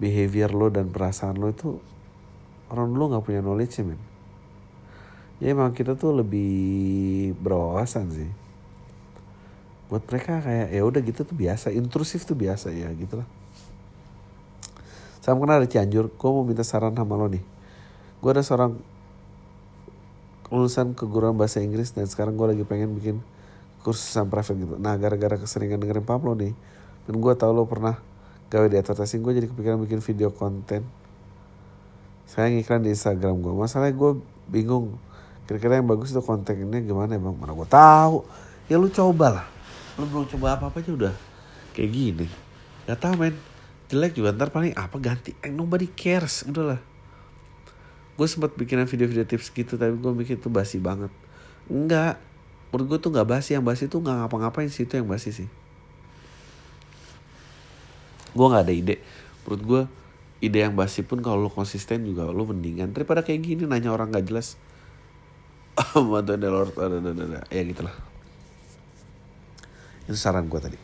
behavior 0.00 0.48
lo 0.52 0.72
dan 0.72 0.88
perasaan 0.88 1.36
lo 1.36 1.52
itu 1.52 1.76
orang 2.72 2.88
dulu 2.88 3.04
nggak 3.12 3.24
punya 3.28 3.40
knowledge 3.44 3.84
men. 3.84 4.00
Ya 5.36 5.52
emang 5.52 5.76
kita 5.76 5.98
tuh 6.00 6.16
lebih 6.16 7.36
berwawasan 7.36 8.08
sih. 8.08 8.30
Buat 9.92 10.08
mereka 10.08 10.40
kayak 10.40 10.72
ya 10.72 10.82
udah 10.82 11.00
gitu 11.04 11.20
tuh 11.28 11.36
biasa 11.36 11.74
intrusif 11.74 12.24
tuh 12.24 12.38
biasa 12.38 12.72
ya 12.72 12.88
gitulah. 12.96 13.28
Sama 15.20 15.42
kenal 15.42 15.66
ada 15.66 15.68
Cianjur. 15.68 16.14
Gue 16.14 16.30
mau 16.30 16.46
minta 16.46 16.62
saran 16.62 16.94
sama 16.94 17.18
lo 17.18 17.26
nih 17.26 17.55
gue 18.20 18.30
ada 18.32 18.42
seorang 18.42 18.76
lulusan 20.48 20.94
keguruan 20.94 21.34
bahasa 21.34 21.58
Inggris 21.58 21.90
dan 21.90 22.06
sekarang 22.06 22.38
gue 22.38 22.46
lagi 22.54 22.62
pengen 22.62 22.94
bikin 22.94 23.16
kursusan 23.82 24.30
private 24.30 24.58
gitu. 24.58 24.74
Nah 24.78 24.94
gara-gara 24.98 25.38
keseringan 25.38 25.82
dengerin 25.82 26.06
Pablo 26.06 26.34
nih 26.38 26.54
dan 27.06 27.14
gue 27.18 27.32
tau 27.34 27.50
lo 27.50 27.66
pernah 27.66 27.98
gawe 28.46 28.66
di 28.70 28.78
advertising 28.78 29.22
gue 29.22 29.32
jadi 29.42 29.46
kepikiran 29.50 29.78
bikin 29.82 30.00
video 30.02 30.30
konten. 30.30 30.86
Saya 32.26 32.50
ngiklan 32.50 32.82
di 32.82 32.90
Instagram 32.94 33.42
gue 33.42 33.54
masalahnya 33.54 33.94
gue 33.94 34.10
bingung 34.50 34.98
kira-kira 35.46 35.78
yang 35.78 35.86
bagus 35.86 36.10
itu 36.10 36.22
kontennya 36.22 36.82
gimana 36.82 37.14
ya 37.14 37.20
bang 37.22 37.36
mana 37.36 37.52
gue 37.54 37.68
tahu. 37.70 38.16
Ya 38.66 38.78
lu 38.78 38.90
coba 38.90 39.42
lah 39.42 39.46
lu 39.96 40.04
belum 40.12 40.26
coba 40.28 40.60
apa 40.60 40.68
apa 40.70 40.78
aja 40.82 40.90
udah 40.94 41.14
kayak 41.74 41.90
gini. 41.90 42.26
Gak 42.86 43.02
tau 43.02 43.18
men. 43.18 43.34
Jelek 43.86 44.18
juga 44.18 44.34
ntar 44.34 44.50
paling 44.50 44.74
apa 44.74 44.98
ganti. 44.98 45.30
Eh, 45.42 45.50
nobody 45.50 45.86
cares 45.86 46.42
udahlah 46.42 46.95
gue 48.16 48.24
sempat 48.24 48.56
bikinan 48.56 48.88
video-video 48.88 49.28
tips 49.28 49.52
gitu 49.52 49.76
tapi 49.76 49.92
gue 49.92 50.12
mikir 50.16 50.40
itu 50.40 50.48
basi 50.48 50.80
banget. 50.80 51.12
Enggak. 51.68 52.16
Menurut 52.72 52.96
gue 52.96 52.98
tuh 53.04 53.10
nggak 53.12 53.28
basi. 53.28 53.52
Yang 53.52 53.64
basi 53.68 53.82
tuh 53.92 54.00
nggak 54.00 54.24
ngapa-ngapain 54.24 54.72
sih 54.72 54.88
itu 54.88 54.96
yang 54.96 55.04
basi 55.04 55.36
sih. 55.36 55.48
Gue 58.32 58.46
nggak 58.48 58.64
ada 58.64 58.72
ide. 58.72 58.96
Menurut 59.44 59.62
gue 59.62 59.82
ide 60.48 60.58
yang 60.64 60.72
basi 60.72 61.04
pun 61.04 61.20
kalau 61.20 61.44
lu 61.44 61.52
konsisten 61.52 62.08
juga 62.08 62.28
lu 62.28 62.48
mendingan 62.48 62.92
daripada 62.96 63.20
kayak 63.20 63.40
gini 63.44 63.68
nanya 63.68 63.92
orang 63.92 64.08
gak 64.08 64.24
jelas. 64.24 64.56
Ya 67.52 67.62
gitulah. 67.68 67.92
Itu 70.08 70.16
saran 70.16 70.48
gue 70.48 70.60
tadi. 70.60 70.78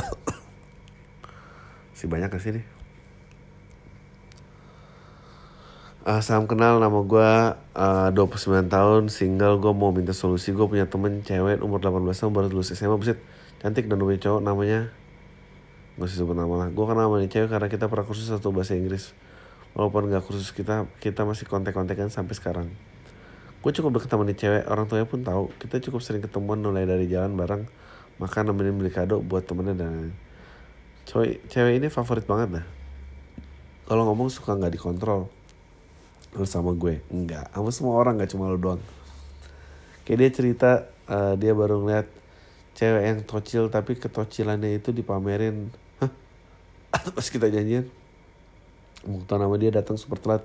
Si 1.98 2.06
banyak 2.06 2.30
ke 2.30 2.38
sini 2.38 2.77
Uh, 6.08 6.24
salam 6.24 6.48
kenal 6.48 6.80
nama 6.80 7.04
gue 7.04 7.30
uh, 7.76 8.08
29 8.16 8.72
tahun 8.72 9.12
single 9.12 9.60
gue 9.60 9.76
mau 9.76 9.92
minta 9.92 10.16
solusi 10.16 10.56
gue 10.56 10.64
punya 10.64 10.88
temen 10.88 11.20
cewek 11.20 11.60
umur 11.60 11.84
18 11.84 12.00
tahun 12.16 12.32
baru 12.32 12.48
lulus 12.48 12.72
SMA 12.72 12.96
buset 12.96 13.20
cantik 13.60 13.92
dan 13.92 14.00
punya 14.00 14.16
cowok 14.16 14.40
namanya 14.40 14.88
Gak 16.00 16.08
usah 16.08 16.24
sebut 16.24 16.32
nama 16.32 16.64
lah. 16.64 16.72
Gue 16.72 16.88
kenal 16.88 17.12
sama 17.12 17.20
cewek 17.28 17.52
karena 17.52 17.68
kita 17.68 17.92
pernah 17.92 18.08
kursus 18.08 18.24
satu 18.24 18.56
bahasa 18.56 18.72
Inggris. 18.72 19.12
Walaupun 19.76 20.08
gak 20.08 20.24
kursus 20.24 20.48
kita 20.56 20.88
kita 20.96 21.28
masih 21.28 21.44
kontak-kontakan 21.44 22.08
sampai 22.08 22.32
sekarang. 22.32 22.72
Gue 23.60 23.76
cukup 23.76 24.00
deket 24.00 24.08
sama 24.08 24.24
nih 24.24 24.38
cewek 24.40 24.64
orang 24.64 24.88
tuanya 24.88 25.04
pun 25.04 25.20
tahu. 25.20 25.52
Kita 25.60 25.76
cukup 25.76 26.00
sering 26.00 26.24
ketemuan 26.24 26.64
mulai 26.64 26.88
dari 26.88 27.04
jalan 27.04 27.36
bareng 27.36 27.68
makan 28.16 28.48
nemenin 28.48 28.80
beli 28.80 28.88
kado 28.88 29.20
buat 29.20 29.44
temennya 29.44 29.76
dan 29.76 30.16
cewek 31.04 31.44
cewek 31.52 31.84
ini 31.84 31.92
favorit 31.92 32.24
banget 32.24 32.64
dah. 32.64 32.66
Kalau 33.84 34.08
ngomong 34.08 34.32
suka 34.32 34.56
nggak 34.56 34.72
dikontrol 34.72 35.36
lu 36.36 36.44
sama 36.44 36.74
gue. 36.76 37.00
Enggak. 37.08 37.48
Sama 37.52 37.70
semua 37.72 37.94
orang 37.96 38.20
nggak 38.20 38.30
cuma 38.32 38.50
lu 38.50 38.58
doang. 38.60 38.82
Kayak 40.04 40.18
dia 40.18 40.30
cerita 40.32 40.70
uh, 41.08 41.34
dia 41.36 41.52
baru 41.52 41.80
ngeliat 41.84 42.08
cewek 42.76 43.02
yang 43.04 43.18
tocil 43.24 43.68
tapi 43.72 43.96
ketocilannya 43.96 44.76
itu 44.76 44.92
dipamerin. 44.92 45.72
Hah? 46.00 46.10
Pas 47.16 47.26
kita 47.28 47.48
janjian 47.48 47.88
mau 49.06 49.22
nama 49.24 49.54
dia 49.56 49.70
datang 49.72 49.96
super 49.96 50.18
telat. 50.18 50.42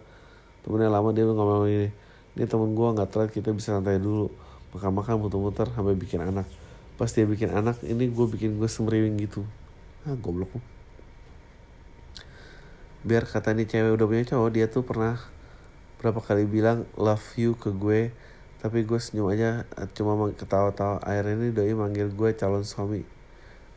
Temennya 0.63 0.87
lama 0.87 1.11
dia 1.11 1.27
ngomong 1.27 1.67
ini 1.67 1.89
ini 2.33 2.43
temen 2.49 2.71
gue 2.71 2.87
nggak 2.95 3.09
telat 3.11 3.29
kita 3.33 3.51
bisa 3.51 3.75
santai 3.75 3.99
dulu. 3.99 4.31
Makan-makan 4.71 5.19
muter-muter 5.19 5.67
sampai 5.73 5.97
bikin 5.97 6.23
anak. 6.23 6.47
Pas 6.95 7.09
dia 7.11 7.27
bikin 7.27 7.51
anak 7.51 7.81
ini 7.83 8.07
gue 8.07 8.25
bikin 8.29 8.61
gue 8.61 8.69
semriwing 8.69 9.19
gitu. 9.19 9.43
Ah 10.07 10.15
goblok 10.15 10.53
biar 13.03 13.27
kata 13.27 13.51
nih 13.51 13.67
cewek 13.67 13.99
udah 13.99 14.07
punya 14.07 14.23
cowok 14.23 14.49
dia 14.55 14.65
tuh 14.71 14.87
pernah 14.87 15.19
berapa 16.03 16.19
kali 16.19 16.43
bilang 16.43 16.83
love 16.99 17.23
you 17.39 17.55
ke 17.55 17.71
gue 17.71 18.11
tapi 18.59 18.83
gue 18.83 18.99
senyum 18.99 19.31
aja 19.31 19.63
cuma 19.95 20.19
ketawa-tawa. 20.35 20.99
Akhirnya 20.99 21.35
ini 21.39 21.49
doi 21.55 21.71
manggil 21.75 22.11
gue 22.11 22.35
calon 22.35 22.67
suami. 22.67 23.07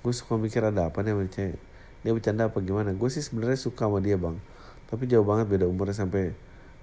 Gue 0.03 0.11
suka 0.15 0.35
mikir 0.35 0.63
ada 0.63 0.91
apa 0.91 1.07
nih 1.07 1.15
sama 1.15 1.27
dia 2.03 2.11
bercanda 2.15 2.51
apa 2.51 2.59
gimana? 2.63 2.95
Gue 2.95 3.11
sih 3.11 3.23
sebenarnya 3.23 3.59
suka 3.59 3.87
sama 3.87 4.03
dia 4.03 4.19
bang. 4.19 4.39
Tapi 4.91 5.07
jauh 5.07 5.27
banget 5.27 5.51
beda 5.51 5.67
umurnya 5.71 5.95
sampai 5.95 6.35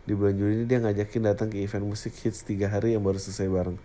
di 0.04 0.16
bulan 0.16 0.36
Juli 0.36 0.64
ini 0.64 0.66
dia 0.68 0.84
ngajakin 0.84 1.22
datang 1.28 1.48
ke 1.52 1.64
event 1.64 1.88
musik 1.88 2.12
hits 2.12 2.44
tiga 2.44 2.68
hari 2.68 2.96
yang 2.96 3.04
baru 3.04 3.20
selesai 3.20 3.48
bareng. 3.48 3.80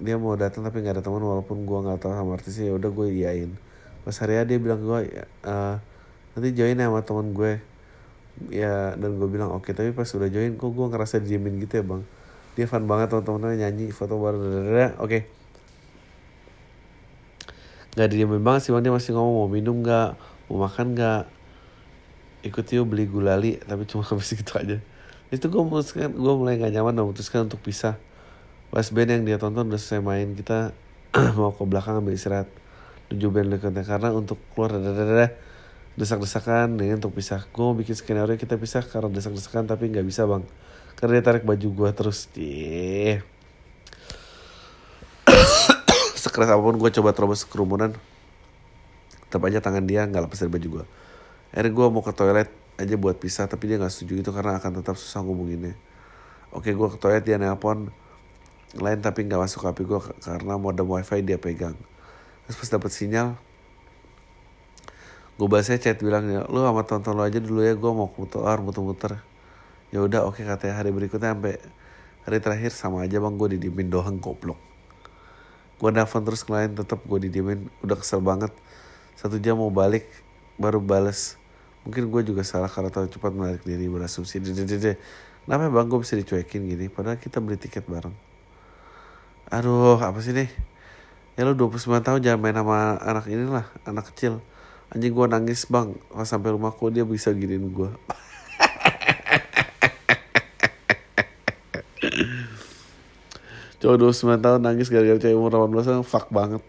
Dia 0.00 0.16
mau 0.16 0.36
datang 0.36 0.64
tapi 0.64 0.80
nggak 0.80 1.00
ada 1.00 1.02
teman 1.04 1.20
walaupun 1.20 1.64
gue 1.64 1.78
nggak 1.88 2.04
tahu 2.04 2.12
sama 2.12 2.36
artisnya 2.36 2.72
ya 2.72 2.74
udah 2.76 2.88
gue 2.92 3.06
iyain 3.12 3.52
pas 4.04 4.12
hari 4.20 4.36
dia 4.44 4.60
bilang 4.60 4.84
gue 4.84 5.24
uh, 5.48 5.80
nanti 6.36 6.48
join 6.52 6.76
ya 6.76 6.92
sama 6.92 7.00
teman 7.00 7.32
gue 7.32 7.56
ya 8.50 8.98
dan 8.98 9.16
gue 9.16 9.28
bilang 9.30 9.54
oke 9.54 9.70
okay. 9.70 9.72
tapi 9.76 9.94
pas 9.94 10.06
udah 10.10 10.26
join 10.26 10.58
kok 10.58 10.70
gue 10.74 10.86
ngerasa 10.90 11.22
diemin 11.22 11.62
gitu 11.62 11.80
ya 11.80 11.84
bang? 11.86 12.02
Dia 12.54 12.66
fun 12.70 12.86
banget 12.86 13.10
teman-temannya 13.14 13.66
nyanyi 13.66 13.94
foto 13.94 14.18
baru 14.18 14.42
oke. 14.42 14.94
Okay. 14.98 15.22
nggak 17.94 18.08
diemin 18.10 18.42
banget 18.42 18.60
sih 18.66 18.70
bang. 18.74 18.82
Dia 18.82 18.92
masih 18.94 19.14
ngomong 19.14 19.34
mau 19.38 19.48
minum 19.50 19.76
nggak? 19.82 20.10
Mau 20.50 20.58
makan 20.66 20.86
nggak? 20.98 21.22
Ikut 22.44 22.64
yuk 22.74 22.90
beli 22.90 23.06
gulali 23.06 23.62
tapi 23.62 23.86
cuma 23.86 24.02
habis 24.10 24.34
gitu 24.34 24.52
aja. 24.58 24.82
Itu 25.30 25.50
gue 25.50 25.62
memutuskan 25.62 26.14
gue 26.14 26.34
mulai 26.34 26.58
gak 26.60 26.74
nyaman 26.74 26.92
dan 26.94 27.02
memutuskan 27.06 27.46
untuk 27.46 27.62
pisah. 27.62 27.98
Pas 28.70 28.86
band 28.90 29.10
yang 29.10 29.22
dia 29.22 29.38
tonton 29.38 29.70
udah 29.70 29.78
selesai 29.78 30.02
main 30.02 30.34
kita 30.34 30.74
mau 31.38 31.54
ke 31.54 31.62
belakang 31.66 32.02
ambil 32.02 32.14
istirahat. 32.14 32.50
Tujuh 33.10 33.30
band 33.30 33.54
berikutnya 33.54 33.86
karena 33.86 34.10
untuk 34.10 34.38
keluar 34.52 34.74
dadadadada 34.74 35.53
desak-desakan 35.94 36.78
nih 36.78 36.98
untuk 36.98 37.14
pisah. 37.14 37.46
Gue 37.50 37.64
mau 37.66 37.76
bikin 37.76 37.94
skenario 37.94 38.34
kita 38.34 38.58
pisah 38.58 38.82
karena 38.82 39.10
desak-desakan 39.10 39.70
tapi 39.70 39.90
nggak 39.90 40.06
bisa 40.06 40.26
bang. 40.26 40.42
Karena 40.94 41.18
dia 41.18 41.24
tarik 41.26 41.42
baju 41.42 41.68
gue 41.70 41.90
terus 41.90 42.30
deh 42.30 43.18
sekeras 46.22 46.54
apa 46.54 46.62
pun 46.62 46.78
gue 46.78 46.90
coba 47.00 47.10
terobos 47.10 47.42
kerumunan 47.42 47.92
tetap 49.26 49.42
aja 49.50 49.58
tangan 49.58 49.82
dia 49.82 50.06
nggak 50.06 50.30
lepas 50.30 50.38
dari 50.38 50.52
baju 50.54 50.68
gue 50.78 50.84
akhirnya 51.50 51.72
gue 51.74 51.86
mau 51.90 52.02
ke 52.06 52.12
toilet 52.14 52.48
aja 52.74 52.94
buat 52.98 53.16
pisah 53.18 53.46
tapi 53.46 53.70
dia 53.70 53.76
nggak 53.78 53.92
setuju 53.92 54.22
itu 54.22 54.30
karena 54.34 54.58
akan 54.58 54.82
tetap 54.82 54.98
susah 54.98 55.22
ngubunginnya. 55.22 55.78
Oke 56.50 56.74
gue 56.74 56.88
ke 56.90 56.98
toilet 56.98 57.22
dia 57.22 57.38
nelpon. 57.38 57.90
Lain 58.74 58.98
tapi 58.98 59.22
nggak 59.22 59.38
masuk 59.38 59.62
HP 59.70 59.86
gue 59.86 60.00
karena 60.22 60.58
modem 60.58 60.86
wifi 60.90 61.22
dia 61.22 61.38
pegang. 61.38 61.78
Terus 62.46 62.56
pas 62.58 62.70
dapet 62.74 62.90
sinyal 62.90 63.38
gue 65.34 65.46
balasnya 65.50 65.82
chat 65.82 65.98
bilang 65.98 66.30
ya 66.30 66.46
lu 66.46 66.62
sama 66.62 66.86
tonton 66.86 67.18
lo 67.18 67.26
aja 67.26 67.42
dulu 67.42 67.66
ya 67.66 67.74
gue 67.74 67.90
mau 67.90 68.06
muter 68.06 68.58
muter-muter. 68.62 69.18
Ya 69.90 70.02
udah 70.02 70.26
oke 70.26 70.42
okay, 70.42 70.44
katanya 70.46 70.78
hari 70.78 70.90
berikutnya 70.94 71.34
sampai 71.34 71.58
hari 72.26 72.38
terakhir 72.38 72.70
sama 72.70 73.02
aja 73.02 73.18
bang. 73.18 73.34
Gue 73.34 73.58
didimin 73.58 73.90
doang 73.90 74.22
goblok. 74.22 74.58
Gue 75.82 75.90
nelfon 75.90 76.22
terus 76.22 76.46
klien 76.46 76.70
tetap 76.70 77.02
gue 77.02 77.18
didimin 77.18 77.66
udah 77.82 77.98
kesel 77.98 78.22
banget. 78.22 78.54
Satu 79.18 79.42
jam 79.42 79.58
mau 79.58 79.74
balik 79.74 80.06
baru 80.54 80.78
bales. 80.78 81.34
Mungkin 81.82 82.14
gue 82.14 82.22
juga 82.30 82.46
salah 82.46 82.70
karena 82.70 82.94
terlalu 82.94 83.10
cepat 83.10 83.32
menarik 83.34 83.62
diri 83.66 83.90
berasumsi. 83.90 84.38
Dede 84.38 85.02
kenapa 85.46 85.66
bang? 85.66 85.86
Gue 85.90 85.98
bisa 86.06 86.14
dicuekin 86.14 86.62
gini 86.62 86.86
padahal 86.86 87.18
kita 87.18 87.42
beli 87.42 87.58
tiket 87.58 87.90
bareng. 87.90 88.14
Aduh 89.50 89.98
apa 89.98 90.22
sih 90.22 90.30
nih? 90.30 90.46
Ya 91.34 91.42
lu 91.42 91.58
29 91.58 92.06
tahun 92.06 92.22
jangan 92.22 92.38
main 92.38 92.54
sama 92.54 93.02
anak 93.02 93.26
inilah 93.26 93.66
anak 93.82 94.14
kecil 94.14 94.38
anjing 94.94 95.12
gue 95.12 95.26
nangis 95.26 95.66
bang 95.66 95.90
pas 96.08 96.24
sampai 96.24 96.54
rumah 96.54 96.70
kok 96.70 96.88
dia 96.94 97.02
bisa 97.02 97.34
giniin 97.34 97.68
gue 97.74 97.90
Cowok 103.84 104.16
29 104.16 104.40
tahun 104.40 104.64
nangis 104.64 104.88
gara-gara 104.88 105.20
cewek 105.20 105.36
umur 105.36 105.52
18 105.52 105.84
tahun 105.84 106.06
fuck 106.08 106.32
banget 106.32 106.64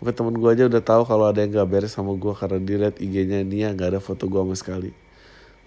Sampai 0.00 0.16
temen 0.16 0.32
gue 0.32 0.48
aja 0.48 0.64
udah 0.64 0.80
tahu 0.80 1.04
kalau 1.04 1.28
ada 1.28 1.44
yang 1.44 1.52
gak 1.52 1.68
beres 1.68 1.92
sama 1.92 2.16
gue 2.16 2.32
karena 2.32 2.56
dilihat 2.56 2.96
IG-nya 3.04 3.44
Nia 3.44 3.76
gak 3.76 3.92
ada 3.92 4.00
foto 4.00 4.32
gue 4.32 4.40
sama 4.40 4.56
sekali. 4.56 4.96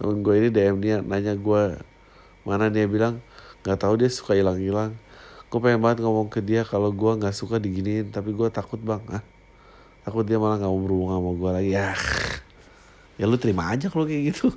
Temen 0.02 0.26
gue 0.26 0.34
ini 0.34 0.50
DM 0.50 0.82
Nia 0.82 1.06
nanya 1.06 1.38
gue 1.38 1.78
mana 2.42 2.74
dia 2.74 2.90
bilang 2.90 3.22
gak 3.62 3.86
tahu 3.86 3.94
dia 4.02 4.10
suka 4.10 4.34
hilang-hilang. 4.34 4.98
Gue 5.54 5.62
pengen 5.62 5.86
banget 5.86 6.02
ngomong 6.02 6.34
ke 6.34 6.42
dia 6.42 6.66
kalau 6.66 6.90
gue 6.90 7.12
gak 7.22 7.30
suka 7.30 7.62
diginiin 7.62 8.10
tapi 8.10 8.34
gue 8.34 8.50
takut 8.50 8.82
bang. 8.82 9.06
Ah, 9.06 9.22
takut 10.04 10.28
dia 10.28 10.36
malah 10.36 10.60
gak 10.60 10.68
mau 10.68 10.84
berhubungan 10.84 11.18
sama 11.20 11.32
gue 11.34 11.52
lagi. 11.56 11.72
Ya 11.74 11.90
ya 13.14 13.26
lu 13.30 13.40
terima 13.40 13.72
aja 13.72 13.88
kalau 13.88 14.04
kayak 14.04 14.36
gitu. 14.36 14.52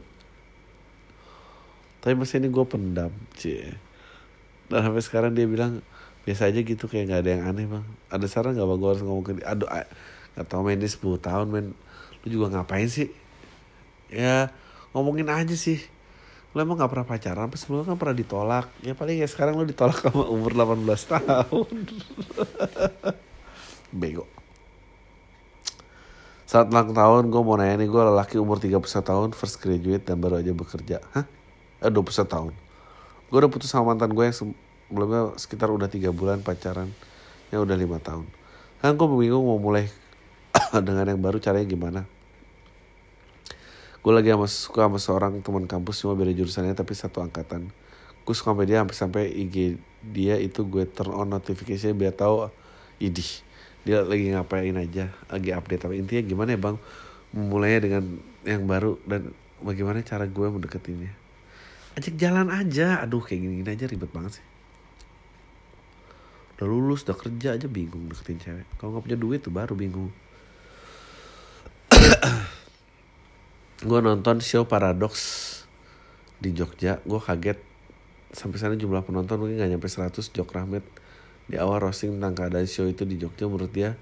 Tapi 2.03 2.15
masih 2.15 2.39
ini 2.43 2.49
gue 2.51 2.65
pendam 2.67 3.11
cie 3.35 3.75
dan 4.67 4.83
sampai 4.83 5.03
sekarang 5.03 5.31
dia 5.35 5.47
bilang 5.47 5.83
biasa 6.27 6.51
aja 6.51 6.59
gitu 6.59 6.91
kayak 6.91 7.11
nggak 7.11 7.21
ada 7.23 7.31
yang 7.31 7.45
aneh 7.47 7.67
bang. 7.71 7.87
Ada 8.11 8.27
saran 8.27 8.59
nggak 8.59 8.67
bang? 8.67 8.79
Gue 8.83 8.91
harus 8.91 9.03
ngomong 9.07 9.25
ke 9.27 9.33
dia 9.39 9.47
aduh 9.47 9.71
nggak 10.35 10.47
tau 10.51 10.63
main 10.67 10.79
dia 10.79 10.91
10 10.91 11.03
tahun 11.23 11.47
men. 11.47 11.67
Lu 12.23 12.27
juga 12.27 12.47
ngapain 12.59 12.91
sih? 12.91 13.11
Ya 14.11 14.51
ngomongin 14.91 15.31
aja 15.31 15.55
sih. 15.55 15.79
Lu 16.55 16.65
emang 16.65 16.81
gak 16.81 16.89
pernah 16.89 17.05
pacaran 17.05 17.53
pas 17.53 17.61
sebelumnya 17.61 17.93
kan 17.93 18.01
pernah 18.01 18.17
ditolak. 18.17 18.67
Ya 18.81 18.97
paling 18.97 19.21
ya 19.21 19.29
sekarang 19.29 19.61
lu 19.61 19.69
ditolak 19.69 20.01
sama 20.01 20.25
umur 20.25 20.57
18 20.57 20.89
tahun. 20.89 21.75
Bego 24.01 24.25
saat 26.47 26.71
ulang 26.71 26.95
tahun 26.95 27.27
gue 27.35 27.43
mau 27.43 27.59
nanya 27.59 27.83
nih 27.83 27.91
gue 27.91 28.03
lelaki 28.07 28.39
umur 28.39 28.63
31 28.63 28.79
tahun 29.03 29.29
first 29.35 29.59
graduate 29.59 30.07
dan 30.07 30.23
baru 30.23 30.39
aja 30.39 30.55
bekerja. 30.55 31.03
Hah? 31.11 31.27
Eh 31.83 31.91
21 31.91 32.23
tahun. 32.23 32.55
Gue 33.27 33.39
udah 33.43 33.51
putus 33.51 33.75
sama 33.75 33.91
mantan 33.91 34.15
gue 34.15 34.23
yang 34.23 34.37
sebelumnya 34.37 35.35
sekitar 35.35 35.75
udah 35.75 35.91
tiga 35.91 36.15
bulan 36.15 36.47
pacaran. 36.47 36.95
Yang 37.51 37.61
udah 37.67 37.77
lima 37.77 37.99
tahun. 37.99 38.31
Kan 38.79 38.95
gue 38.95 39.07
bingung 39.11 39.43
mau 39.43 39.59
mulai 39.59 39.91
dengan 40.87 41.11
yang 41.11 41.19
baru 41.19 41.43
caranya 41.43 41.67
gimana. 41.67 42.01
Gue 44.07 44.15
lagi 44.15 44.31
sama, 44.31 44.47
suka 44.47 44.87
sama 44.87 44.99
seorang 45.03 45.43
teman 45.43 45.67
kampus 45.67 46.07
cuma 46.07 46.15
beda 46.15 46.31
jurusannya 46.31 46.79
tapi 46.79 46.95
satu 46.95 47.27
angkatan. 47.27 47.75
Gue 48.23 48.35
suka 48.39 48.55
sama 48.55 48.63
dia 48.63 48.87
sampai 48.87 48.95
sampai 48.95 49.25
IG 49.35 49.83
dia 50.07 50.39
itu 50.39 50.63
gue 50.63 50.87
turn 50.87 51.11
on 51.11 51.27
notification 51.27 51.99
biar 51.99 52.15
tahu 52.15 52.47
idih 53.03 53.46
dia 53.87 54.03
lagi 54.03 54.35
ngapain 54.35 54.75
aja 54.75 55.15
lagi 55.31 55.51
update 55.55 55.87
apa. 55.87 55.95
Intinya 55.95 56.23
gimana 56.27 56.51
ya 56.53 56.61
bang? 56.61 56.77
Memulainya 57.31 57.81
dengan 57.87 58.03
yang 58.43 58.67
baru 58.67 58.99
dan 59.07 59.31
bagaimana 59.63 60.03
cara 60.03 60.27
gue 60.27 60.47
mendeketinnya 60.51 61.27
ajak 61.97 62.15
jalan 62.21 62.53
aja. 62.53 63.01
Aduh 63.03 63.25
kayak 63.25 63.41
gini, 63.43 63.65
gini 63.65 63.71
aja 63.73 63.89
ribet 63.89 64.13
banget 64.13 64.39
sih. 64.39 64.47
Udah 66.57 66.67
lulus 66.69 67.05
udah 67.05 67.17
kerja 67.17 67.57
aja 67.57 67.67
bingung 67.69 68.09
deketin 68.09 68.41
cewek. 68.41 68.67
Kalau 68.77 68.97
nggak 68.97 69.05
punya 69.09 69.19
duit 69.19 69.41
tuh 69.45 69.53
baru 69.53 69.73
bingung. 69.77 70.13
Gue 73.89 74.01
nonton 74.01 74.41
show 74.41 74.65
Paradox 74.65 75.15
di 76.41 76.53
Jogja. 76.57 77.01
Gue 77.05 77.21
kaget. 77.21 77.61
Sampai 78.33 78.61
sana 78.61 78.77
jumlah 78.77 79.05
penonton 79.05 79.41
mungkin 79.41 79.57
gak 79.57 79.71
nyampe 79.71 79.89
100 79.89 80.13
Jok 80.13 80.51
Rahmat 80.53 80.85
di 81.47 81.57
awal 81.59 81.79
roasting 81.83 82.19
tentang 82.19 82.35
keadaan 82.35 82.67
show 82.67 82.87
itu 82.87 83.07
di 83.07 83.19
Jogja 83.19 83.47
menurut 83.47 83.71
dia 83.71 83.95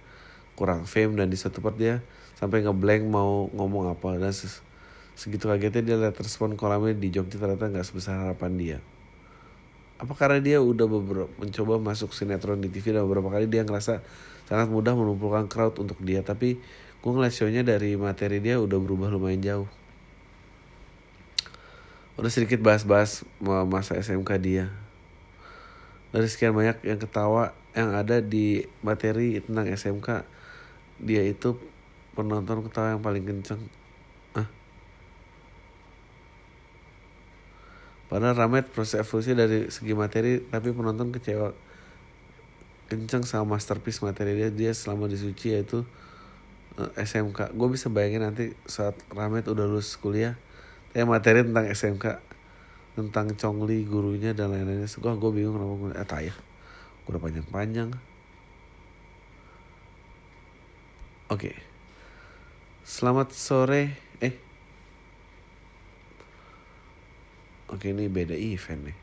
kurang 0.55 0.89
fame 0.89 1.19
dan 1.19 1.29
di 1.29 1.37
satu 1.37 1.61
part 1.61 1.77
dia 1.77 2.01
sampai 2.41 2.65
ngeblank 2.65 3.05
mau 3.05 3.49
ngomong 3.53 3.91
apa 3.93 4.17
dan 4.17 4.33
Segitu 5.15 5.47
kagetnya 5.47 5.83
dia 5.87 5.97
lihat 5.97 6.19
respon 6.19 6.59
kolamnya 6.59 6.91
di 6.91 7.07
Jogja 7.15 7.39
ternyata 7.39 7.71
nggak 7.71 7.87
sebesar 7.87 8.19
harapan 8.19 8.53
dia. 8.59 8.79
Apa 9.95 10.11
karena 10.19 10.43
dia 10.43 10.59
udah 10.59 10.91
beberapa, 10.91 11.31
mencoba 11.39 11.79
masuk 11.79 12.11
sinetron 12.11 12.59
di 12.59 12.67
TV 12.67 12.91
dan 12.91 13.07
beberapa 13.07 13.31
kali 13.31 13.47
dia 13.47 13.63
ngerasa 13.63 14.03
sangat 14.51 14.69
mudah 14.75 14.99
mengumpulkan 14.99 15.47
crowd 15.47 15.79
untuk 15.79 16.03
dia. 16.03 16.27
Tapi 16.27 16.59
gue 16.99 17.11
ngeliat 17.15 17.31
show-nya 17.31 17.63
dari 17.63 17.95
materi 17.95 18.43
dia 18.43 18.59
udah 18.59 18.75
berubah 18.83 19.07
lumayan 19.07 19.39
jauh. 19.39 19.69
Udah 22.19 22.31
sedikit 22.31 22.59
bahas-bahas 22.59 23.23
masa 23.71 23.95
SMK 23.95 24.31
dia. 24.43 24.67
Dari 26.15 26.31
sekian 26.31 26.55
banyak 26.55 26.87
yang 26.87 27.03
ketawa 27.03 27.51
yang 27.75 27.91
ada 27.91 28.23
di 28.23 28.63
materi 28.87 29.43
tentang 29.43 29.67
SMK, 29.67 30.23
dia 31.03 31.27
itu 31.27 31.59
penonton 32.15 32.63
ketawa 32.63 32.95
yang 32.95 33.03
paling 33.03 33.27
kenceng. 33.27 33.67
Padahal 38.15 38.39
Ramet 38.39 38.71
proses 38.71 39.03
evolusi 39.03 39.35
dari 39.35 39.73
segi 39.75 39.91
materi 39.91 40.39
tapi 40.39 40.71
penonton 40.71 41.11
kecewa. 41.11 41.51
Kenceng 42.87 43.27
sama 43.27 43.59
masterpiece 43.59 44.07
materi 44.07 44.39
dia 44.39 44.55
dia 44.55 44.71
selama 44.71 45.11
di 45.11 45.19
Suci 45.19 45.51
yaitu 45.51 45.83
eh, 46.79 46.95
SMK. 46.95 47.59
Gue 47.59 47.75
bisa 47.75 47.91
bayangin 47.91 48.23
nanti 48.23 48.55
saat 48.71 48.95
Ramet 49.11 49.51
udah 49.51 49.67
lulus 49.67 49.99
kuliah, 49.99 50.39
kayak 50.95 51.11
materi 51.11 51.43
tentang 51.43 51.67
SMK, 51.67 52.23
tentang 52.95 53.35
Chongli 53.35 53.83
gurunya 53.83 54.31
dan 54.33 54.55
lain-lainnya. 54.55 54.87
Gue 54.87 55.13
gue 55.19 55.31
bingung 55.35 55.55
kenapa 55.59 55.75
gue 55.75 55.91
eh 55.99 56.09
tayah. 56.09 56.37
Gue 57.05 57.11
udah 57.15 57.23
panjang-panjang. 57.23 57.91
Oke. 61.31 61.51
Okay. 61.51 61.57
Selamat 62.87 63.35
sore. 63.35 63.97
Eh, 64.23 64.35
Oke 67.73 67.91
ini 67.91 68.07
beda 68.07 68.39
event 68.39 68.93
nih. 68.93 68.99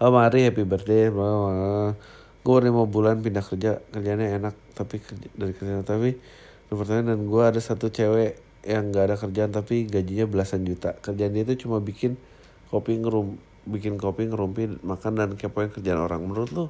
Oh 0.00 0.10
mari 0.14 0.48
happy 0.48 0.64
birthday. 0.64 1.12
Gue 2.44 2.54
udah 2.60 2.72
mau 2.72 2.88
bulan 2.88 3.20
pindah 3.20 3.44
kerja 3.44 3.80
kerjanya 3.92 4.36
enak 4.36 4.54
tapi 4.76 5.00
kerja, 5.00 5.28
dari 5.32 5.52
kerja 5.56 5.80
tapi 5.80 6.16
pertanyaan 6.68 7.14
dan 7.14 7.20
gue 7.24 7.42
ada 7.44 7.60
satu 7.62 7.88
cewek 7.88 8.43
yang 8.64 8.90
gak 8.90 9.04
ada 9.12 9.16
kerjaan 9.20 9.52
tapi 9.52 9.84
gajinya 9.84 10.24
belasan 10.24 10.64
juta. 10.64 10.96
Kerjaan 11.04 11.36
dia 11.36 11.44
itu 11.44 11.68
cuma 11.68 11.78
bikin 11.84 12.16
kopi 12.72 12.96
ngerum 12.96 13.36
bikin 13.64 13.96
kopi 13.96 14.28
ngerumpi 14.28 14.80
makan 14.84 15.12
dan 15.16 15.30
kepoin 15.36 15.68
kerjaan 15.68 16.00
orang. 16.00 16.24
Menurut 16.24 16.50
lo 16.52 16.64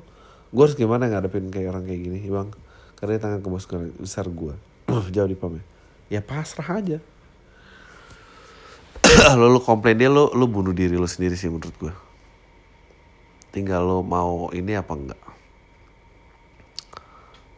gue 0.55 0.63
harus 0.63 0.79
gimana 0.79 1.11
ngadepin 1.11 1.51
kayak 1.51 1.75
orang 1.75 1.87
kayak 1.87 2.01
gini 2.03 2.19
bang? 2.27 2.51
Karena 2.99 3.19
tangan 3.19 3.41
ke 3.43 3.49
bos 3.51 3.67
besar 3.99 4.27
gue 4.31 4.55
jauh 5.15 5.31
di 5.31 5.39
pamit 5.39 5.65
ya 6.13 6.21
pasrah 6.21 6.83
aja. 6.83 6.99
Lo 9.39 9.47
lu 9.51 9.61
komplain 9.61 9.99
dia 9.99 10.11
lo 10.11 10.33
lu 10.35 10.49
bunuh 10.51 10.73
diri 10.73 10.97
lo 10.97 11.07
sendiri 11.07 11.37
sih 11.37 11.53
menurut 11.53 11.75
gue 11.77 11.93
tinggal 13.55 13.87
lo 13.87 13.99
mau 14.03 14.51
ini 14.51 14.75
apa 14.75 14.93
enggak. 14.99 15.23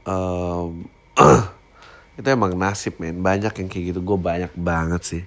Um, 0.07 0.87
itu 2.17 2.27
emang 2.33 2.57
nasib 2.57 2.97
men. 2.97 3.21
Banyak 3.21 3.53
yang 3.53 3.69
kayak 3.69 3.85
gitu. 3.93 4.01
Gue 4.01 4.17
banyak 4.17 4.53
banget 4.57 5.03
sih. 5.05 5.23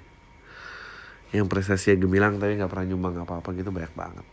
Yang 1.30 1.46
prestasinya 1.46 2.02
gemilang 2.02 2.42
tapi 2.42 2.58
nggak 2.58 2.70
pernah 2.74 2.86
nyumbang 2.90 3.22
apa 3.22 3.38
apa 3.38 3.50
gitu 3.54 3.70
banyak 3.70 3.94
banget. 3.94 4.26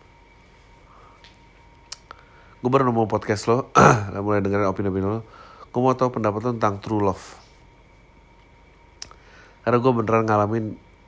Gue 2.64 2.70
baru 2.72 2.88
nemu 2.88 3.04
podcast 3.04 3.44
lo 3.52 3.68
mulai 4.24 4.40
dengerin 4.40 4.72
opini-opini 4.72 5.04
lo. 5.04 5.20
Gue 5.68 5.80
mau 5.84 5.92
tahu 5.92 6.16
pendapat 6.16 6.40
lo 6.48 6.50
tentang 6.56 6.80
true 6.80 7.04
love. 7.04 7.24
Karena 9.60 9.76
gue 9.76 9.92
beneran 9.92 10.24
ngalamin 10.24 10.64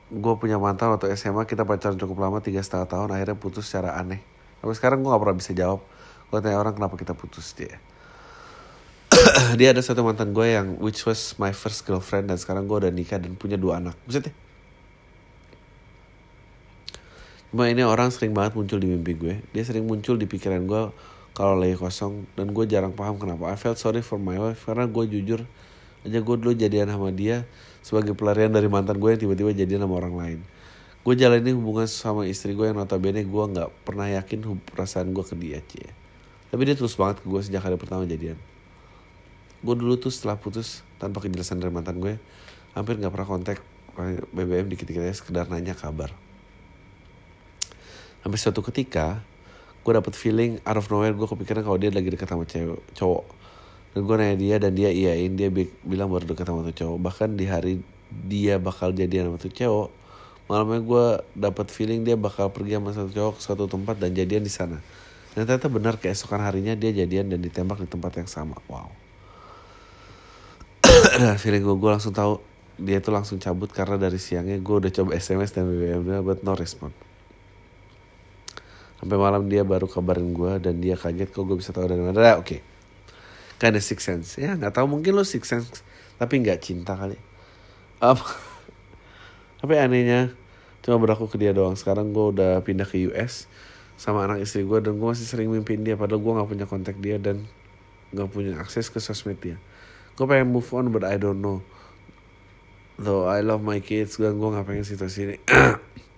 gue 0.09 0.33
punya 0.37 0.61
mantan 0.61 0.93
waktu 0.93 1.09
SMA 1.17 1.49
kita 1.49 1.65
pacaran 1.65 1.97
cukup 1.97 2.21
lama 2.21 2.37
tiga 2.41 2.61
setengah 2.61 2.85
tahun 2.85 3.09
akhirnya 3.17 3.37
putus 3.41 3.65
secara 3.65 3.97
aneh. 3.97 4.21
Tapi 4.61 4.73
sekarang 4.77 5.01
gue 5.01 5.09
gak 5.09 5.21
pernah 5.25 5.37
bisa 5.41 5.51
jawab. 5.57 5.81
Gue 6.29 6.37
tanya 6.45 6.61
orang 6.61 6.77
kenapa 6.77 6.93
kita 6.93 7.17
putus? 7.17 7.57
Dia 7.57 7.81
dia 9.59 9.71
ada 9.71 9.79
satu 9.79 10.03
mantan 10.03 10.35
gue 10.35 10.47
yang 10.51 10.75
which 10.83 11.07
was 11.07 11.35
my 11.39 11.55
first 11.55 11.87
girlfriend 11.87 12.27
dan 12.27 12.35
sekarang 12.35 12.67
gue 12.67 12.77
udah 12.85 12.91
nikah 12.91 13.19
dan 13.21 13.35
punya 13.39 13.55
dua 13.55 13.79
anak. 13.79 13.95
Maksudnya 14.03 14.33
cuma 17.49 17.65
ini 17.65 17.81
orang 17.81 18.13
sering 18.13 18.29
banget 18.35 18.53
muncul 18.53 18.77
di 18.77 18.87
mimpi 18.91 19.15
gue. 19.15 19.41
Dia 19.55 19.63
sering 19.65 19.87
muncul 19.87 20.19
di 20.19 20.29
pikiran 20.29 20.69
gue 20.69 20.81
kalau 21.33 21.55
lagi 21.55 21.73
kosong 21.79 22.27
dan 22.35 22.51
gue 22.51 22.65
jarang 22.67 22.93
paham 22.93 23.15
kenapa. 23.15 23.49
I 23.49 23.57
felt 23.57 23.79
sorry 23.79 24.03
for 24.03 24.19
my 24.19 24.37
wife 24.37 24.67
karena 24.67 24.85
gue 24.85 25.03
jujur 25.07 25.41
aja 25.99 26.19
gue 26.23 26.35
dulu 26.39 26.55
jadian 26.55 26.87
sama 26.87 27.11
dia 27.11 27.43
sebagai 27.83 28.15
pelarian 28.15 28.51
dari 28.51 28.67
mantan 28.71 28.99
gue 28.99 29.09
yang 29.15 29.21
tiba-tiba 29.23 29.51
jadi 29.55 29.79
sama 29.79 29.97
orang 29.97 30.15
lain. 30.15 30.39
Gue 30.99 31.15
jalani 31.15 31.55
hubungan 31.55 31.87
sama 31.87 32.27
istri 32.27 32.53
gue 32.53 32.69
yang 32.69 32.77
notabene 32.77 33.23
gue 33.23 33.43
nggak 33.55 33.69
pernah 33.87 34.05
yakin 34.11 34.59
perasaan 34.67 35.15
gue 35.15 35.23
ke 35.23 35.35
dia 35.39 35.63
cie. 35.63 35.89
Tapi 36.49 36.61
dia 36.65 36.75
terus 36.75 36.93
banget 36.99 37.23
ke 37.23 37.25
gue 37.29 37.41
sejak 37.41 37.63
hari 37.65 37.79
pertama 37.79 38.03
jadian 38.03 38.37
gue 39.59 39.75
dulu 39.75 39.99
tuh 39.99 40.11
setelah 40.11 40.39
putus 40.39 40.87
tanpa 41.01 41.19
kejelasan 41.19 41.59
dari 41.59 41.71
mantan 41.71 41.99
gue 41.99 42.15
hampir 42.71 42.95
nggak 42.95 43.11
pernah 43.11 43.27
kontak 43.27 43.59
BBM 44.31 44.71
dikit-dikit 44.71 45.03
aja 45.03 45.15
sekedar 45.19 45.51
nanya 45.51 45.75
kabar. 45.75 46.15
Sampai 48.23 48.39
suatu 48.39 48.63
ketika 48.63 49.19
gue 49.83 49.91
dapet 49.91 50.15
feeling 50.15 50.63
out 50.63 50.79
of 50.79 50.87
nowhere 50.87 51.11
gue 51.11 51.27
kepikiran 51.27 51.67
kalau 51.67 51.75
dia 51.75 51.91
lagi 51.91 52.07
dekat 52.07 52.31
sama 52.31 52.47
cewek 52.47 52.79
cowok. 52.95 53.25
Dan 53.91 53.99
gue 54.07 54.15
nanya 54.15 54.37
dia 54.39 54.55
dan 54.61 54.71
dia 54.71 54.89
iyain 54.93 55.31
dia 55.35 55.51
bilang 55.83 56.07
baru 56.07 56.31
deket 56.31 56.47
sama 56.47 56.63
tuh 56.71 56.75
cowok. 56.79 56.97
Bahkan 57.03 57.29
di 57.35 57.45
hari 57.51 57.73
dia 58.09 58.55
bakal 58.55 58.95
jadian 58.95 59.33
sama 59.33 59.37
tuh 59.37 59.51
cowok 59.51 59.89
malamnya 60.49 60.81
gue 60.81 61.05
dapat 61.37 61.69
feeling 61.69 62.01
dia 62.01 62.17
bakal 62.17 62.49
pergi 62.49 62.81
sama 62.81 62.89
satu 62.89 63.13
cowok 63.13 63.33
ke 63.37 63.41
suatu 63.45 63.69
tempat 63.69 64.01
dan 64.01 64.15
jadian 64.15 64.41
di 64.41 64.49
sana. 64.49 64.81
Dan 65.37 65.45
ternyata 65.45 65.69
benar 65.69 66.01
keesokan 66.01 66.41
harinya 66.41 66.73
dia 66.73 66.89
jadian 66.89 67.29
dan 67.29 67.37
ditembak 67.43 67.83
di 67.83 67.85
tempat 67.85 68.17
yang 68.17 68.25
sama. 68.25 68.57
Wow 68.65 69.08
dan 71.19 71.35
feeling 71.41 71.63
gue 71.63 71.75
gue 71.75 71.91
langsung 71.91 72.13
tahu 72.15 72.39
dia 72.79 73.03
tuh 73.03 73.11
langsung 73.11 73.37
cabut 73.37 73.67
karena 73.69 73.99
dari 73.99 74.17
siangnya 74.17 74.55
gue 74.57 74.75
udah 74.79 74.91
coba 74.91 75.15
SMS 75.19 75.51
dan 75.51 75.67
BBM 75.67 76.01
dia 76.07 76.19
but 76.23 76.41
no 76.41 76.55
respon. 76.55 76.95
Sampai 78.99 79.15
malam 79.15 79.47
dia 79.47 79.63
baru 79.63 79.87
kabarin 79.87 80.35
gue 80.35 80.59
dan 80.59 80.79
dia 80.83 80.99
kaget 80.99 81.31
kok 81.31 81.43
gue 81.47 81.55
bisa 81.55 81.71
tahu 81.71 81.87
dari 81.87 82.03
mana? 82.03 82.39
Oke. 82.39 82.43
Okay 82.43 82.59
kinda 83.59 83.83
six 83.83 84.07
sense. 84.07 84.39
Ya 84.39 84.55
nggak 84.55 84.79
tahu 84.79 84.87
mungkin 84.87 85.19
lo 85.19 85.27
six 85.27 85.51
sense 85.51 85.83
tapi 86.15 86.39
nggak 86.39 86.63
cinta 86.63 86.95
kali. 86.95 87.19
Um, 87.99 88.15
tapi 89.59 89.75
anehnya 89.75 90.31
cuma 90.81 90.95
berlaku 90.97 91.27
ke 91.27 91.35
dia 91.35 91.51
doang. 91.51 91.75
Sekarang 91.75 92.15
gue 92.15 92.25
udah 92.39 92.63
pindah 92.63 92.87
ke 92.87 93.11
US 93.11 93.51
sama 93.99 94.23
anak 94.23 94.47
istri 94.47 94.63
gue 94.63 94.79
dan 94.79 94.95
gue 94.95 95.07
masih 95.11 95.27
sering 95.27 95.51
mimpin 95.51 95.83
dia 95.83 95.99
padahal 95.99 96.23
gue 96.23 96.31
nggak 96.39 96.49
punya 96.49 96.65
kontak 96.65 96.95
dia 97.03 97.19
dan 97.19 97.43
nggak 98.15 98.31
punya 98.31 98.55
akses 98.55 98.87
ke 98.87 99.03
sosmed 99.03 99.35
dia 99.43 99.59
gue 100.19 100.25
pengen 100.27 100.51
move 100.51 100.67
on 100.75 100.91
but 100.91 101.07
I 101.07 101.15
don't 101.15 101.39
know 101.39 101.63
though 102.99 103.23
I 103.23 103.39
love 103.39 103.63
my 103.63 103.79
kids 103.79 104.19
gue 104.19 104.27
gue 104.27 104.49
nggak 104.51 104.67
pengen 104.67 104.83
situasi 104.83 105.19
ini 105.23 105.35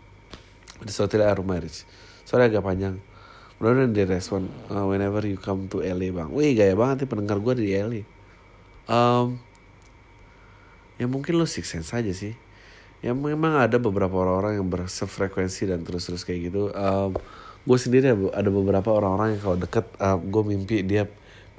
di 0.85 0.89
suatu 0.89 1.21
marriage 1.45 1.85
soalnya 2.25 2.57
agak 2.57 2.65
panjang 2.65 2.97
Mudah-mudahan 3.61 3.93
dia 3.93 4.09
respon 4.09 4.49
uh, 4.73 4.89
whenever 4.89 5.21
you 5.21 5.37
come 5.37 5.69
to 5.69 5.85
LA 5.85 6.09
bang. 6.09 6.33
Wih 6.33 6.57
gaya 6.57 6.73
banget 6.73 7.05
nih 7.05 7.09
pendengar 7.13 7.37
gue 7.37 7.61
di 7.61 7.77
LA. 7.77 8.01
Um, 8.89 9.37
ya 10.97 11.05
mungkin 11.05 11.37
lo 11.37 11.45
six 11.45 11.69
sense 11.69 11.93
aja 11.93 12.09
sih. 12.09 12.33
Ya 13.05 13.13
memang 13.13 13.61
ada 13.61 13.77
beberapa 13.77 14.17
orang-orang 14.17 14.57
yang 14.57 14.65
bersefrekuensi 14.65 15.69
dan 15.69 15.85
terus-terus 15.85 16.25
kayak 16.25 16.49
gitu. 16.49 16.73
Um, 16.73 17.13
gue 17.61 17.77
sendiri 17.77 18.17
ada 18.33 18.49
beberapa 18.49 18.89
orang-orang 18.97 19.37
yang 19.37 19.41
kalau 19.45 19.57
deket 19.61 19.85
uh, 20.01 20.17
gue 20.17 20.41
mimpi 20.41 20.81
dia 20.81 21.05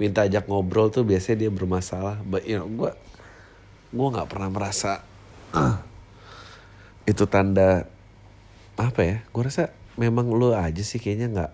minta 0.01 0.25
ajak 0.25 0.49
ngobrol 0.49 0.89
tuh 0.89 1.05
biasanya 1.05 1.47
dia 1.47 1.51
bermasalah. 1.53 2.21
But 2.25 2.45
you 2.45 2.61
know 2.61 2.69
gue 2.69 2.91
gue 3.93 4.07
nggak 4.13 4.29
pernah 4.29 4.49
merasa 4.49 5.05
itu 7.11 7.23
tanda 7.29 7.85
apa 8.79 9.01
ya? 9.05 9.17
Gue 9.29 9.43
rasa 9.45 9.73
memang 9.99 10.33
lo 10.33 10.57
aja 10.57 10.81
sih 10.81 10.97
kayaknya 10.97 11.29
nggak 11.29 11.51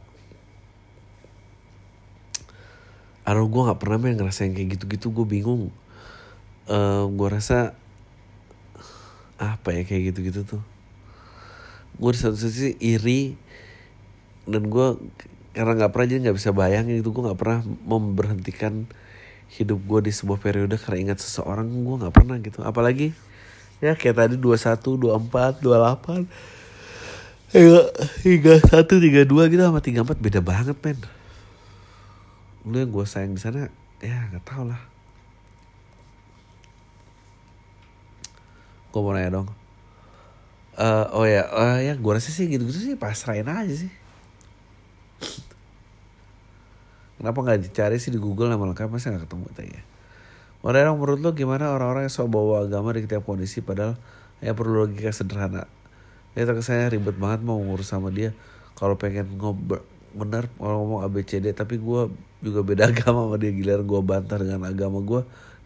Aduh 3.29 3.45
gue 3.45 3.61
gak 3.61 3.77
pernah 3.77 4.01
main 4.01 4.17
ngerasain 4.17 4.57
kayak 4.57 4.73
gitu-gitu 4.73 5.13
gue 5.13 5.21
bingung. 5.21 5.69
Uh, 6.65 7.05
gue 7.13 7.29
rasa 7.29 7.77
apa 9.37 9.69
ya 9.69 9.85
kayak 9.85 10.09
gitu-gitu 10.09 10.41
tuh. 10.49 10.63
Gue 12.01 12.17
di 12.17 12.19
satu 12.25 12.33
sisi 12.33 12.73
iri 12.81 13.37
dan 14.49 14.65
gue 14.65 14.97
karena 15.53 15.71
nggak 15.75 15.91
pernah 15.91 16.07
jadi 16.07 16.19
nggak 16.29 16.37
bisa 16.37 16.49
bayangin 16.53 17.01
itu 17.01 17.09
gue 17.09 17.23
nggak 17.25 17.39
pernah 17.39 17.59
memberhentikan 17.65 18.85
hidup 19.49 19.81
gue 19.81 19.99
di 20.05 20.11
sebuah 20.13 20.37
periode 20.37 20.77
karena 20.77 21.09
ingat 21.09 21.25
seseorang 21.25 21.65
gue 21.65 21.95
nggak 22.05 22.13
pernah 22.13 22.37
gitu. 22.37 22.61
Apalagi 22.61 23.17
ya 23.81 23.97
kayak 23.97 24.15
tadi 24.15 24.35
21, 24.37 24.77
24, 24.77 25.63
28 25.65 26.29
hingga 27.49 27.81
hingga 28.21 28.53
satu 28.61 29.01
tiga 29.01 29.25
dua 29.25 29.49
gitu 29.49 29.65
sama 29.65 29.81
tiga 29.81 30.05
empat 30.05 30.21
beda 30.21 30.37
banget 30.37 30.77
men. 30.85 31.01
Lu 32.69 32.77
yang 32.77 32.93
gue 32.93 33.05
sayang 33.09 33.33
di 33.33 33.41
sana 33.41 33.73
ya 34.05 34.29
nggak 34.29 34.45
tau 34.45 34.69
lah. 34.69 34.81
Gue 38.93 39.01
mau 39.01 39.17
nanya 39.17 39.41
dong. 39.41 39.49
Eh, 40.79 41.05
oh 41.11 41.25
ya 41.25 41.43
oh 41.51 41.75
ya 41.81 41.93
gue 41.97 42.11
rasa 42.13 42.31
sih 42.31 42.47
gitu-gitu 42.47 42.79
sih 42.79 42.95
pasrahin 42.95 43.51
aja 43.51 43.75
sih 43.75 43.91
kenapa 47.19 47.37
nggak 47.41 47.59
dicari 47.67 47.97
sih 47.99 48.11
di 48.11 48.19
Google 48.19 48.51
nama 48.51 48.63
lengkap 48.69 48.87
masa 48.87 49.11
nggak 49.11 49.27
ketemu 49.27 49.47
tanya 49.55 49.81
dong 50.59 50.99
menurut 50.99 51.19
lo 51.23 51.31
gimana 51.31 51.71
orang-orang 51.71 52.11
yang 52.11 52.13
sok 52.13 52.35
bawa 52.35 52.67
agama 52.67 52.91
di 52.91 53.07
setiap 53.07 53.23
kondisi 53.23 53.63
padahal 53.63 53.95
ya 54.43 54.51
perlu 54.51 54.83
logika 54.83 55.11
sederhana? 55.15 55.67
Ya 56.35 56.43
terkesannya 56.43 56.99
ribet 56.99 57.15
banget 57.15 57.43
mau 57.47 57.59
ngurus 57.59 57.91
sama 57.91 58.11
dia. 58.11 58.35
Kalau 58.75 58.99
pengen 58.99 59.39
ngobrol 59.39 59.83
bener 60.09 60.49
kalau 60.57 60.81
ngomong 60.83 61.05
ABCD 61.05 61.53
tapi 61.53 61.77
gue 61.77 62.09
juga 62.43 62.59
beda 62.65 62.83
agama 62.91 63.27
sama 63.27 63.35
dia. 63.39 63.55
Giliran 63.55 63.87
gue 63.87 64.01
bantah 64.03 64.37
dengan 64.39 64.67
agama 64.67 64.99
gue 64.99 65.21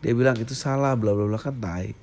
dia 0.05 0.13
bilang 0.13 0.37
itu 0.37 0.53
salah 0.53 0.93
bla 0.93 1.17
bla 1.17 1.25
bla. 1.25 1.41
Kan 1.41 1.57
tai 1.57 1.97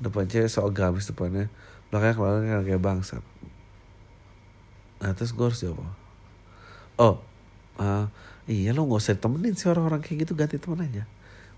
depan 0.00 0.24
cewek 0.24 0.48
sok 0.48 0.72
agamis 0.72 1.08
depannya. 1.08 1.52
Belakangnya 1.92 2.16
keluarga 2.16 2.48
kan 2.48 2.62
kayak 2.64 2.82
bangsat. 2.82 3.22
Nah 5.04 5.12
terus 5.12 5.36
gue 5.36 5.44
harus 5.44 5.60
jawab? 5.60 6.05
Oh 6.96 7.20
uh, 7.80 8.06
iya 8.48 8.72
lo 8.72 8.88
gak 8.88 9.02
usah 9.02 9.16
temenin 9.18 9.56
sih 9.58 9.68
orang-orang 9.68 10.00
kayak 10.00 10.26
gitu 10.26 10.32
ganti 10.38 10.56
temen 10.56 10.84
aja. 10.84 11.04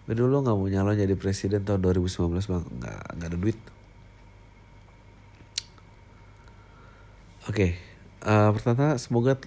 Lo 0.08 0.40
gak 0.40 0.56
mau 0.56 0.66
nyalon 0.66 0.96
jadi 0.96 1.14
presiden 1.14 1.62
tahun 1.68 1.84
2019 1.84 2.32
bang. 2.48 2.64
Gak, 2.80 2.98
gak 3.20 3.28
ada 3.28 3.38
duit. 3.38 3.58
Oke 7.48 7.80
uh, 8.28 8.52
Pertama 8.52 9.00
semoga 9.00 9.40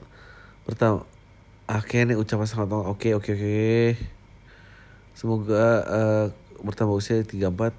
Pertama 0.65 1.05
Oke 1.69 2.01
nih 2.01 2.17
ucapan 2.17 2.49
selamat 2.49 2.89
Oke 2.89 3.13
oke 3.13 3.29
oke. 3.37 3.93
Semoga 5.13 5.85
uh, 5.85 6.25
Bertambah 6.65 6.97
usia 6.97 7.21
34 7.21 7.77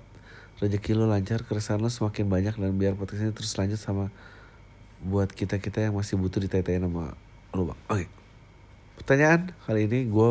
Rezeki 0.63 0.95
lo 0.95 1.11
lancar 1.11 1.43
Keresahan 1.43 1.83
lo 1.83 1.91
semakin 1.91 2.31
banyak 2.31 2.55
Dan 2.55 2.79
biar 2.79 2.95
ini 2.95 3.35
terus 3.35 3.59
lanjut 3.59 3.83
sama 3.83 4.15
Buat 5.03 5.35
kita-kita 5.35 5.83
yang 5.83 5.99
masih 5.99 6.15
butuh 6.15 6.39
ditanya 6.39 6.87
nama 6.87 7.19
Oke 7.55 8.09
Pertanyaan 8.97 9.53
kali 9.69 9.91
ini 9.91 10.09
gue 10.09 10.31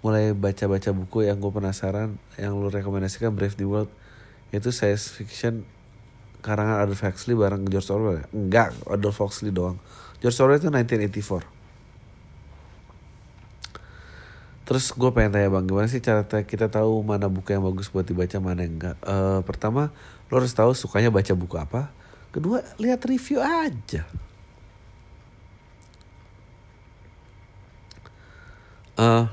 mulai 0.00 0.32
baca-baca 0.32 0.96
buku 0.96 1.28
yang 1.28 1.36
gue 1.42 1.52
penasaran 1.52 2.16
yang 2.40 2.56
lu 2.56 2.72
rekomendasikan 2.72 3.36
Brave 3.36 3.56
New 3.60 3.72
World 3.72 3.92
itu 4.50 4.74
science 4.74 5.14
fiction 5.14 5.62
karangan 6.40 6.82
Adolf 6.82 7.04
Huxley 7.04 7.36
bareng 7.36 7.68
George 7.68 7.90
Orwell 7.92 8.24
ya? 8.24 8.26
Enggak, 8.32 8.72
Adolf 8.88 9.20
Huxley 9.20 9.52
doang. 9.52 9.76
George 10.18 10.40
Orwell 10.40 10.58
itu 10.58 10.72
1984. 10.72 11.44
Terus 14.66 14.94
gue 14.94 15.10
pengen 15.10 15.34
tanya 15.34 15.50
bang, 15.50 15.66
gimana 15.66 15.90
sih 15.90 15.98
cara 15.98 16.22
kita 16.24 16.70
tahu 16.70 17.02
mana 17.02 17.26
buku 17.26 17.50
yang 17.50 17.66
bagus 17.66 17.90
buat 17.90 18.06
dibaca, 18.06 18.38
mana 18.38 18.62
yang 18.62 18.78
enggak? 18.78 18.96
Uh, 19.02 19.42
pertama, 19.42 19.90
lo 20.30 20.38
harus 20.38 20.54
tahu 20.54 20.70
sukanya 20.78 21.10
baca 21.10 21.34
buku 21.34 21.58
apa. 21.58 21.90
Kedua, 22.30 22.62
lihat 22.78 23.02
review 23.02 23.42
aja. 23.42 24.06
Uh, 29.00 29.24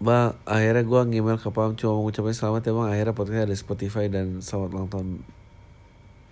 Bang, 0.00 0.32
akhirnya 0.48 0.80
gue 0.80 1.00
ngemail 1.12 1.36
ke 1.36 1.52
Pam 1.52 1.76
cuma 1.76 1.92
mengucapkan 2.00 2.32
selamat 2.32 2.64
ya 2.64 2.72
bang. 2.72 2.88
Akhirnya 2.88 3.12
podcastnya 3.12 3.44
ada 3.44 3.56
Spotify 3.56 4.04
dan 4.08 4.40
selamat 4.40 4.68
ulang 4.72 4.88
tahun. 4.88 5.08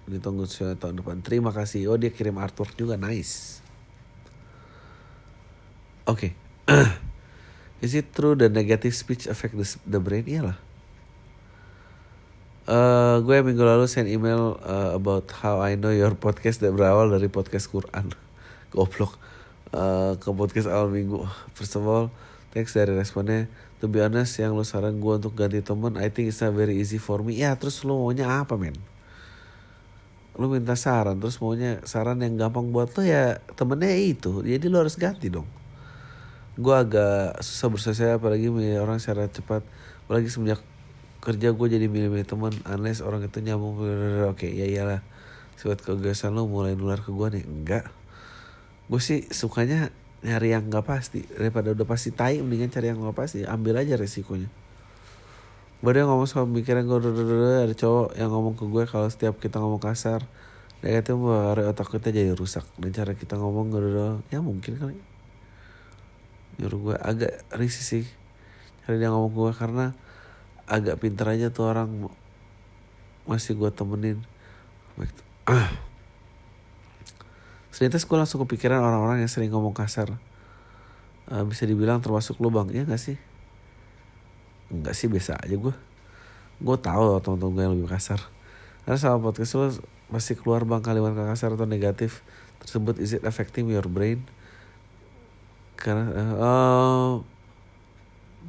Ditunggu 0.08 0.48
tahun 0.48 1.04
depan. 1.04 1.20
Terima 1.20 1.52
kasih. 1.52 1.92
Oh 1.92 2.00
dia 2.00 2.08
kirim 2.08 2.40
artwork 2.40 2.72
juga, 2.80 2.96
nice. 2.96 3.60
Oke. 6.08 6.32
Okay. 6.64 6.88
Is 7.84 7.92
it 7.92 8.16
true 8.16 8.32
that 8.40 8.56
negative 8.56 8.96
speech 8.96 9.28
affect 9.28 9.52
the, 9.52 9.68
the 9.84 10.00
brain? 10.00 10.24
Iyalah. 10.24 10.56
Uh, 12.64 13.20
gue 13.20 13.36
minggu 13.44 13.64
lalu 13.68 13.84
send 13.84 14.08
email 14.08 14.56
uh, 14.64 14.96
about 14.96 15.28
how 15.44 15.60
I 15.60 15.76
know 15.76 15.92
your 15.92 16.16
podcast 16.16 16.64
that 16.64 16.72
berawal 16.72 17.12
dari 17.12 17.28
podcast 17.28 17.68
Quran. 17.68 18.16
Goblok. 18.72 19.20
Uh, 19.68 20.16
ke 20.16 20.28
podcast 20.32 20.68
awal 20.68 20.88
minggu. 20.88 21.24
First 21.52 21.76
of 21.76 21.84
all, 21.84 22.08
Thanks 22.48 22.72
dari 22.72 22.96
responnya. 22.96 23.44
To 23.78 23.86
be 23.86 24.00
honest, 24.00 24.40
yang 24.40 24.56
lo 24.56 24.64
saran 24.64 24.98
gue 24.98 25.12
untuk 25.14 25.36
ganti 25.36 25.60
temen, 25.60 26.00
I 26.00 26.08
think 26.08 26.32
it's 26.32 26.40
not 26.40 26.56
very 26.56 26.80
easy 26.80 26.96
for 26.96 27.20
me. 27.20 27.36
Ya, 27.36 27.54
terus 27.54 27.84
lo 27.84 28.00
maunya 28.00 28.26
apa, 28.26 28.56
men? 28.56 28.74
Lo 30.34 30.48
minta 30.48 30.72
saran, 30.74 31.20
terus 31.20 31.38
maunya 31.44 31.78
saran 31.84 32.18
yang 32.24 32.40
gampang 32.40 32.72
buat 32.72 32.90
lo 32.96 33.04
ya 33.04 33.38
temennya 33.54 33.94
itu. 33.94 34.40
Jadi 34.40 34.66
lo 34.66 34.80
harus 34.80 34.96
ganti 34.96 35.28
dong. 35.28 35.46
Gue 36.58 36.74
agak 36.74 37.38
susah 37.44 37.68
bersosial 37.70 38.18
apalagi 38.18 38.50
orang 38.80 38.98
secara 38.98 39.28
cepat. 39.28 39.62
Apalagi 40.08 40.32
semenjak 40.32 40.64
kerja 41.22 41.52
gue 41.52 41.66
jadi 41.68 41.86
milih-milih 41.86 42.26
teman 42.26 42.54
unless 42.64 43.04
orang 43.04 43.26
itu 43.26 43.42
nyambung 43.44 43.82
oke 44.30 44.38
okay, 44.38 44.54
ya 44.54 44.70
iyalah 44.70 45.02
sifat 45.58 45.82
kegasan 45.82 46.30
lo 46.30 46.46
mulai 46.46 46.78
nular 46.78 47.02
ke 47.02 47.10
gue 47.10 47.28
nih 47.34 47.44
enggak 47.44 47.84
gue 48.88 49.00
sih 49.00 49.28
sukanya 49.28 49.92
nyari 50.24 50.50
yang 50.56 50.66
nggak 50.66 50.86
pasti. 50.86 51.22
Daripada 51.28 51.70
udah 51.76 51.86
pasti 51.86 52.10
tai 52.10 52.40
mendingan 52.42 52.72
cari 52.72 52.90
yang 52.90 52.98
nggak 52.98 53.16
pasti. 53.16 53.44
Ambil 53.44 53.78
aja 53.78 53.94
resikonya. 53.94 54.50
Baru 55.78 56.10
ngomong 56.10 56.26
sama 56.26 56.50
pikiran 56.58 56.90
gue 56.90 56.98
ada 56.98 57.74
cowok 57.76 58.18
yang 58.18 58.34
ngomong 58.34 58.58
ke 58.58 58.66
gue 58.66 58.84
kalau 58.90 59.06
setiap 59.06 59.38
kita 59.38 59.62
ngomong 59.62 59.78
kasar 59.78 60.26
negatif 60.82 61.14
mempengaruhi 61.14 61.70
otak 61.70 61.88
kita 61.94 62.10
jadi 62.10 62.34
rusak. 62.34 62.66
Dan 62.80 62.90
cara 62.90 63.14
kita 63.14 63.38
ngomong 63.38 63.70
gue 63.70 63.82
ya 64.34 64.42
mungkin 64.42 64.74
kali. 64.74 64.98
Nyuruh 66.58 66.80
gue 66.82 66.96
agak 66.98 67.46
risih 67.54 67.86
sih 67.86 68.04
cari 68.82 68.98
dia 68.98 69.14
ngomong 69.14 69.30
gue 69.36 69.52
karena 69.54 69.94
agak 70.66 70.98
pinter 70.98 71.30
aja 71.30 71.54
tuh 71.54 71.70
orang. 71.70 72.10
Masih 73.28 73.54
gue 73.54 73.70
temenin. 73.70 74.18
Ah 75.46 75.70
Selintas 77.78 78.02
gue 78.02 78.18
langsung 78.18 78.42
kepikiran 78.42 78.82
orang-orang 78.82 79.22
yang 79.22 79.30
sering 79.30 79.54
ngomong 79.54 79.70
kasar. 79.70 80.10
Uh, 81.30 81.46
bisa 81.46 81.62
dibilang 81.62 82.02
termasuk 82.02 82.42
lubang, 82.42 82.66
ya 82.74 82.82
gak 82.82 82.98
sih? 82.98 83.14
Enggak 84.66 84.98
sih, 84.98 85.06
biasa 85.06 85.38
aja 85.38 85.54
gue. 85.54 85.70
Gue 86.58 86.76
tau 86.82 87.06
loh 87.06 87.22
temen-temen 87.22 87.54
gue 87.54 87.62
yang 87.62 87.74
lebih 87.78 87.86
kasar. 87.86 88.18
Karena 88.82 88.98
sama 88.98 89.30
podcast 89.30 89.54
lo 89.54 89.70
masih 90.10 90.34
keluar 90.34 90.66
bang 90.66 90.82
kalimat 90.82 91.14
kasar 91.14 91.54
atau 91.54 91.70
negatif 91.70 92.26
tersebut 92.58 92.98
is 92.98 93.14
it 93.14 93.22
affecting 93.22 93.70
your 93.70 93.86
brain? 93.86 94.26
Karena 95.78 96.34
uh, 96.34 97.22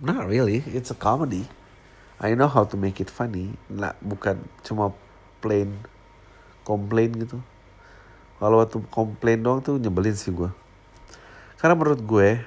not 0.02 0.26
really, 0.26 0.66
it's 0.74 0.90
a 0.90 0.98
comedy. 0.98 1.46
I 2.18 2.34
know 2.34 2.50
how 2.50 2.66
to 2.66 2.82
make 2.82 2.98
it 2.98 3.14
funny. 3.14 3.54
Nah, 3.70 3.94
bukan 4.02 4.42
cuma 4.66 4.90
plain 5.38 5.78
complain 6.66 7.14
gitu 7.14 7.46
kalau 8.40 8.64
waktu 8.64 8.80
komplain 8.90 9.44
doang 9.44 9.60
tuh 9.60 9.76
nyebelin 9.78 10.16
sih 10.16 10.32
gue 10.32 10.50
karena 11.60 11.76
menurut 11.76 12.02
gue 12.02 12.40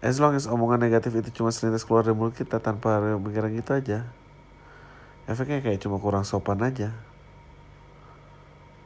as 0.00 0.16
long 0.18 0.32
as 0.34 0.48
omongan 0.48 0.80
negatif 0.80 1.12
itu 1.14 1.30
cuma 1.40 1.52
selintas 1.52 1.84
keluar 1.84 2.04
dari 2.04 2.16
mulut 2.16 2.32
kita 2.32 2.58
tanpa 2.60 2.98
pikiran 3.20 3.52
gitu 3.52 3.72
aja 3.76 4.08
efeknya 5.24 5.64
kayak 5.64 5.80
cuma 5.80 5.96
kurang 5.96 6.24
sopan 6.24 6.60
aja. 6.60 6.92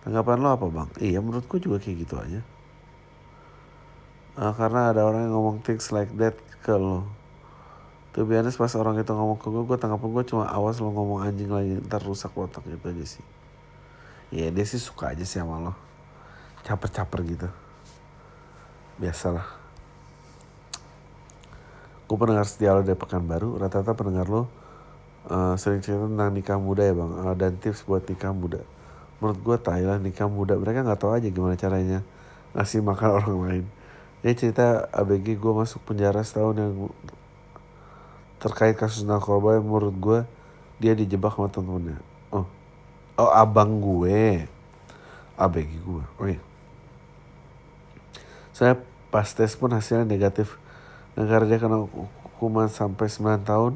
Tanggapan 0.07 0.39
lo 0.39 0.49
apa 0.55 0.67
bang? 0.71 0.89
Iya 1.03 1.19
menurut 1.19 1.45
gue 1.51 1.59
juga 1.59 1.83
kayak 1.83 1.97
gitu 2.07 2.15
aja. 2.19 2.41
Uh, 4.39 4.55
karena 4.55 4.95
ada 4.95 5.03
orang 5.03 5.27
yang 5.27 5.35
ngomong 5.35 5.59
things 5.67 5.91
like 5.91 6.11
that 6.15 6.39
ke 6.63 6.75
lo. 6.79 7.11
Tuh 8.15 8.23
biasanya 8.23 8.55
pas 8.55 8.73
orang 8.79 9.03
itu 9.03 9.11
ngomong 9.11 9.39
ke 9.43 9.51
gue 9.51 9.63
gue 9.67 9.79
tanggapan 9.79 10.09
gue 10.15 10.25
cuma 10.31 10.45
awas 10.47 10.79
lo 10.79 10.95
ngomong 10.95 11.27
anjing 11.27 11.51
lagi 11.51 11.83
ntar 11.91 12.03
rusak 12.07 12.33
otak 12.39 12.63
gitu 12.65 12.87
aja 12.89 13.05
sih 13.19 13.25
ya 14.29 14.53
dia 14.53 14.65
sih 14.69 14.81
suka 14.81 15.17
aja 15.17 15.25
sih 15.25 15.41
sama 15.41 15.61
lo. 15.61 15.73
Caper-caper 16.65 17.21
gitu. 17.25 17.49
Biasalah. 19.01 19.47
Gue 22.09 22.17
pendengar 22.17 22.45
setia 22.49 22.77
lo 22.77 22.85
dari 22.85 22.97
Pekanbaru. 22.97 23.57
Rata-rata 23.57 23.97
pendengar 23.97 24.29
lo 24.29 24.49
uh, 25.29 25.55
sering 25.57 25.81
cerita 25.81 26.05
tentang 26.05 26.33
nikah 26.33 26.61
muda 26.61 26.85
ya 26.85 26.93
bang. 26.93 27.13
Uh, 27.25 27.35
dan 27.37 27.57
tips 27.57 27.85
buat 27.89 28.05
nikah 28.05 28.33
muda. 28.37 28.61
Menurut 29.21 29.39
gue 29.41 29.57
Thailand 29.61 30.01
nikah 30.05 30.29
muda. 30.29 30.57
Mereka 30.57 30.85
nggak 30.85 31.01
tahu 31.01 31.13
aja 31.17 31.29
gimana 31.29 31.57
caranya 31.57 32.05
ngasih 32.53 32.85
makan 32.85 33.09
orang 33.23 33.39
lain. 33.45 33.65
Ini 34.25 34.35
cerita 34.35 34.91
ABG 34.93 35.39
gue 35.39 35.53
masuk 35.55 35.81
penjara 35.87 36.21
setahun 36.21 36.57
yang 36.59 36.75
terkait 38.43 38.77
kasus 38.77 39.07
narkoba. 39.09 39.57
Menurut 39.63 39.95
gue 39.97 40.21
dia 40.83 40.93
dijebak 40.93 41.33
sama 41.33 41.49
temen-temennya 41.49 42.18
oh 43.19 43.31
abang 43.35 43.83
gue. 43.83 44.47
ABG 45.39 45.71
gue. 45.83 46.05
Oh 46.19 46.27
iya. 46.27 46.41
Saya 48.55 48.79
pas 49.11 49.27
tes 49.27 49.55
pun 49.59 49.71
hasilnya 49.71 50.07
negatif. 50.07 50.59
Negara 51.19 51.47
dia 51.47 51.59
kena 51.59 51.87
hukuman 51.87 52.71
sampai 52.71 53.11
9 53.11 53.43
tahun. 53.43 53.75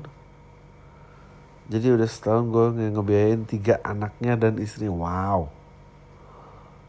Jadi 1.71 1.87
udah 1.95 2.09
setahun 2.09 2.51
gue 2.51 2.91
ngebiayain 2.91 3.43
tiga 3.47 3.79
anaknya 3.83 4.39
dan 4.39 4.59
istri. 4.59 4.87
Wow. 4.87 5.51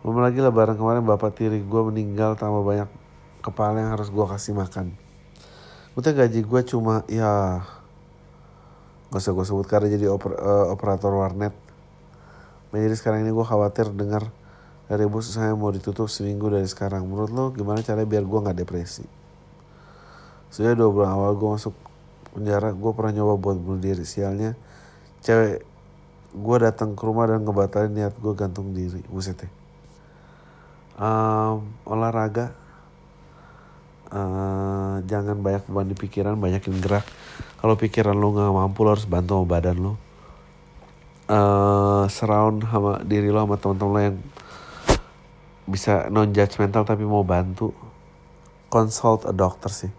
Belum 0.02 0.22
lagi 0.22 0.42
lebaran 0.42 0.78
kemarin 0.78 1.06
bapak 1.06 1.34
tiri 1.38 1.62
gue 1.62 1.82
meninggal 1.90 2.38
tambah 2.38 2.66
banyak 2.66 2.90
kepala 3.46 3.82
yang 3.82 3.92
harus 3.94 4.10
gue 4.10 4.26
kasih 4.26 4.54
makan. 4.58 4.94
Udah 5.94 6.12
gaji 6.14 6.42
gue 6.42 6.62
cuma 6.66 7.06
ya 7.06 7.62
Gak 9.14 9.22
usah 9.22 9.38
gue 9.38 9.46
sebut 9.46 9.68
karena 9.70 9.94
jadi 9.94 10.10
oper, 10.10 10.34
uh, 10.42 10.74
operator 10.74 11.14
warnet. 11.14 11.54
Nah, 12.74 12.82
jadi 12.82 12.98
sekarang 12.98 13.22
ini 13.22 13.30
gue 13.30 13.46
khawatir 13.46 13.94
dengar 13.94 14.34
dari 14.90 15.06
bos 15.06 15.30
saya 15.30 15.54
mau 15.54 15.70
ditutup 15.70 16.10
seminggu 16.10 16.50
dari 16.50 16.66
sekarang. 16.66 17.06
Menurut 17.06 17.30
lo 17.30 17.46
gimana 17.54 17.86
caranya 17.86 18.10
biar 18.10 18.26
gue 18.26 18.40
nggak 18.50 18.58
depresi? 18.66 19.06
Sudah 20.50 20.74
dua 20.74 20.90
bulan 20.90 21.14
awal 21.14 21.38
gue 21.38 21.50
masuk 21.54 21.74
penjara, 22.34 22.74
gue 22.74 22.92
pernah 22.98 23.14
nyoba 23.14 23.38
buat 23.38 23.58
bunuh 23.62 23.78
diri. 23.78 24.02
Sialnya 24.02 24.58
cewek 25.22 25.62
gue 26.34 26.58
datang 26.58 26.98
ke 26.98 27.02
rumah 27.06 27.30
dan 27.30 27.46
ngebatalin 27.46 27.94
niat 27.94 28.18
gue 28.18 28.34
gantung 28.34 28.74
diri. 28.74 29.06
Buset 29.06 29.38
ya. 29.38 29.50
Um, 30.94 31.78
olahraga, 31.86 32.54
uh, 34.10 34.98
jangan 35.06 35.42
banyak 35.42 35.66
beban 35.70 35.90
di 35.90 35.98
pikiran, 35.98 36.38
banyakin 36.38 36.82
gerak. 36.82 37.06
Kalau 37.62 37.78
pikiran 37.78 38.18
lo 38.18 38.34
nggak 38.34 38.50
mampu, 38.50 38.82
lo 38.82 38.98
harus 38.98 39.06
bantu 39.06 39.38
sama 39.38 39.46
badan 39.46 39.78
lo. 39.78 39.94
Uh, 41.24 42.04
surround 42.12 42.68
sama 42.68 43.00
diri 43.08 43.32
lo 43.32 43.48
sama 43.48 43.56
teman-teman 43.56 43.92
lo 43.96 44.00
yang 44.04 44.18
bisa 45.64 46.12
non 46.12 46.36
judgmental 46.36 46.84
tapi 46.84 47.08
mau 47.08 47.24
bantu 47.24 47.72
consult 48.68 49.24
a 49.24 49.32
doctor 49.32 49.72
sih. 49.72 49.92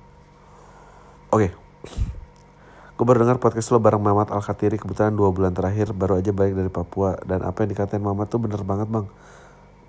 Oke. 1.33 1.51
Okay. 1.51 1.53
gue 2.95 3.03
baru 3.03 3.27
dengar 3.27 3.43
podcast 3.43 3.75
lo 3.75 3.83
bareng 3.83 3.99
Mamat 3.99 4.31
Al 4.31 4.39
Khatiri 4.39 4.79
kebetulan 4.79 5.11
dua 5.18 5.35
bulan 5.35 5.51
terakhir 5.51 5.91
baru 5.91 6.22
aja 6.22 6.31
balik 6.31 6.55
dari 6.55 6.70
Papua. 6.70 7.18
Dan 7.27 7.43
apa 7.43 7.64
yang 7.64 7.75
dikatain 7.75 8.05
Mamat 8.05 8.31
tuh 8.31 8.39
bener 8.39 8.62
banget 8.62 8.87
bang. 8.87 9.07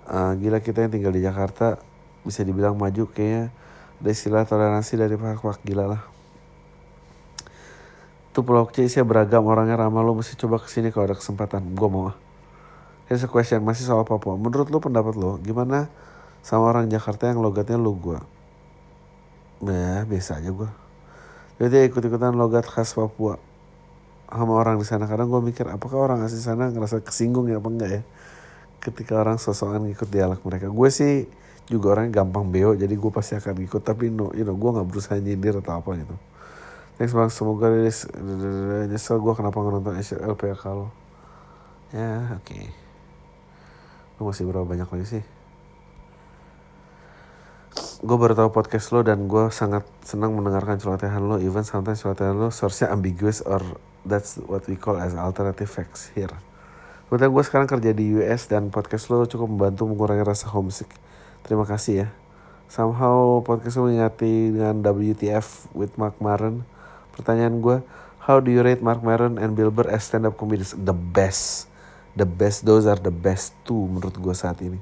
Uh, 0.08 0.32
gila 0.40 0.58
kita 0.58 0.88
yang 0.88 0.90
tinggal 0.90 1.12
di 1.14 1.22
Jakarta 1.22 1.78
bisa 2.26 2.42
dibilang 2.42 2.74
maju 2.74 3.06
kayaknya. 3.12 3.54
Ada 4.02 4.10
istilah 4.10 4.42
toleransi 4.42 4.98
dari 4.98 5.14
pak 5.14 5.62
gila 5.62 5.86
lah 5.86 6.15
tuh 8.36 8.44
pulau 8.44 8.68
kecil 8.68 8.84
isinya 8.84 9.08
beragam 9.08 9.48
orangnya 9.48 9.80
ramah 9.80 10.04
lo 10.04 10.12
mesti 10.12 10.36
coba 10.36 10.60
ke 10.60 10.68
sini 10.68 10.92
kalau 10.92 11.08
ada 11.08 11.16
kesempatan 11.16 11.72
gue 11.72 11.88
mau 11.88 12.12
Here's 13.06 13.22
a 13.22 13.30
question, 13.30 13.62
masih 13.62 13.86
soal 13.86 14.02
Papua. 14.02 14.34
Menurut 14.34 14.66
lo 14.66 14.82
pendapat 14.82 15.14
lo, 15.14 15.38
gimana 15.38 15.86
sama 16.42 16.74
orang 16.74 16.90
Jakarta 16.90 17.30
yang 17.30 17.38
logatnya 17.38 17.78
lo 17.78 17.94
gue? 17.94 18.18
Nah, 19.62 20.02
biasa 20.10 20.42
aja 20.42 20.50
gue. 20.50 20.70
Jadi 21.62 21.86
ikut-ikutan 21.86 22.34
logat 22.34 22.66
khas 22.66 22.98
Papua 22.98 23.38
sama 24.26 24.58
orang 24.58 24.82
di 24.82 24.86
sana. 24.90 25.06
Kadang 25.06 25.30
gue 25.30 25.38
mikir, 25.38 25.70
apakah 25.70 26.02
orang 26.02 26.26
asli 26.26 26.42
sana 26.42 26.66
ngerasa 26.66 26.98
kesinggung 26.98 27.46
ya 27.46 27.62
apa 27.62 27.68
enggak 27.70 27.90
ya? 27.94 28.02
Ketika 28.82 29.22
orang 29.22 29.38
sosokan 29.38 29.86
ngikut 29.86 30.10
dialek 30.10 30.42
mereka. 30.42 30.66
Gue 30.66 30.90
sih 30.90 31.30
juga 31.70 31.94
orangnya 31.94 32.26
gampang 32.26 32.50
beo, 32.50 32.74
jadi 32.74 32.90
gue 32.90 33.10
pasti 33.14 33.38
akan 33.38 33.54
ikut. 33.70 33.86
Tapi 33.86 34.10
no, 34.10 34.34
you 34.34 34.42
know, 34.42 34.58
gue 34.58 34.70
gak 34.82 34.86
berusaha 34.90 35.14
nyindir 35.22 35.62
atau 35.62 35.78
apa 35.78 35.94
gitu. 35.94 36.18
Thanks 36.96 37.12
banget, 37.12 37.32
semoga 37.36 37.68
rilis. 37.68 38.08
Nyesel 38.88 39.20
gue 39.20 39.34
kenapa 39.36 39.60
nonton 39.60 40.00
LPK 40.00 40.62
lo. 40.72 40.88
Ya, 41.92 42.40
oke. 42.40 42.48
Okay. 42.48 42.64
Lu 44.16 44.32
masih 44.32 44.48
berapa 44.48 44.64
banyak 44.64 44.88
lagi 44.88 45.06
sih? 45.20 45.24
Gue 48.00 48.16
baru 48.16 48.32
tahu 48.32 48.48
podcast 48.48 48.96
lo 48.96 49.04
dan 49.04 49.28
gue 49.28 49.52
sangat 49.52 49.84
senang 50.00 50.32
mendengarkan 50.32 50.80
celotehan 50.80 51.20
lo. 51.20 51.36
Even 51.36 51.68
sometimes 51.68 52.00
celotehan 52.00 52.32
lo 52.32 52.48
source-nya 52.48 52.88
ambiguous 52.88 53.44
or 53.44 53.60
that's 54.08 54.40
what 54.48 54.64
we 54.64 54.80
call 54.80 54.96
as 54.96 55.12
alternative 55.12 55.68
facts 55.68 56.08
here. 56.16 56.32
Kebetulan 57.12 57.28
gue 57.28 57.44
sekarang 57.44 57.68
kerja 57.68 57.90
di 57.92 58.16
US 58.16 58.48
dan 58.48 58.72
podcast 58.72 59.12
lo 59.12 59.28
cukup 59.28 59.52
membantu 59.52 59.84
mengurangi 59.84 60.24
rasa 60.24 60.48
homesick. 60.48 60.88
Terima 61.44 61.68
kasih 61.68 62.08
ya. 62.08 62.08
Somehow 62.72 63.44
podcast 63.44 63.76
lo 63.76 63.92
mengingati 63.92 64.56
dengan 64.56 64.80
WTF 64.80 65.76
with 65.76 65.92
Mark 66.00 66.16
Maron. 66.24 66.64
Pertanyaan 67.16 67.58
gue, 67.64 67.80
how 68.28 68.38
do 68.38 68.52
you 68.52 68.60
rate 68.60 68.84
Mark 68.84 69.00
Maron 69.00 69.40
and 69.40 69.56
Bill 69.56 69.72
Burr 69.72 69.88
as 69.88 70.04
stand-up 70.04 70.36
comedians? 70.36 70.76
The 70.76 70.92
best. 70.92 71.72
The 72.12 72.28
best. 72.28 72.68
Those 72.68 72.84
are 72.84 73.00
the 73.00 73.12
best 73.12 73.56
two 73.64 73.88
menurut 73.88 74.14
gue 74.20 74.34
saat 74.36 74.60
ini. 74.60 74.76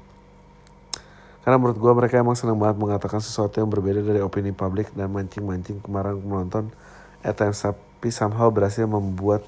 Karena 1.45 1.61
menurut 1.61 1.77
gue 1.77 1.91
mereka 1.93 2.17
emang 2.17 2.33
senang 2.33 2.57
banget 2.57 2.81
mengatakan 2.81 3.21
sesuatu 3.21 3.61
yang 3.61 3.69
berbeda 3.69 4.01
dari 4.01 4.17
opini 4.17 4.49
publik 4.49 4.89
dan 4.97 5.13
mancing-mancing 5.13 5.79
kemarin 5.79 6.17
penonton. 6.17 6.73
At 7.21 7.37
times 7.37 7.61
tapi 7.61 8.09
somehow 8.09 8.49
berhasil 8.49 8.83
membuat 8.89 9.45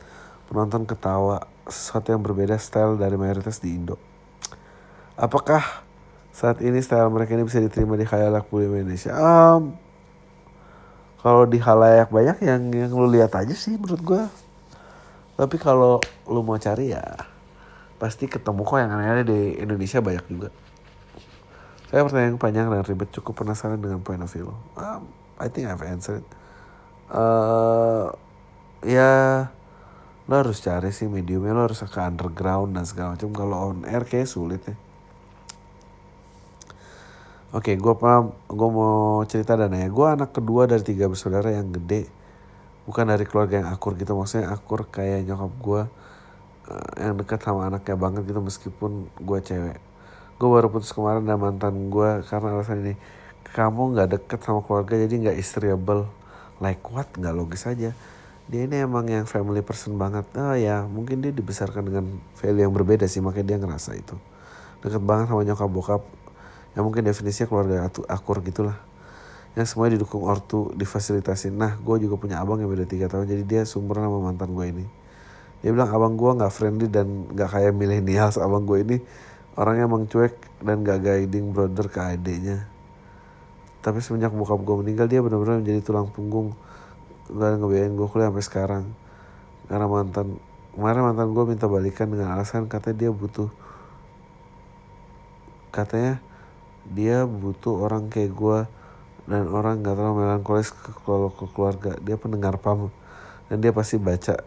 penonton 0.48 0.86
ketawa 0.86 1.50
sesuatu 1.68 2.14
yang 2.14 2.24
berbeda 2.24 2.56
style 2.62 2.96
dari 2.96 3.18
mayoritas 3.20 3.60
di 3.60 3.76
Indo. 3.76 4.00
Apakah 5.18 5.84
saat 6.30 6.62
ini 6.62 6.78
style 6.86 7.10
mereka 7.10 7.34
ini 7.34 7.50
bisa 7.50 7.58
diterima 7.58 7.98
di 7.98 8.06
khayalak 8.06 8.46
publik 8.46 8.70
Indonesia? 8.70 9.18
Um, 9.18 9.74
kalau 11.22 11.44
di 11.50 11.58
halayak 11.58 12.10
banyak 12.14 12.38
yang 12.46 12.62
yang 12.72 12.92
lu 12.94 13.10
lihat 13.10 13.34
aja 13.34 13.56
sih 13.56 13.76
menurut 13.76 14.02
gue 14.02 14.24
tapi 15.38 15.56
kalau 15.62 16.02
lu 16.26 16.42
mau 16.42 16.58
cari 16.58 16.98
ya 16.98 17.06
pasti 17.98 18.30
ketemu 18.30 18.62
kok 18.62 18.78
yang 18.78 18.94
aneh-aneh 18.94 19.26
di 19.26 19.40
Indonesia 19.58 20.02
banyak 20.02 20.26
juga. 20.30 20.50
Saya 21.90 22.06
pertanyaan 22.06 22.38
panjang 22.38 22.70
dan 22.70 22.84
ribet 22.86 23.10
cukup 23.14 23.46
penasaran 23.46 23.82
dengan 23.82 24.02
point 24.02 24.22
of 24.22 24.30
view 24.30 24.50
lo. 24.50 24.58
Um, 24.78 25.10
I 25.42 25.50
think 25.50 25.70
I've 25.70 25.82
answered. 25.82 26.26
Uh, 27.10 28.14
ya 28.84 29.46
lo 30.28 30.34
harus 30.44 30.60
cari 30.60 30.92
sih 30.92 31.08
mediumnya 31.08 31.56
lo 31.56 31.72
harus 31.72 31.80
ke 31.86 32.02
underground 32.02 32.78
dan 32.78 32.86
segala 32.86 33.18
macam. 33.18 33.30
Kalau 33.34 33.58
on 33.74 33.78
air 33.86 34.06
kayak 34.06 34.30
sulit 34.30 34.62
ya. 34.66 34.76
Oke, 37.58 37.74
okay, 37.74 37.76
gue 37.82 37.94
paham. 37.98 38.38
Gue 38.46 38.70
mau 38.70 39.26
cerita 39.26 39.58
dan 39.58 39.74
ya. 39.74 39.90
Gue 39.90 40.06
anak 40.06 40.30
kedua 40.30 40.70
dari 40.70 40.86
tiga 40.86 41.10
bersaudara 41.10 41.50
yang 41.50 41.74
gede. 41.74 42.06
Bukan 42.86 43.10
dari 43.10 43.26
keluarga 43.26 43.66
yang 43.66 43.74
akur 43.74 43.98
gitu. 43.98 44.14
Maksudnya 44.14 44.54
akur 44.54 44.86
kayak 44.86 45.26
nyokap 45.26 45.52
gue 45.58 45.82
uh, 46.70 46.92
yang 47.00 47.16
dekat 47.18 47.40
sama 47.42 47.68
anaknya 47.68 47.96
banget 47.98 48.22
gitu 48.28 48.40
meskipun 48.44 49.08
gue 49.18 49.40
cewek 49.42 49.80
gue 50.38 50.50
baru 50.50 50.70
putus 50.70 50.94
kemarin 50.94 51.26
dan 51.26 51.42
mantan 51.42 51.90
gue 51.90 52.22
karena 52.30 52.54
alasan 52.54 52.86
ini 52.86 52.94
kamu 53.58 53.98
nggak 53.98 54.08
deket 54.14 54.40
sama 54.46 54.62
keluarga 54.62 54.94
jadi 54.94 55.14
nggak 55.28 55.38
istriable 55.42 56.06
like 56.62 56.84
what 56.94 57.10
nggak 57.18 57.34
logis 57.34 57.66
aja 57.66 57.90
dia 58.48 58.62
ini 58.64 58.86
emang 58.86 59.10
yang 59.10 59.26
family 59.26 59.66
person 59.66 59.98
banget 59.98 60.30
oh 60.38 60.54
ya 60.54 60.86
mungkin 60.86 61.26
dia 61.26 61.34
dibesarkan 61.34 61.82
dengan 61.90 62.06
value 62.38 62.64
yang 62.70 62.74
berbeda 62.76 63.10
sih 63.10 63.20
makanya 63.20 63.56
dia 63.56 63.58
ngerasa 63.66 63.98
itu 63.98 64.16
deket 64.86 65.02
banget 65.02 65.34
sama 65.34 65.42
nyokap 65.42 65.70
bokap 65.74 66.02
ya 66.78 66.86
mungkin 66.86 67.02
definisinya 67.02 67.50
keluarga 67.50 67.90
akur 68.06 68.46
gitulah. 68.46 68.78
Yang 69.58 69.74
semuanya 69.74 69.98
didukung 69.98 70.22
ortu 70.22 70.70
difasilitasin. 70.78 71.58
Nah 71.58 71.82
gue 71.82 72.06
juga 72.06 72.22
punya 72.22 72.38
abang 72.38 72.62
yang 72.62 72.70
beda 72.70 72.86
tiga 72.86 73.10
tahun 73.10 73.26
jadi 73.26 73.44
dia 73.44 73.62
sumber 73.66 73.98
nama 73.98 74.22
mantan 74.22 74.54
gue 74.54 74.66
ini. 74.70 74.86
Dia 75.66 75.74
bilang 75.74 75.90
abang 75.90 76.14
gue 76.14 76.38
nggak 76.38 76.54
friendly 76.54 76.86
dan 76.86 77.34
nggak 77.34 77.50
kayak 77.50 77.74
milenial 77.74 78.30
abang 78.46 78.70
gue 78.70 78.86
ini 78.86 78.98
orangnya 79.58 79.90
emang 79.90 80.06
cuek 80.06 80.38
dan 80.62 80.86
gak 80.86 81.02
guiding 81.02 81.50
brother 81.50 81.90
ke 81.90 81.98
adiknya 81.98 82.78
tapi 83.88 84.04
semenjak 84.04 84.36
bokap 84.36 84.60
gue 84.68 84.76
meninggal 84.84 85.08
dia 85.08 85.24
benar-benar 85.24 85.64
menjadi 85.64 85.80
tulang 85.80 86.12
punggung. 86.12 86.52
Gak 87.32 87.56
ngebiayain 87.56 87.96
gue 87.96 88.08
kuliah 88.12 88.28
sampai 88.28 88.44
sekarang. 88.44 88.84
Karena 89.72 89.88
mantan 89.88 90.44
kemarin 90.76 91.02
mantan 91.08 91.32
gue 91.32 91.44
minta 91.48 91.72
balikan 91.72 92.12
dengan 92.12 92.36
alasan 92.36 92.68
katanya 92.68 93.08
dia 93.08 93.12
butuh 93.16 93.48
katanya 95.72 96.20
dia 96.92 97.28
butuh 97.28 97.84
orang 97.88 98.08
kayak 98.08 98.32
gue 98.32 98.60
dan 99.28 99.44
orang 99.52 99.84
gak 99.84 100.00
terlalu 100.00 100.24
melankolis 100.24 100.72
ke, 100.72 100.92
ke 100.96 101.46
keluarga 101.52 102.00
dia 102.00 102.16
pendengar 102.16 102.56
pam 102.60 102.94
dan 103.52 103.58
dia 103.60 103.76
pasti 103.76 104.00
baca 104.00 104.40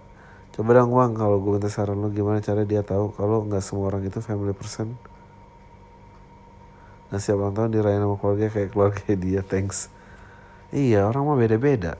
Coba 0.50 0.76
dong 0.76 0.92
bang, 0.92 1.14
kalau 1.14 1.38
gue 1.38 1.56
minta 1.56 1.70
saran 1.70 2.02
lo 2.02 2.12
gimana 2.12 2.42
cara 2.42 2.66
dia 2.66 2.82
tahu 2.82 3.14
kalau 3.14 3.46
nggak 3.46 3.62
semua 3.62 3.88
orang 3.88 4.02
itu 4.02 4.18
family 4.18 4.50
person. 4.50 4.98
Nah 7.08 7.16
siap 7.16 7.38
ulang 7.38 7.56
tahun 7.56 7.70
dirayain 7.70 8.02
sama 8.02 8.20
keluarga 8.20 8.46
kayak 8.50 8.68
keluarga 8.74 9.02
dia, 9.24 9.40
thanks. 9.46 9.88
Iya 10.68 11.06
orang 11.06 11.22
mah 11.24 11.38
beda-beda. 11.40 11.96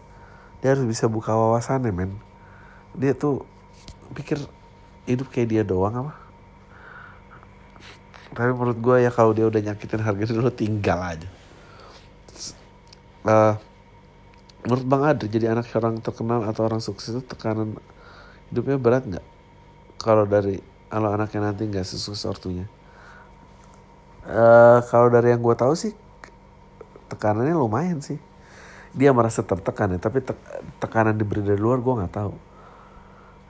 Dia 0.61 0.75
harus 0.75 0.85
bisa 0.85 1.07
buka 1.07 1.33
wawasannya 1.33 1.89
men. 1.89 2.19
Dia 2.93 3.15
tuh 3.15 3.47
pikir 4.19 4.43
hidup 5.07 5.31
kayak 5.31 5.49
dia 5.49 5.63
doang 5.63 5.95
apa? 5.95 6.13
Tapi 8.31 8.51
menurut 8.55 8.79
gue 8.79 8.97
ya 9.03 9.11
kalau 9.11 9.35
dia 9.35 9.47
udah 9.47 9.59
nyakitin 9.59 10.03
harga 10.07 10.25
dulu 10.31 10.51
tinggal 10.55 10.99
aja. 11.03 11.29
Uh, 13.21 13.55
menurut 14.65 14.85
Bang 14.87 15.03
Adri 15.05 15.29
jadi 15.29 15.53
anak 15.53 15.69
orang 15.77 15.99
terkenal 16.01 16.47
atau 16.47 16.65
orang 16.65 16.81
sukses 16.81 17.13
itu 17.13 17.23
tekanan 17.27 17.75
hidupnya 18.49 18.79
berat 18.79 19.05
nggak? 19.07 19.27
Kalau 19.99 20.25
dari 20.31 20.63
kalau 20.87 21.11
anaknya 21.11 21.51
nanti 21.51 21.67
nggak 21.67 21.83
sukses 21.83 22.23
ortunya. 22.23 22.71
Uh, 24.25 24.79
kalau 24.87 25.11
dari 25.11 25.35
yang 25.35 25.43
gue 25.43 25.57
tahu 25.59 25.75
sih 25.75 25.93
tekanannya 27.11 27.59
lumayan 27.59 27.99
sih. 27.99 28.17
Dia 28.95 29.11
merasa 29.11 29.43
tertekan 29.43 29.91
ya 29.95 29.99
tapi 29.99 30.23
te 30.23 30.35
tekanan 30.79 31.19
diberi 31.19 31.43
dari 31.43 31.59
luar 31.59 31.83
gue 31.83 31.95
nggak 31.99 32.15
tahu. 32.15 32.35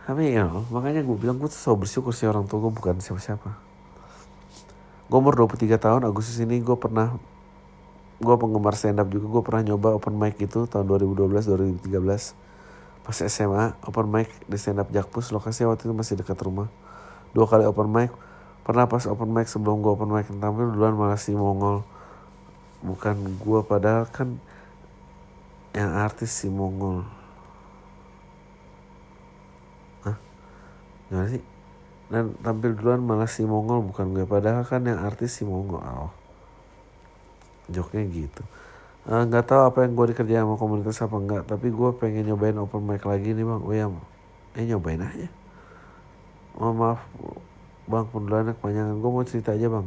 Tapi 0.08 0.24
ya 0.34 0.48
makanya 0.72 1.04
gue 1.04 1.16
bilang 1.20 1.36
gue 1.36 1.52
selalu 1.52 1.84
bersyukur 1.84 2.16
sih 2.16 2.24
orang 2.24 2.48
tua 2.48 2.64
gue 2.64 2.72
bukan 2.72 2.96
siapa-siapa 2.98 3.69
gue 5.10 5.18
umur 5.18 5.34
23 5.34 5.74
tahun 5.74 6.06
Agustus 6.06 6.38
ini 6.38 6.62
gue 6.62 6.78
pernah 6.78 7.18
gue 8.22 8.34
penggemar 8.38 8.78
stand 8.78 9.02
up 9.02 9.10
juga. 9.10 9.26
Gue 9.26 9.42
pernah 9.42 9.74
nyoba 9.74 9.98
open 9.98 10.14
mic 10.14 10.38
gitu 10.38 10.70
tahun 10.70 10.86
2012 10.86 11.50
2013 11.82 11.90
pas 13.00 13.16
SMA 13.26 13.74
open 13.90 14.06
mic 14.06 14.30
di 14.46 14.54
stand 14.54 14.78
up 14.78 14.86
Jakpus 14.94 15.34
lokasi 15.34 15.66
waktu 15.66 15.90
itu 15.90 15.94
masih 15.98 16.14
dekat 16.14 16.38
rumah. 16.46 16.70
Dua 17.34 17.50
kali 17.50 17.66
open 17.66 17.90
mic. 17.90 18.14
Pernah 18.62 18.86
pas 18.86 19.02
open 19.10 19.34
mic 19.34 19.50
sebelum 19.50 19.82
gue 19.82 19.90
open 19.90 20.14
mic 20.14 20.30
tampil 20.30 20.70
duluan 20.70 20.94
malah 20.94 21.18
si 21.18 21.34
Mongol. 21.34 21.82
Bukan 22.86 23.42
gue 23.42 23.60
padahal 23.66 24.06
kan 24.14 24.38
yang 25.74 25.90
artis 25.90 26.30
si 26.30 26.46
Mongol. 26.46 27.02
Hah? 30.06 30.16
Gimana 31.10 31.28
sih? 31.34 31.59
Dan 32.10 32.34
tampil 32.42 32.74
duluan 32.74 33.00
malah 33.00 33.30
si 33.30 33.46
Mongol 33.46 33.86
bukan 33.86 34.10
gue. 34.12 34.26
Padahal 34.26 34.66
kan 34.66 34.82
yang 34.82 34.98
artis 34.98 35.38
si 35.38 35.46
Mongol. 35.46 35.78
Oh. 35.80 36.12
Joknya 37.70 38.02
gitu. 38.10 38.42
Eh, 39.08 39.22
nggak 39.30 39.44
uh, 39.44 39.48
tahu 39.48 39.60
apa 39.64 39.78
yang 39.86 39.96
gue 39.96 40.06
dikerjain 40.12 40.44
sama 40.44 40.60
komunitas 40.60 41.00
apa 41.00 41.16
enggak 41.16 41.42
tapi 41.48 41.72
gue 41.72 41.90
pengen 41.96 42.28
nyobain 42.28 42.52
open 42.60 42.84
mic 42.84 43.06
lagi 43.06 43.32
nih 43.32 43.46
bang. 43.46 43.62
Oh 43.62 43.72
ya 43.72 43.86
eh 44.58 44.64
nyobain 44.66 45.00
aja. 45.00 45.28
Oh, 46.58 46.74
maaf 46.74 47.00
bang 47.88 48.06
pendulannya 48.10 48.52
kepanjangan. 48.58 49.00
Gue 49.00 49.10
mau 49.10 49.24
cerita 49.24 49.56
aja 49.56 49.72
bang. 49.72 49.86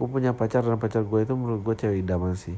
Gue 0.00 0.06
punya 0.08 0.32
pacar 0.32 0.64
dan 0.64 0.80
pacar 0.80 1.04
gue 1.04 1.20
itu 1.20 1.34
menurut 1.36 1.60
gue 1.66 1.74
cewek 1.76 2.00
idaman 2.00 2.32
sih. 2.32 2.56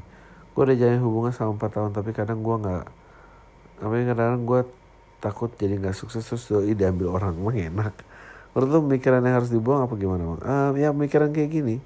Gue 0.55 0.61
udah 0.69 0.77
jalin 0.77 1.01
hubungan 1.03 1.35
selama 1.35 1.67
4 1.67 1.75
tahun 1.75 1.91
tapi 1.97 2.09
kadang 2.15 2.39
gue 2.45 2.55
nggak 2.61 2.85
tapi 3.79 3.95
kadang-kadang 4.03 4.43
gue 4.43 4.61
takut 5.23 5.49
jadi 5.55 5.79
nggak 5.79 5.95
sukses 5.95 6.23
terus 6.23 6.47
doi 6.51 6.75
diambil 6.75 7.15
orang 7.15 7.35
emang 7.39 7.55
enak 7.55 7.95
menurut 8.53 8.69
lo 8.69 8.79
pemikiran 8.89 9.21
harus 9.25 9.49
dibuang 9.53 9.85
apa 9.85 9.93
gimana 9.95 10.23
bang? 10.35 10.41
Uh, 10.41 10.69
ya 10.77 10.89
pemikiran 10.93 11.29
kayak 11.29 11.49
gini. 11.49 11.77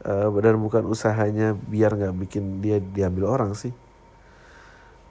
Uh, 0.00 0.32
dan 0.40 0.56
bukan 0.56 0.88
usahanya 0.88 1.52
biar 1.52 1.92
nggak 1.92 2.16
bikin 2.24 2.64
dia 2.64 2.80
diambil 2.80 3.28
orang 3.28 3.52
sih. 3.52 3.72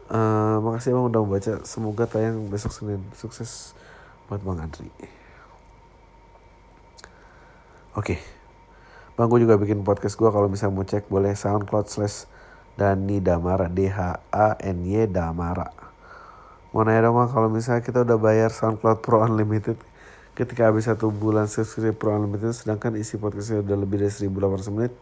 Uh, 0.10 0.58
makasih 0.66 0.98
bang 0.98 1.06
udah 1.10 1.22
membaca. 1.22 1.54
Semoga 1.66 2.10
tayang 2.10 2.50
besok 2.50 2.74
senin. 2.74 3.02
Sukses 3.14 3.78
buat 4.26 4.42
bang 4.42 4.66
Andri. 4.66 4.90
Oke. 7.98 8.16
Okay. 8.16 8.20
bang 9.20 9.28
gue 9.28 9.44
juga 9.44 9.60
bikin 9.60 9.84
podcast 9.84 10.16
gue 10.16 10.32
kalau 10.32 10.48
bisa 10.48 10.72
mau 10.72 10.88
cek 10.88 11.12
boleh 11.12 11.36
soundcloud 11.36 11.92
slash 11.92 12.26
Dani 12.80 13.20
Damara. 13.20 13.68
D 13.68 13.92
H 13.92 14.24
A 14.32 14.56
N 14.64 14.88
Y 14.88 15.06
Damara. 15.12 15.90
Mau 16.70 16.86
nanya 16.86 17.10
dong 17.10 17.18
kalau 17.34 17.50
misalnya 17.50 17.82
kita 17.82 18.06
udah 18.06 18.18
bayar 18.22 18.54
SoundCloud 18.54 19.02
Pro 19.02 19.26
Unlimited 19.26 19.89
ketika 20.40 20.72
habis 20.72 20.88
satu 20.88 21.12
bulan 21.12 21.52
subscribe 21.52 21.92
Pro 21.92 22.16
Unlimited 22.16 22.56
sedangkan 22.56 22.96
isi 22.96 23.20
podcastnya 23.20 23.60
udah 23.60 23.76
lebih 23.76 24.00
dari 24.00 24.08
1800 24.08 24.72
menit 24.72 24.96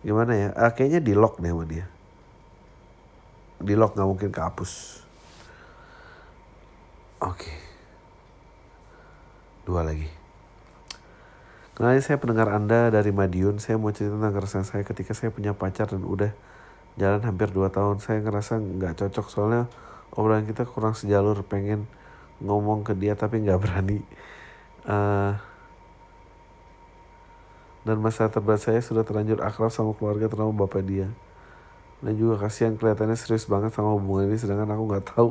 gimana 0.00 0.32
ya 0.32 0.48
ah, 0.56 0.72
kayaknya 0.72 1.04
di 1.04 1.12
lock 1.12 1.36
deh 1.44 1.52
sama 1.52 1.68
dia 1.68 1.84
di 3.60 3.76
lock 3.76 3.92
nggak 3.92 4.08
mungkin 4.08 4.32
kehapus 4.32 4.72
oke 7.20 7.36
okay. 7.36 7.56
dua 9.68 9.84
lagi 9.84 10.08
Kenalin 11.76 12.00
saya 12.00 12.16
pendengar 12.16 12.48
Anda 12.56 12.88
dari 12.88 13.12
Madiun. 13.12 13.60
Saya 13.60 13.76
mau 13.76 13.92
cerita 13.92 14.16
tentang 14.16 14.32
keresahan 14.32 14.64
saya 14.64 14.80
ketika 14.80 15.12
saya 15.12 15.28
punya 15.28 15.52
pacar 15.52 15.84
dan 15.84 16.08
udah 16.08 16.32
jalan 16.96 17.20
hampir 17.20 17.52
2 17.52 17.68
tahun. 17.68 18.00
Saya 18.00 18.24
ngerasa 18.24 18.56
nggak 18.56 18.96
cocok 18.96 19.26
soalnya 19.28 19.68
obrolan 20.16 20.48
kita 20.48 20.64
kurang 20.64 20.96
sejalur. 20.96 21.36
Pengen 21.44 21.84
ngomong 22.40 22.80
ke 22.80 22.96
dia 22.96 23.12
tapi 23.12 23.44
nggak 23.44 23.60
berani 23.60 24.00
uh, 24.86 25.34
dan 27.86 28.02
masa 28.02 28.26
terberat 28.26 28.58
saya 28.58 28.82
sudah 28.82 29.06
terlanjur 29.06 29.38
akrab 29.46 29.70
sama 29.70 29.94
keluarga 29.94 30.26
terutama 30.26 30.66
bapak 30.66 30.82
dia. 30.82 31.06
Dan 32.02 32.18
juga 32.18 32.42
kasihan 32.42 32.74
kelihatannya 32.74 33.14
serius 33.14 33.46
banget 33.46 33.70
sama 33.74 33.94
hubungan 33.94 34.26
ini 34.26 34.38
sedangkan 34.42 34.74
aku 34.74 34.84
nggak 34.90 35.04
tahu 35.14 35.30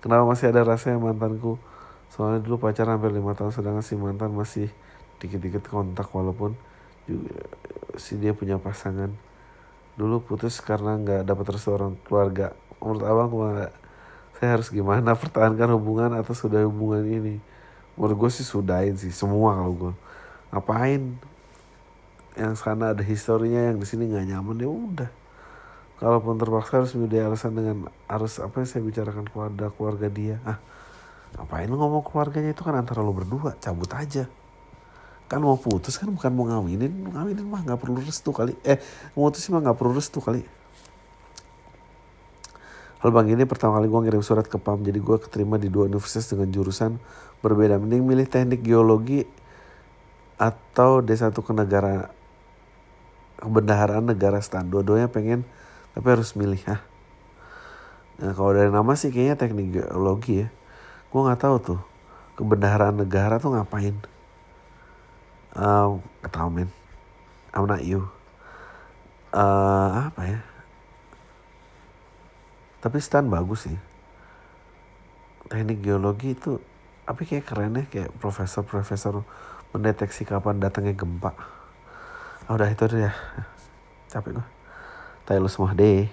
kenapa 0.00 0.24
masih 0.24 0.48
ada 0.48 0.64
rasa 0.64 0.96
yang 0.96 1.04
mantanku. 1.04 1.60
Soalnya 2.08 2.40
dulu 2.40 2.64
pacaran 2.64 2.96
hampir 2.96 3.12
lima 3.12 3.36
tahun 3.36 3.52
sedangkan 3.52 3.84
si 3.84 3.96
mantan 3.96 4.32
masih 4.32 4.72
dikit-dikit 5.20 5.68
kontak 5.68 6.08
walaupun 6.12 6.56
juga 7.04 7.44
si 8.00 8.16
dia 8.16 8.32
punya 8.32 8.56
pasangan. 8.56 9.12
Dulu 10.00 10.24
putus 10.24 10.64
karena 10.64 10.96
nggak 10.96 11.28
dapat 11.28 11.44
restu 11.52 11.76
orang 11.76 12.00
keluarga. 12.08 12.56
Menurut 12.80 13.04
abang 13.04 13.30
saya 14.40 14.56
harus 14.56 14.72
gimana 14.72 15.12
pertahankan 15.20 15.76
hubungan 15.76 16.16
atau 16.16 16.32
sudah 16.32 16.64
hubungan 16.64 17.04
ini 17.04 17.51
menurut 17.96 18.16
gue 18.26 18.30
sih 18.32 18.46
sudahin 18.46 18.96
sih 18.96 19.12
semua 19.12 19.56
kalau 19.56 19.72
gue 19.72 19.92
ngapain? 20.52 21.02
Yang 22.32 22.64
sana 22.64 22.96
ada 22.96 23.04
historinya 23.04 23.72
yang 23.72 23.76
di 23.76 23.84
sini 23.84 24.08
nggak 24.08 24.32
nyaman 24.32 24.56
ya 24.56 24.68
udah. 24.68 25.10
Kalaupun 26.00 26.40
terpaksa 26.40 26.82
harus 26.82 26.92
menjadi 26.96 27.28
alasan 27.28 27.52
dengan 27.54 27.76
harus 28.08 28.40
apa 28.40 28.64
yang 28.64 28.68
saya 28.68 28.82
bicarakan 28.82 29.24
kepada 29.28 29.70
keluarga 29.76 30.08
dia. 30.08 30.36
Ah 30.42 30.58
ngapain 31.36 31.68
lu 31.68 31.76
ngomong 31.76 32.04
keluarganya? 32.04 32.56
Itu 32.56 32.64
kan 32.64 32.76
antara 32.76 33.04
lo 33.04 33.12
berdua 33.12 33.56
cabut 33.60 33.88
aja. 33.92 34.28
Kan 35.28 35.40
mau 35.40 35.56
putus 35.56 35.96
kan 36.00 36.08
bukan 36.08 36.32
mau 36.32 36.48
ngawinin. 36.48 37.12
Ngawinin 37.12 37.46
mah 37.46 37.64
nggak 37.64 37.80
perlu 37.80 38.00
restu 38.00 38.32
kali. 38.32 38.56
Eh 38.64 38.80
mau 39.16 39.28
putus 39.28 39.48
mah 39.52 39.60
nggak 39.60 39.76
perlu 39.76 39.92
restu 39.92 40.18
kali. 40.20 40.44
Hal 43.02 43.10
bang 43.10 43.34
ini 43.34 43.42
pertama 43.50 43.82
kali 43.82 43.90
gue 43.90 44.00
ngirim 44.06 44.22
surat 44.22 44.46
ke 44.46 44.62
PAM 44.62 44.86
jadi 44.86 45.02
gue 45.02 45.16
keterima 45.18 45.58
di 45.58 45.66
dua 45.66 45.90
universitas 45.90 46.30
dengan 46.30 46.54
jurusan 46.54 47.02
berbeda. 47.42 47.76
Mending 47.76 48.06
milih 48.06 48.26
teknik 48.30 48.62
geologi 48.62 49.26
atau 50.40 51.02
D1 51.02 51.34
ke 51.34 51.52
negara 51.52 52.14
kebendaharaan 53.42 54.06
negara 54.06 54.38
stan. 54.38 54.70
Dua-duanya 54.70 55.10
pengen 55.10 55.44
tapi 55.92 56.06
harus 56.08 56.32
milih 56.38 56.62
ha. 56.70 56.80
Nah 58.22 58.32
kalau 58.32 58.54
dari 58.54 58.70
nama 58.70 58.94
sih 58.94 59.10
kayaknya 59.10 59.36
teknik 59.36 59.68
geologi 59.82 60.46
ya. 60.46 60.48
Gue 61.10 61.20
nggak 61.26 61.42
tahu 61.42 61.56
tuh 61.60 61.80
kebendaharaan 62.40 62.96
negara 63.02 63.36
tuh 63.36 63.52
ngapain. 63.52 63.98
Um, 65.52 66.00
tahu 66.30 66.48
men. 66.48 66.70
I'm 67.52 67.68
not 67.68 67.84
you. 67.84 68.08
Uh, 69.34 70.08
apa 70.08 70.22
ya? 70.24 70.40
tapi 72.82 72.98
Stan 72.98 73.22
bagus 73.30 73.70
sih 73.70 73.78
teknik 75.46 75.86
geologi 75.86 76.34
itu 76.34 76.58
tapi 77.02 77.22
kayak 77.26 77.44
keren 77.46 77.78
ya 77.78 77.84
kayak 77.90 78.10
profesor-profesor 78.22 79.26
mendeteksi 79.72 80.28
kapan 80.28 80.60
datangnya 80.60 80.94
gempa. 80.94 81.32
Oh, 82.50 82.58
udah 82.58 82.68
itu 82.68 82.84
aja 82.86 83.08
ya. 83.08 83.12
Capek 84.12 84.36
gue 84.36 84.46
Taylor 85.24 85.48
semua 85.48 85.72
deh 85.72 86.04